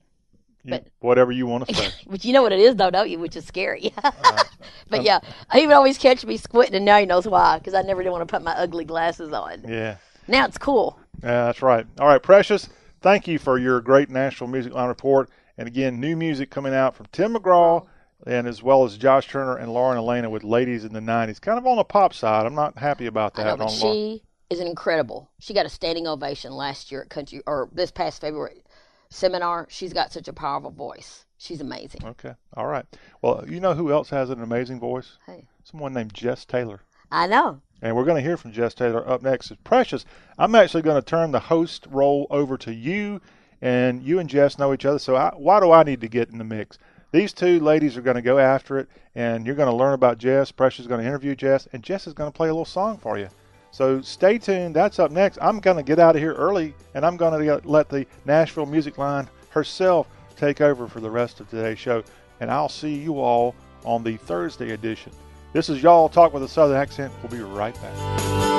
[0.64, 1.88] You- whatever you want to say.
[2.06, 3.18] But you know what it is, though, don't you?
[3.18, 3.92] Which is scary.
[4.02, 4.44] Uh,
[4.88, 5.20] but yeah,
[5.52, 8.10] he would always catch me squinting, and now he knows why, because I never did
[8.10, 9.62] want to put my ugly glasses on.
[9.66, 9.96] yeah.
[10.28, 10.98] Now it's cool.
[11.22, 11.86] Yeah, that's right.
[11.98, 12.68] All right, Precious,
[13.00, 15.30] thank you for your great National Music Line report.
[15.58, 17.86] And again, new music coming out from Tim McGraw
[18.26, 21.40] and as well as Josh Turner and Lauren Alaina with Ladies in the 90s.
[21.40, 22.46] Kind of on the pop side.
[22.46, 23.58] I'm not happy about I that.
[23.58, 25.30] know, but she is an incredible.
[25.38, 28.64] She got a standing ovation last year at country, or this past February
[29.08, 29.66] seminar.
[29.70, 31.24] She's got such a powerful voice.
[31.38, 32.04] She's amazing.
[32.04, 32.34] Okay.
[32.54, 32.84] All right.
[33.22, 35.16] Well, you know who else has an amazing voice?
[35.26, 35.46] Hey.
[35.64, 36.80] Someone named Jess Taylor.
[37.10, 37.60] I know.
[37.80, 39.50] And we're going to hear from Jess Taylor up next.
[39.50, 40.04] Is Precious.
[40.38, 43.22] I'm actually going to turn the host role over to you,
[43.62, 44.98] and you and Jess know each other.
[44.98, 46.76] So I, why do I need to get in the mix?
[47.12, 50.18] These two ladies are going to go after it, and you're going to learn about
[50.18, 50.52] Jess.
[50.52, 52.98] Precious is going to interview Jess, and Jess is going to play a little song
[52.98, 53.30] for you.
[53.72, 54.74] So stay tuned.
[54.74, 55.38] That's up next.
[55.40, 58.66] I'm going to get out of here early, and I'm going to let the Nashville
[58.66, 60.06] Music Line herself
[60.36, 62.02] take over for the rest of today's show.
[62.40, 65.12] And I'll see you all on the Thursday edition.
[65.52, 67.12] This is Y'all Talk with a Southern Accent.
[67.22, 68.49] We'll be right back.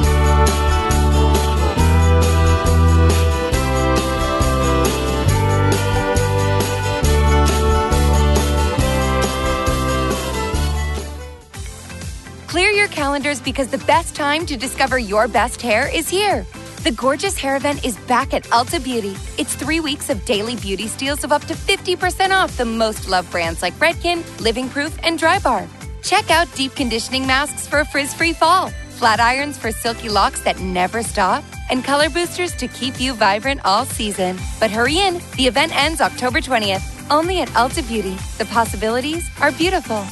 [12.52, 16.45] Clear your calendars because the best time to discover your best hair is here.
[16.84, 19.15] The Gorgeous Hair Event is back at Ulta Beauty.
[19.38, 23.32] It's three weeks of daily beauty steals of up to 50% off the most loved
[23.32, 25.65] brands like Redken, Living Proof, and Drybar.
[26.03, 28.69] Check out deep conditioning masks for a frizz free fall,
[28.99, 33.61] flat irons for silky locks that never stop, and color boosters to keep you vibrant
[33.64, 34.38] all season.
[34.60, 38.18] But hurry in, the event ends October 20th, only at Ulta Beauty.
[38.38, 40.06] The possibilities are beautiful.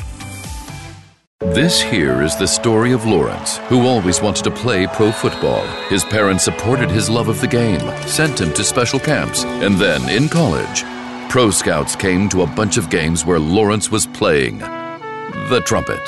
[1.42, 5.66] This here is the story of Lawrence, who always wanted to play pro football.
[5.88, 10.10] His parents supported his love of the game, sent him to special camps, and then
[10.10, 10.84] in college,
[11.30, 16.02] pro scouts came to a bunch of games where Lawrence was playing the trumpet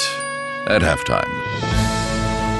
[0.67, 1.29] at halftime.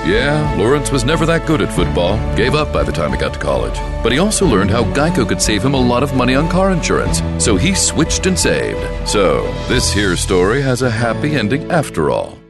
[0.07, 3.33] Yeah, Lawrence was never that good at football, gave up by the time he got
[3.33, 3.75] to college.
[4.01, 6.71] But he also learned how Geico could save him a lot of money on car
[6.71, 8.79] insurance, so he switched and saved.
[9.07, 12.40] So, this here story has a happy ending after all.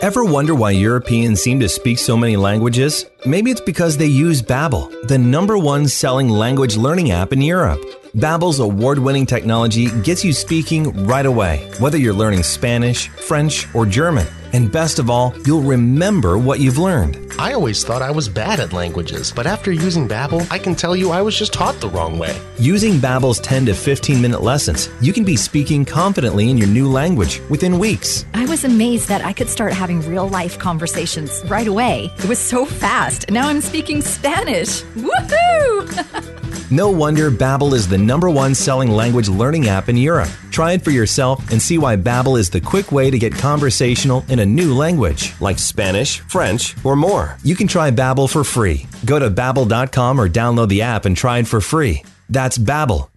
[0.00, 3.04] Ever wonder why Europeans seem to speak so many languages?
[3.26, 7.82] Maybe it's because they use Babbel, the number one selling language learning app in Europe.
[8.16, 14.26] Babbel's award-winning technology gets you speaking right away, whether you're learning Spanish, French, or German.
[14.52, 17.30] And best of all, you'll remember what you've learned.
[17.38, 20.94] I always thought I was bad at languages, but after using Babbel, I can tell
[20.94, 22.38] you I was just taught the wrong way.
[22.58, 26.88] Using Babbel's 10 to 15 minute lessons, you can be speaking confidently in your new
[26.90, 28.26] language within weeks.
[28.34, 32.12] I was amazed that I could start having real life conversations right away.
[32.18, 33.30] It was so fast.
[33.30, 34.82] Now I'm speaking Spanish.
[34.96, 36.36] Woohoo!
[36.72, 40.28] No wonder Babbel is the number one selling language learning app in Europe.
[40.52, 44.24] Try it for yourself and see why Babbel is the quick way to get conversational
[44.28, 47.36] in a new language, like Spanish, French, or more.
[47.42, 48.86] You can try Babbel for free.
[49.04, 52.04] Go to babbel.com or download the app and try it for free.
[52.28, 53.08] That's Babbel,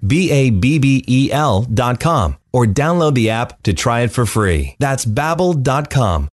[1.76, 4.76] dot com, or download the app to try it for free.
[4.80, 6.30] That's babbel.com.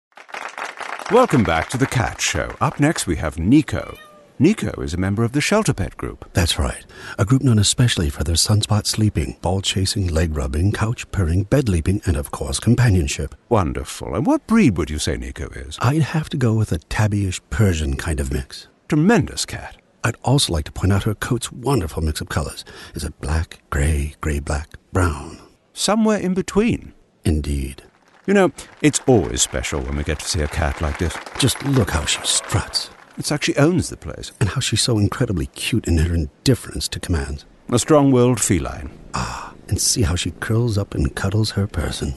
[1.12, 2.54] Welcome back to the Cat Show.
[2.60, 3.98] Up next, we have Nico.
[4.42, 6.26] Nico is a member of the Shelter Pet Group.
[6.32, 6.86] That's right.
[7.18, 11.68] A group known especially for their sunspot sleeping, ball chasing, leg rubbing, couch purring, bed
[11.68, 13.34] leaping, and of course, companionship.
[13.50, 14.14] Wonderful.
[14.14, 15.76] And what breed would you say Nico is?
[15.82, 18.66] I'd have to go with a tabbyish Persian kind of mix.
[18.88, 19.76] Tremendous cat.
[20.02, 22.64] I'd also like to point out her coat's wonderful mix of colors.
[22.94, 25.38] Is it black, gray, gray black, brown?
[25.74, 26.94] Somewhere in between.
[27.26, 27.82] Indeed.
[28.26, 31.14] You know, it's always special when we get to see a cat like this.
[31.38, 32.88] Just look how she struts.
[33.20, 34.32] It's like she owns the place.
[34.40, 37.44] And how she's so incredibly cute in her indifference to commands.
[37.70, 38.88] A strong willed feline.
[39.12, 42.14] Ah, and see how she curls up and cuddles her person.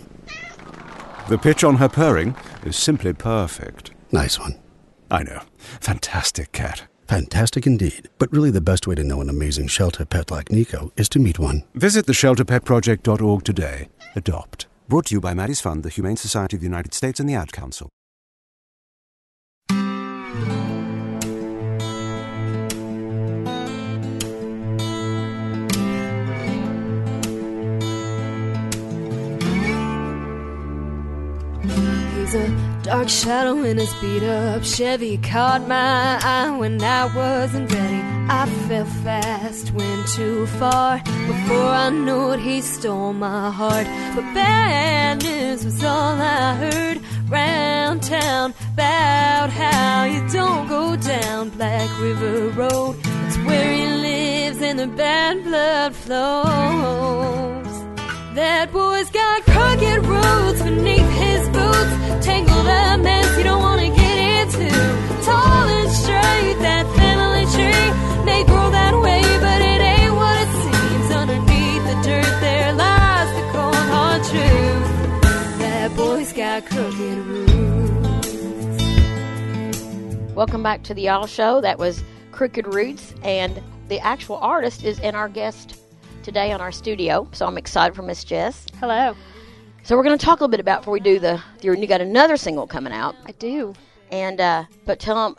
[1.27, 3.91] The pitch on her purring is simply perfect.
[4.13, 4.57] Nice one.
[5.11, 5.41] I know.
[5.57, 6.83] Fantastic cat.
[7.09, 8.07] Fantastic indeed.
[8.17, 11.19] But really, the best way to know an amazing shelter pet like Nico is to
[11.19, 11.65] meet one.
[11.73, 13.89] Visit theshelterpetproject.org today.
[14.15, 14.67] Adopt.
[14.87, 17.35] Brought to you by Maddie's Fund, the Humane Society of the United States, and the
[17.35, 17.89] Ad Council.
[32.35, 35.17] A dark shadow in his beat up Chevy.
[35.17, 38.01] Caught my eye when I wasn't ready.
[38.27, 40.97] I fell fast, went too far.
[41.27, 43.85] Before I knew it, he stole my heart.
[44.15, 51.49] But bad news was all I heard round town about how you don't go down
[51.49, 52.95] Black River Road.
[53.27, 57.62] It's where he lives and the bad blood flows.
[58.33, 63.89] That boy's got crooked roots beneath his boots, tangled up mess you don't want to
[63.89, 64.69] get into.
[65.23, 67.93] Tall and straight, that family tree
[68.25, 71.11] may grow that way, but it ain't what it seems.
[71.11, 74.87] Underneath the dirt, there lies the cold hard truth.
[75.59, 77.53] That boy's got crooked roots.
[80.33, 81.61] Welcome back to the Y'all Show.
[81.61, 85.82] That was Crooked Roots, and the actual artist is in our guest
[86.23, 87.27] today on our studio.
[87.33, 88.65] So I'm excited for Miss Jess.
[88.79, 89.15] Hello.
[89.83, 91.41] So we're going to talk a little bit about before we do the.
[91.61, 93.15] You got another single coming out.
[93.25, 93.73] I do.
[94.11, 95.35] And uh, but tell them.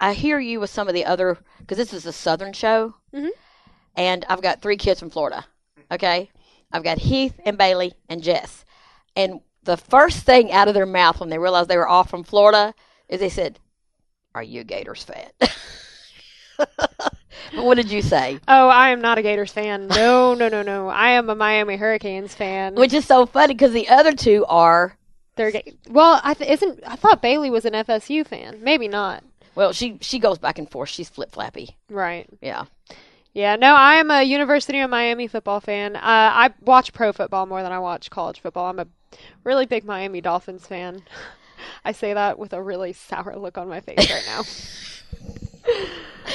[0.00, 3.30] I hear you with some of the other because this is a Southern show, Mhm.
[3.96, 5.46] and I've got three kids from Florida.
[5.90, 6.30] Okay,
[6.70, 8.66] I've got Heath and Bailey and Jess,
[9.16, 12.24] and the first thing out of their mouth when they realized they were all from
[12.24, 12.74] Florida
[13.08, 13.58] is they said,
[14.34, 15.30] "Are you Gators fan?"
[17.54, 18.38] But what did you say?
[18.48, 19.88] Oh, I am not a Gators fan.
[19.96, 20.88] No, no, no, no.
[20.88, 22.74] I am a Miami Hurricanes fan.
[22.74, 24.96] Which is so funny because the other two are.
[25.36, 26.80] They're ga- well, I th- isn't.
[26.86, 28.58] I thought Bailey was an FSU fan.
[28.62, 29.22] Maybe not.
[29.54, 30.88] Well, she she goes back and forth.
[30.88, 31.76] She's flip flappy.
[31.90, 32.26] Right.
[32.40, 32.64] Yeah.
[33.32, 33.56] Yeah.
[33.56, 35.96] No, I am a University of Miami football fan.
[35.96, 38.66] Uh, I watch pro football more than I watch college football.
[38.70, 38.86] I'm a
[39.44, 41.02] really big Miami Dolphins fan.
[41.84, 44.42] I say that with a really sour look on my face right now.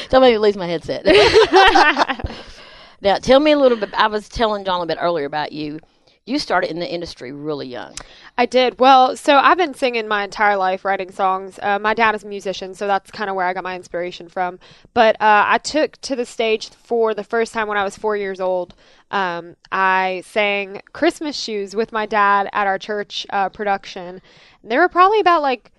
[0.10, 1.06] Somebody lose my headset.
[3.02, 3.94] now, tell me a little bit.
[3.94, 5.80] I was telling John a bit earlier about you.
[6.28, 7.96] You started in the industry really young.
[8.38, 8.80] I did.
[8.80, 11.58] Well, so I've been singing my entire life, writing songs.
[11.60, 14.30] Uh, my dad is a musician, so that's kind of where I got my inspiration
[14.30, 14.60] from.
[14.94, 18.16] But uh, I took to the stage for the first time when I was four
[18.16, 18.76] years old.
[19.10, 24.22] Um, I sang Christmas Shoes with my dad at our church uh, production.
[24.64, 25.72] There were probably about like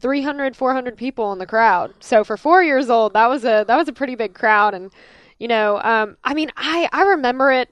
[0.00, 1.94] 300, 400 people in the crowd.
[2.00, 4.74] So for four years old, that was a that was a pretty big crowd.
[4.74, 4.90] And
[5.38, 7.70] you know, um, I mean, I I remember it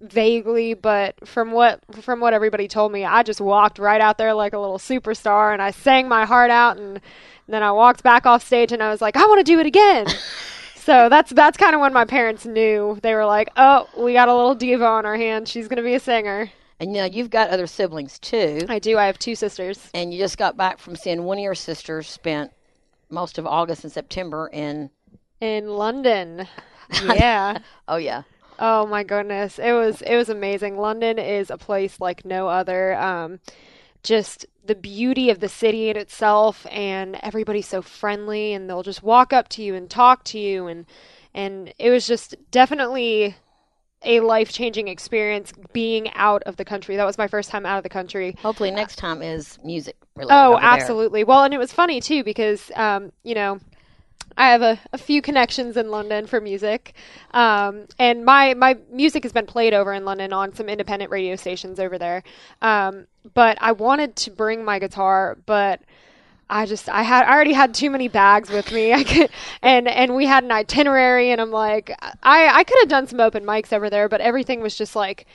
[0.00, 4.34] vaguely, but from what from what everybody told me, I just walked right out there
[4.34, 7.00] like a little superstar, and I sang my heart out, and, and
[7.48, 9.66] then I walked back off stage, and I was like, I want to do it
[9.66, 10.06] again.
[10.74, 12.98] so that's that's kind of when my parents knew.
[13.02, 15.50] They were like, Oh, we got a little diva on our hands.
[15.50, 16.50] She's gonna be a singer.
[16.80, 18.60] And you know, you've got other siblings too.
[18.68, 18.96] I do.
[18.96, 19.90] I have two sisters.
[19.92, 22.52] And you just got back from seeing one of your sisters spent
[23.10, 24.90] most of August and September in.
[25.40, 26.48] In London.
[27.04, 27.58] Yeah.
[27.86, 28.22] oh yeah.
[28.58, 30.76] Oh my goodness, it was it was amazing.
[30.76, 32.94] London is a place like no other.
[32.96, 33.38] Um,
[34.02, 39.02] just the beauty of the city in itself and everybody's so friendly and they'll just
[39.02, 40.86] walk up to you and talk to you and
[41.34, 43.36] and it was just definitely
[44.02, 46.96] a life-changing experience being out of the country.
[46.96, 48.36] That was my first time out of the country.
[48.42, 50.34] Hopefully, next time is music related.
[50.34, 50.70] Oh, over there.
[50.70, 51.24] absolutely.
[51.24, 53.60] Well, and it was funny too because um, you know,
[54.36, 56.94] I have a, a few connections in London for music,
[57.32, 61.36] um, and my my music has been played over in London on some independent radio
[61.36, 62.22] stations over there.
[62.62, 65.82] Um, but I wanted to bring my guitar, but
[66.50, 68.92] I just I had I already had too many bags with me.
[68.92, 69.30] I could
[69.62, 71.90] and and we had an itinerary, and I'm like
[72.22, 75.26] I I could have done some open mics over there, but everything was just like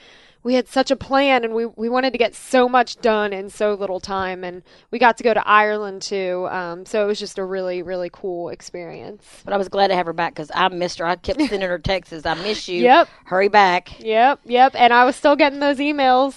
[0.44, 3.50] we had such a plan and we, we wanted to get so much done in
[3.50, 4.62] so little time and
[4.92, 8.12] we got to go to ireland too um, so it was just a really really
[8.14, 11.06] cool experience But I was glad to have her back because I missed her.
[11.08, 12.28] I kept sending her texts.
[12.28, 12.80] I miss you.
[12.84, 13.10] Yep.
[13.26, 14.00] Hurry back.
[14.00, 16.36] yep yep and i was still getting those emails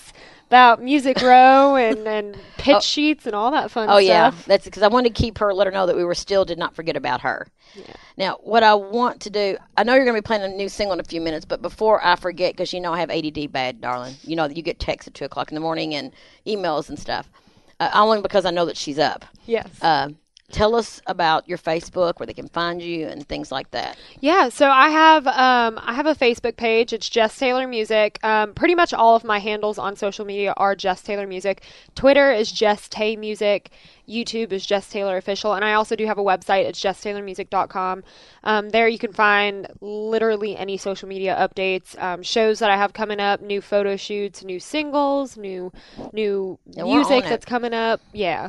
[0.49, 4.65] about music row and, and pitch sheets and all that fun Oh yeah, stuff that's
[4.65, 6.75] because I wanted to keep her, let her know that we were still did not
[6.75, 7.47] forget about her.
[7.75, 7.85] Yeah.
[8.17, 10.69] Now, what I want to do, I know you're going to be playing a new
[10.69, 13.53] single in a few minutes, but before I forget, because you know I have ADD
[13.53, 14.15] bad, darling.
[14.23, 16.13] You know that you get texts at two o'clock in the morning and
[16.47, 17.31] emails and stuff.
[17.79, 19.25] Uh, only because I know that she's up.
[19.47, 20.09] yes Uh,
[20.51, 23.99] tell us about your Facebook, where they can find you, and things like that.
[24.21, 26.93] Yeah, so I have um, I have a Facebook page.
[26.93, 28.19] It's Jess Taylor Music.
[28.25, 31.63] Um, pretty much all of my handles on social media are Jess Taylor Music.
[31.95, 33.71] Twitter is Jess Tay Music.
[34.09, 36.65] YouTube is Jess Taylor Official, and I also do have a website.
[36.65, 38.03] It's jesstaylormusic.com.
[38.43, 42.95] Um, there you can find literally any social media updates, um, shows that I have
[42.95, 45.71] coming up, new photo shoots, new singles, new
[46.13, 48.01] new Yeah, music that's coming up.
[48.15, 48.49] Yeah.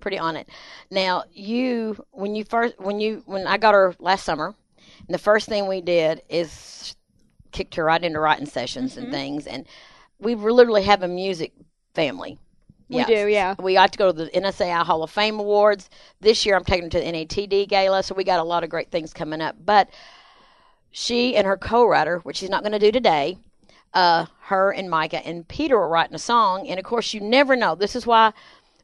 [0.00, 0.48] Pretty on it.
[0.90, 4.54] Now, you when you first when you when I got her last summer,
[5.06, 6.94] and the first thing we did is
[7.52, 9.02] kicked her right into writing sessions Mm-hmm.
[9.04, 9.66] and things, and
[10.18, 11.52] we literally have a music
[11.94, 12.38] family.
[12.88, 13.54] We do, yeah.
[13.60, 15.88] We got to go to the NSAI Hall of Fame Awards
[16.20, 16.56] this year.
[16.56, 19.12] I'm taking her to the NATD Gala, so we got a lot of great things
[19.12, 19.54] coming up.
[19.64, 19.90] But
[20.90, 23.38] she and her co-writer, which she's not going to do today,
[23.94, 27.54] uh, her and Micah and Peter are writing a song, and of course, you never
[27.54, 27.76] know.
[27.76, 28.32] This is why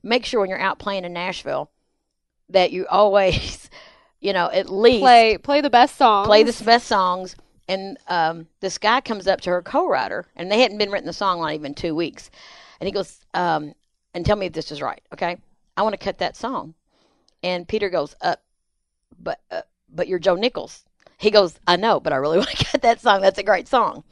[0.02, 1.70] make sure when you're out playing in Nashville
[2.50, 3.68] that you always,
[4.20, 6.26] you know, at least Play play the best songs.
[6.26, 7.36] play the best songs.
[7.68, 11.12] And um, this guy comes up to her co-writer, and they hadn't been written the
[11.12, 12.30] song on even two weeks,
[12.80, 13.74] and he goes, um,
[14.14, 15.36] "And tell me if this is right, okay?
[15.76, 16.74] I want to cut that song."
[17.42, 18.36] And Peter goes, "Uh,
[19.20, 19.62] but uh,
[19.92, 20.84] but you're Joe Nichols."
[21.18, 23.20] He goes, "I know, but I really want to cut that song.
[23.20, 24.04] That's a great song."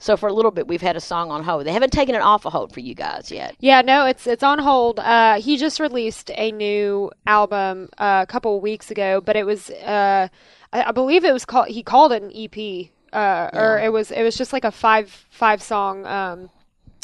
[0.00, 1.66] So for a little bit, we've had a song on hold.
[1.66, 3.54] They haven't taken it off a hold for you guys yet.
[3.60, 4.98] Yeah, no, it's it's on hold.
[4.98, 9.44] Uh, he just released a new album uh, a couple of weeks ago, but it
[9.44, 10.28] was uh,
[10.72, 14.10] I, I believe it was called he called it an EP, uh, or it was
[14.10, 16.48] it was just like a five five song um,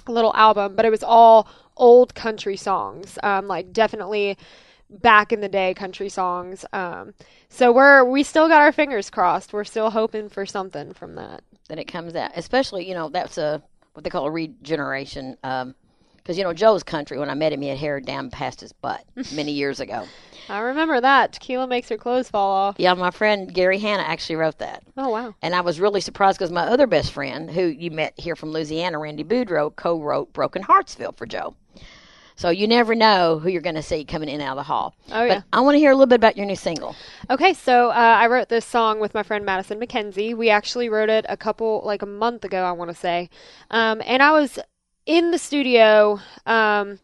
[0.09, 4.39] little album, but it was all old country songs, um, like definitely
[4.89, 6.65] back in the day country songs.
[6.73, 7.13] Um,
[7.51, 9.53] so we're we still got our fingers crossed.
[9.53, 11.43] We're still hoping for something from that.
[11.69, 12.33] That it comes out.
[12.37, 13.63] Especially, you know, that's a
[13.95, 15.37] what they call a regeneration.
[15.43, 15.75] Um,
[16.17, 17.19] Because you know, Joe's country.
[17.19, 20.07] When I met him, he had hair down past his butt many years ago.
[20.49, 22.77] I remember that tequila makes her clothes fall off.
[22.79, 24.85] Yeah, my friend Gary Hanna actually wrote that.
[24.97, 25.35] Oh wow.
[25.43, 28.53] And I was really surprised because my other best friend, who you met here from
[28.53, 31.55] Louisiana, Randy Boudreaux, co-wrote "Broken Heartsville" for Joe.
[32.37, 34.63] So you never know who you're going to see coming in and out of the
[34.65, 34.95] hall.
[35.11, 35.37] Oh, yeah.
[35.37, 36.95] But I want to hear a little bit about your new single.
[37.31, 40.37] Okay, so uh, I wrote this song with my friend Madison McKenzie.
[40.37, 43.31] We actually wrote it a couple, like a month ago, I want to say.
[43.71, 44.59] Um, and I was
[45.07, 46.99] in the studio um,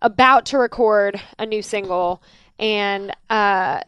[0.00, 2.20] about to record a new single.
[2.58, 3.82] And uh,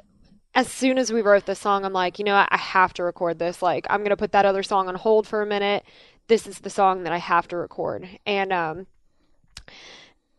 [0.55, 2.37] as soon as we wrote this song, I'm like, you know.
[2.37, 3.63] I have to record this.
[3.63, 5.85] Like, I'm going to put that other song on hold for a minute.
[6.29, 8.09] This is the song that I have to record.
[8.25, 8.87] And um,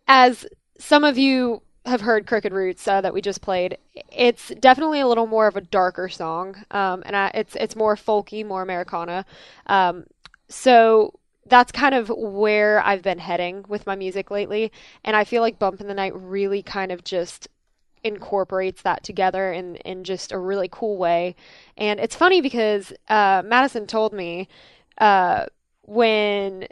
[0.08, 0.46] as
[0.78, 3.78] some of you have heard Crooked Roots uh, that we just played,
[4.12, 7.96] it's definitely a little more of a darker song, um, and I, it's it's more
[7.96, 9.26] folky, more Americana.
[9.68, 10.06] Um,
[10.48, 11.14] so
[11.46, 14.72] that's kind of where I've been heading with my music lately,
[15.04, 17.48] and I feel like Bump in the Night really kind of just
[18.04, 21.36] incorporates that together in in just a really cool way.
[21.78, 24.48] And it's funny because uh, Madison told me
[24.98, 25.46] uh,
[25.84, 26.68] when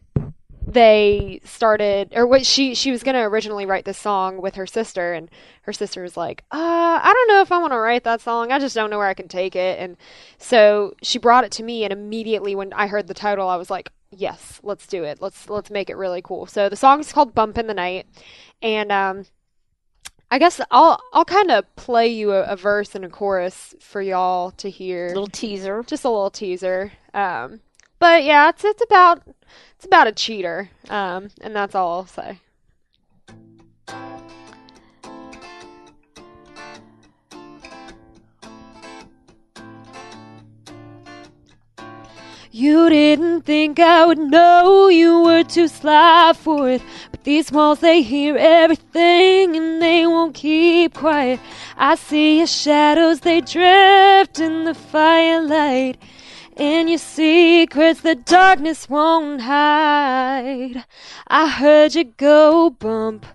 [0.74, 4.66] they started or what she she was going to originally write this song with her
[4.66, 5.30] sister and
[5.64, 8.52] her sister was like uh i don't know if i want to write that song.
[8.52, 9.80] I just don't know where i can take it.
[9.80, 9.98] And
[10.38, 13.70] so she brought it to me and immediately when i heard the title i was
[13.70, 15.22] like yes let's do it.
[15.22, 16.45] Let's let's make it really cool.
[16.45, 18.08] So the song is called bump in the night
[18.62, 19.26] and um
[20.32, 24.02] I guess I'll I'll kind of play you a, a verse and a chorus for
[24.02, 25.10] y'all to hear.
[25.10, 26.91] Little teaser, just a little teaser.
[27.14, 27.60] Um,
[28.04, 29.22] but yeah, it's it's about
[29.78, 32.38] it's about a cheater, um, and that's all I'll say.
[42.52, 46.82] You didn't think I would know you were too sly for it.
[47.12, 51.40] But these walls, they hear everything and they won't keep quiet.
[51.78, 55.98] I see your shadows, they drift in the firelight.
[56.56, 60.86] And your secrets the darkness won't hide.
[61.28, 63.26] I heard you go bump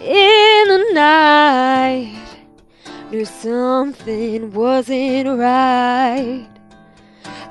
[0.00, 2.22] in the night.
[3.10, 6.48] Knew something wasn't right.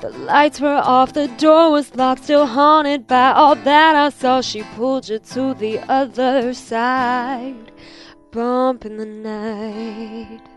[0.02, 4.42] The lights were off, the door was locked, still haunted by all that I saw.
[4.42, 7.72] She pulled you to the other side.
[8.32, 10.55] Bump in the night.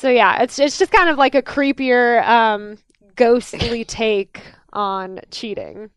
[0.00, 2.78] So yeah, it's it's just kind of like a creepier, um,
[3.16, 4.40] ghostly take
[4.72, 5.90] on cheating.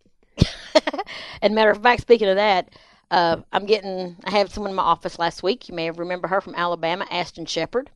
[1.42, 2.68] And matter of fact, speaking of that,
[3.12, 4.18] uh, I'm getting.
[4.26, 5.70] I had someone in my office last week.
[5.70, 7.92] You may have remember her from Alabama, Ashton Shepherd,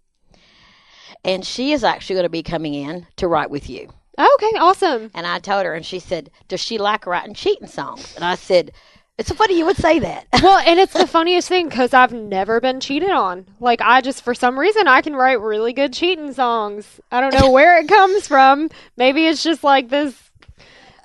[1.25, 3.89] and she is actually going to be coming in to write with you.
[4.17, 5.11] Okay, awesome.
[5.13, 8.35] And I told her, and she said, "Does she like writing cheating songs?" And I
[8.35, 8.71] said,
[9.17, 12.13] "It's so funny you would say that." well, and it's the funniest thing because I've
[12.13, 13.45] never been cheated on.
[13.59, 16.99] Like I just, for some reason, I can write really good cheating songs.
[17.11, 18.69] I don't know where it comes from.
[18.95, 20.15] Maybe it's just like this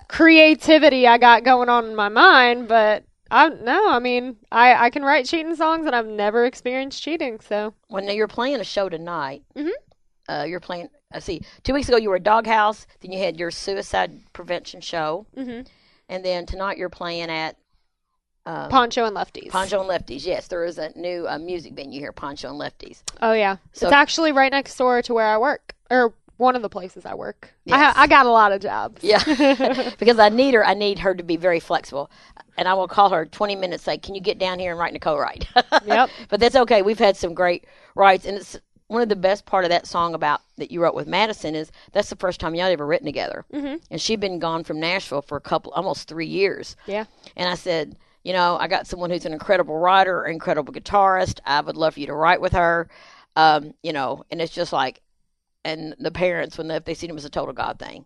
[0.09, 4.91] creativity I got going on in my mind, but I no, I mean, I I
[4.91, 7.41] can write cheating songs, and I've never experienced cheating.
[7.41, 9.43] So when you're playing a show tonight,
[10.29, 10.89] uh, you're playing.
[11.15, 11.43] I see.
[11.63, 12.87] Two weeks ago, you were at Doghouse.
[13.01, 15.67] Then you had your suicide prevention show, Mhm.
[16.09, 17.57] and then tonight you're playing at
[18.47, 19.51] um, Poncho and Lefties.
[19.51, 20.27] Poncho and Lefties.
[20.27, 23.03] Yes, there is a new uh, music venue here, Poncho and Lefties.
[23.21, 26.63] Oh yeah, So- it's actually right next door to where I work, or one of
[26.63, 27.53] the places I work.
[27.53, 27.79] I Yes.
[27.95, 29.05] ha- I got a lot of jobs.
[29.05, 29.23] Yeah,
[29.99, 30.67] because I need her.
[30.67, 32.11] I need her to be very flexible,
[32.57, 33.85] and I will call her 20 minutes.
[33.85, 35.47] Say, can you get down here and write Nicole right?
[35.87, 36.11] yep.
[36.29, 36.83] But that's okay.
[36.83, 37.65] We've had some great
[37.95, 38.59] writes, and it's
[38.89, 41.71] one of the best part of that song about that you wrote with Madison is
[41.93, 43.81] that's the first time y'all ever written together, Mhm.
[43.91, 46.77] and she'd been gone from Nashville for a couple, almost three years.
[46.87, 47.05] Yeah.
[47.37, 51.41] And I said, you know, I got someone who's an incredible writer, incredible guitarist.
[51.45, 52.89] I would love for you to write with her.
[53.35, 55.01] Um, you know, and it's just like,
[55.65, 58.05] and the parents when they, if they seen him as a total god thing,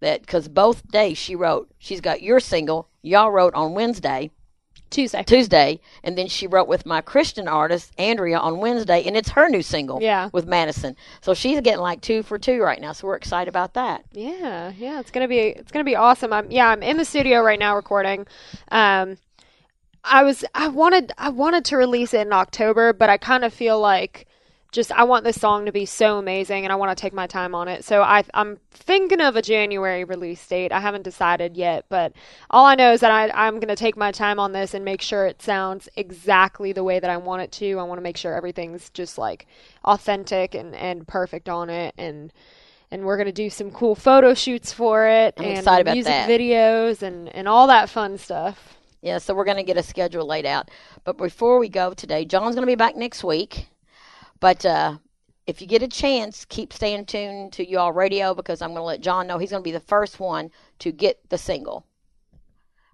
[0.00, 4.30] that because both days she wrote, she's got your single, y'all wrote on Wednesday,
[4.90, 9.30] Tuesday, Tuesday, and then she wrote with my Christian artist Andrea on Wednesday, and it's
[9.30, 10.28] her new single, Yeah.
[10.32, 10.94] with Madison.
[11.20, 12.92] So she's getting like two for two right now.
[12.92, 14.04] So we're excited about that.
[14.12, 16.32] Yeah, yeah, it's gonna be it's gonna be awesome.
[16.32, 18.26] I'm yeah, I'm in the studio right now recording.
[18.70, 19.16] Um,
[20.04, 23.52] I was I wanted I wanted to release it in October, but I kind of
[23.54, 24.26] feel like
[24.70, 27.26] just I want this song to be so amazing, and I want to take my
[27.26, 27.84] time on it.
[27.84, 30.72] So I I'm thinking of a January release date.
[30.72, 32.12] I haven't decided yet, but
[32.50, 35.00] all I know is that I I'm gonna take my time on this and make
[35.00, 37.78] sure it sounds exactly the way that I want it to.
[37.78, 39.46] I want to make sure everything's just like
[39.84, 42.32] authentic and and perfect on it and
[42.90, 46.28] and we're gonna do some cool photo shoots for it I'm and music that.
[46.28, 48.76] videos and and all that fun stuff.
[49.04, 50.70] Yeah, so we're going to get a schedule laid out.
[51.04, 53.68] But before we go today, John's going to be back next week.
[54.40, 54.96] But uh,
[55.46, 58.84] if you get a chance, keep staying tuned to y'all radio because I'm going to
[58.84, 61.84] let John know he's going to be the first one to get the single.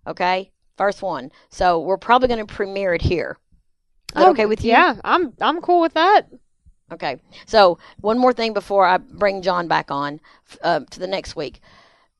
[0.04, 1.30] Okay, first one.
[1.48, 3.38] So we're probably going to premiere it here.
[4.16, 4.72] Oh, okay with you?
[4.72, 6.22] Yeah, I'm I'm cool with that.
[6.90, 7.20] Okay.
[7.46, 10.18] So one more thing before I bring John back on
[10.64, 11.60] uh, to the next week.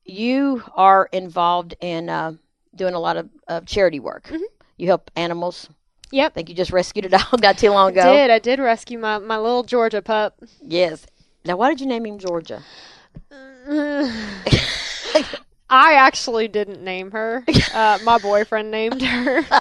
[0.05, 2.35] You are involved in uh,
[2.75, 4.33] doing a lot of uh, charity work.
[4.77, 5.69] You help animals.
[6.13, 6.33] Yep.
[6.33, 8.03] I think you just rescued a dog not too long ago.
[8.03, 10.37] I did I did rescue my my little Georgia pup.
[10.63, 11.07] Yes.
[11.45, 12.63] Now, why did you name him Georgia?
[15.73, 17.45] I actually didn't name her.
[17.73, 19.47] Uh, my boyfriend named her.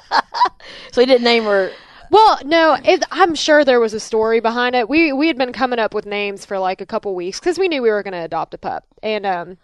[0.91, 1.71] So he didn't name her.
[2.11, 4.89] Well, no, it, I'm sure there was a story behind it.
[4.89, 7.67] We we had been coming up with names for like a couple weeks because we
[7.67, 9.57] knew we were going to adopt a pup, and um,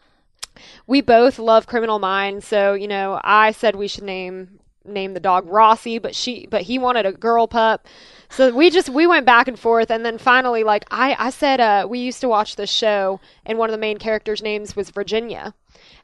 [0.88, 2.46] we both love Criminal Minds.
[2.48, 6.64] So you know, I said we should name name the dog Rossi, but she but
[6.64, 7.88] he wanted a girl pup.
[8.30, 11.60] So we just we went back and forth, and then finally, like I I said,
[11.60, 14.90] uh, we used to watch this show, and one of the main characters' names was
[14.90, 15.54] Virginia,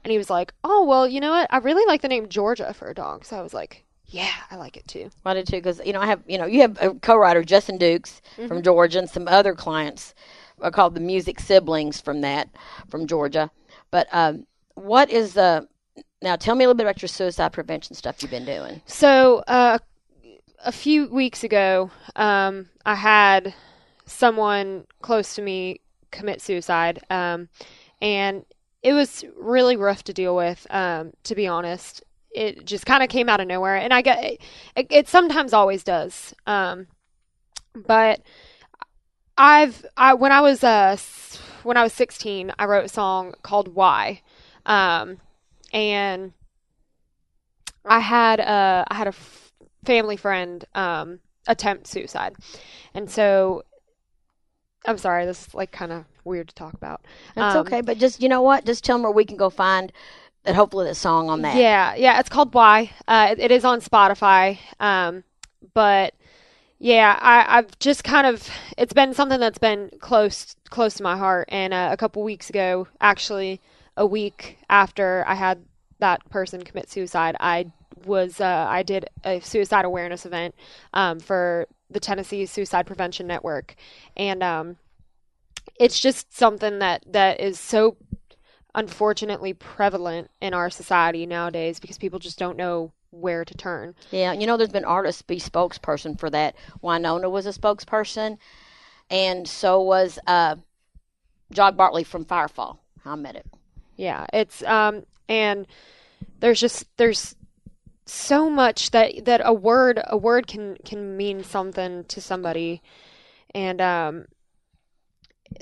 [0.04, 1.48] and he was like, oh well, you know what?
[1.52, 3.26] I really like the name Georgia for a dog.
[3.26, 5.10] So I was like, yeah, I like it too.
[5.26, 7.78] I did too because you know I have you know you have a co-writer Justin
[7.78, 10.14] Dukes from Georgia and some other clients
[10.62, 12.50] are called the Music Siblings from that
[12.88, 13.52] from Georgia.
[13.92, 14.46] But um,
[14.76, 15.68] what is the
[16.22, 16.36] now?
[16.36, 18.82] Tell me a little bit about your suicide prevention stuff you've been doing.
[18.86, 19.80] So, uh,
[20.64, 23.54] a few weeks ago, um, I had
[24.06, 25.82] someone close to me
[26.12, 27.50] commit suicide, um,
[28.02, 28.46] and
[28.84, 30.66] it was really rough to deal with.
[30.70, 34.24] Um, to be honest, it just kind of came out of nowhere, and I get
[34.24, 36.34] it, it sometimes always does.
[36.48, 36.88] Um,
[37.76, 38.22] but
[39.38, 40.96] I've I when I was uh
[41.64, 44.22] when I was 16, I wrote a song called "Why,"
[44.66, 45.18] um,
[45.74, 46.34] and
[47.86, 49.52] I had a I had a f-
[49.86, 52.36] family friend um, attempt suicide,
[52.94, 53.64] and so
[54.86, 57.02] I'm sorry, this is like kind of weird to talk about.
[57.36, 58.66] That's Um, okay, but just you know what?
[58.66, 59.92] Just tell them where we can go find
[60.44, 60.56] that.
[60.56, 61.56] Hopefully, the song on that.
[61.56, 62.92] Yeah, yeah, it's called Why.
[63.08, 64.58] Uh, it, it is on Spotify.
[64.80, 65.24] Um,
[65.74, 66.14] but
[66.84, 71.16] yeah, I, I've just kind of it's been something that's been close close to my
[71.16, 71.48] heart.
[71.52, 73.62] And uh, a couple weeks ago, actually,
[73.96, 75.64] a week after I had
[76.00, 77.72] that person commit suicide, I
[78.04, 80.56] was uh, I did a suicide awareness event
[80.92, 83.76] um, for the Tennessee Suicide Prevention Network,
[84.18, 84.78] and um,
[85.80, 87.96] it's just something that that is so
[88.74, 93.96] unfortunately prevalent in our society nowadays because people just don't know where to turn.
[94.12, 96.56] Yeah, you know, there's been artists be spokesperson for that.
[96.84, 98.38] Wynonna was a spokesperson,
[99.10, 100.56] and so was uh,
[101.52, 102.80] Jock Bartley from Firefall.
[103.06, 103.46] I met it.
[103.96, 105.68] Yeah, it's um and
[106.40, 107.36] there's just there's
[108.06, 112.82] so much that that a word a word can can mean something to somebody
[113.54, 114.26] and um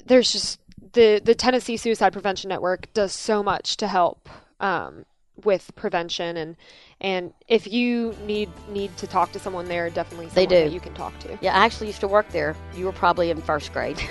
[0.05, 0.59] there's just
[0.93, 5.05] the the Tennessee Suicide Prevention Network does so much to help um
[5.43, 6.55] with prevention and
[7.01, 10.55] and if you need need to talk to someone there definitely They do.
[10.55, 11.37] that you can talk to.
[11.41, 12.55] Yeah, I actually used to work there.
[12.75, 14.01] You were probably in first grade.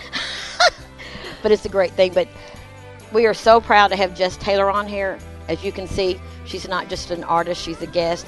[1.42, 2.14] but it's a great thing.
[2.14, 2.28] But
[3.12, 5.18] we are so proud to have Jess Taylor on here.
[5.48, 8.26] As you can see, she's not just an artist, she's a guest.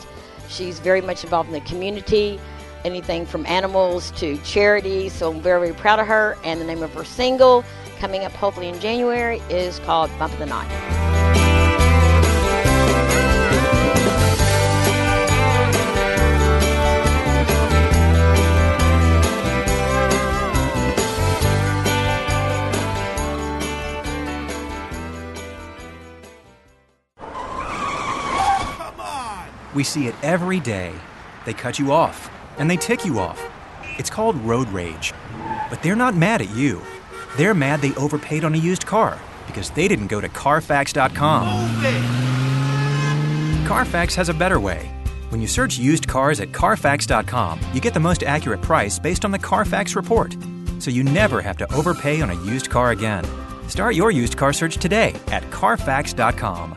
[0.48, 2.40] She's very much involved in the community,
[2.84, 5.12] anything from animals to charities.
[5.12, 6.36] So I'm very, very proud of her.
[6.44, 7.64] And the name of her single,
[7.98, 11.49] coming up hopefully in January, is called Bump of the Night.
[29.74, 30.92] We see it every day.
[31.44, 33.42] They cut you off, and they tick you off.
[33.98, 35.12] It's called road rage.
[35.68, 36.82] But they're not mad at you.
[37.36, 41.46] They're mad they overpaid on a used car because they didn't go to Carfax.com.
[43.66, 44.90] Carfax has a better way.
[45.30, 49.30] When you search used cars at Carfax.com, you get the most accurate price based on
[49.30, 50.36] the Carfax report.
[50.80, 53.24] So you never have to overpay on a used car again.
[53.68, 56.76] Start your used car search today at Carfax.com.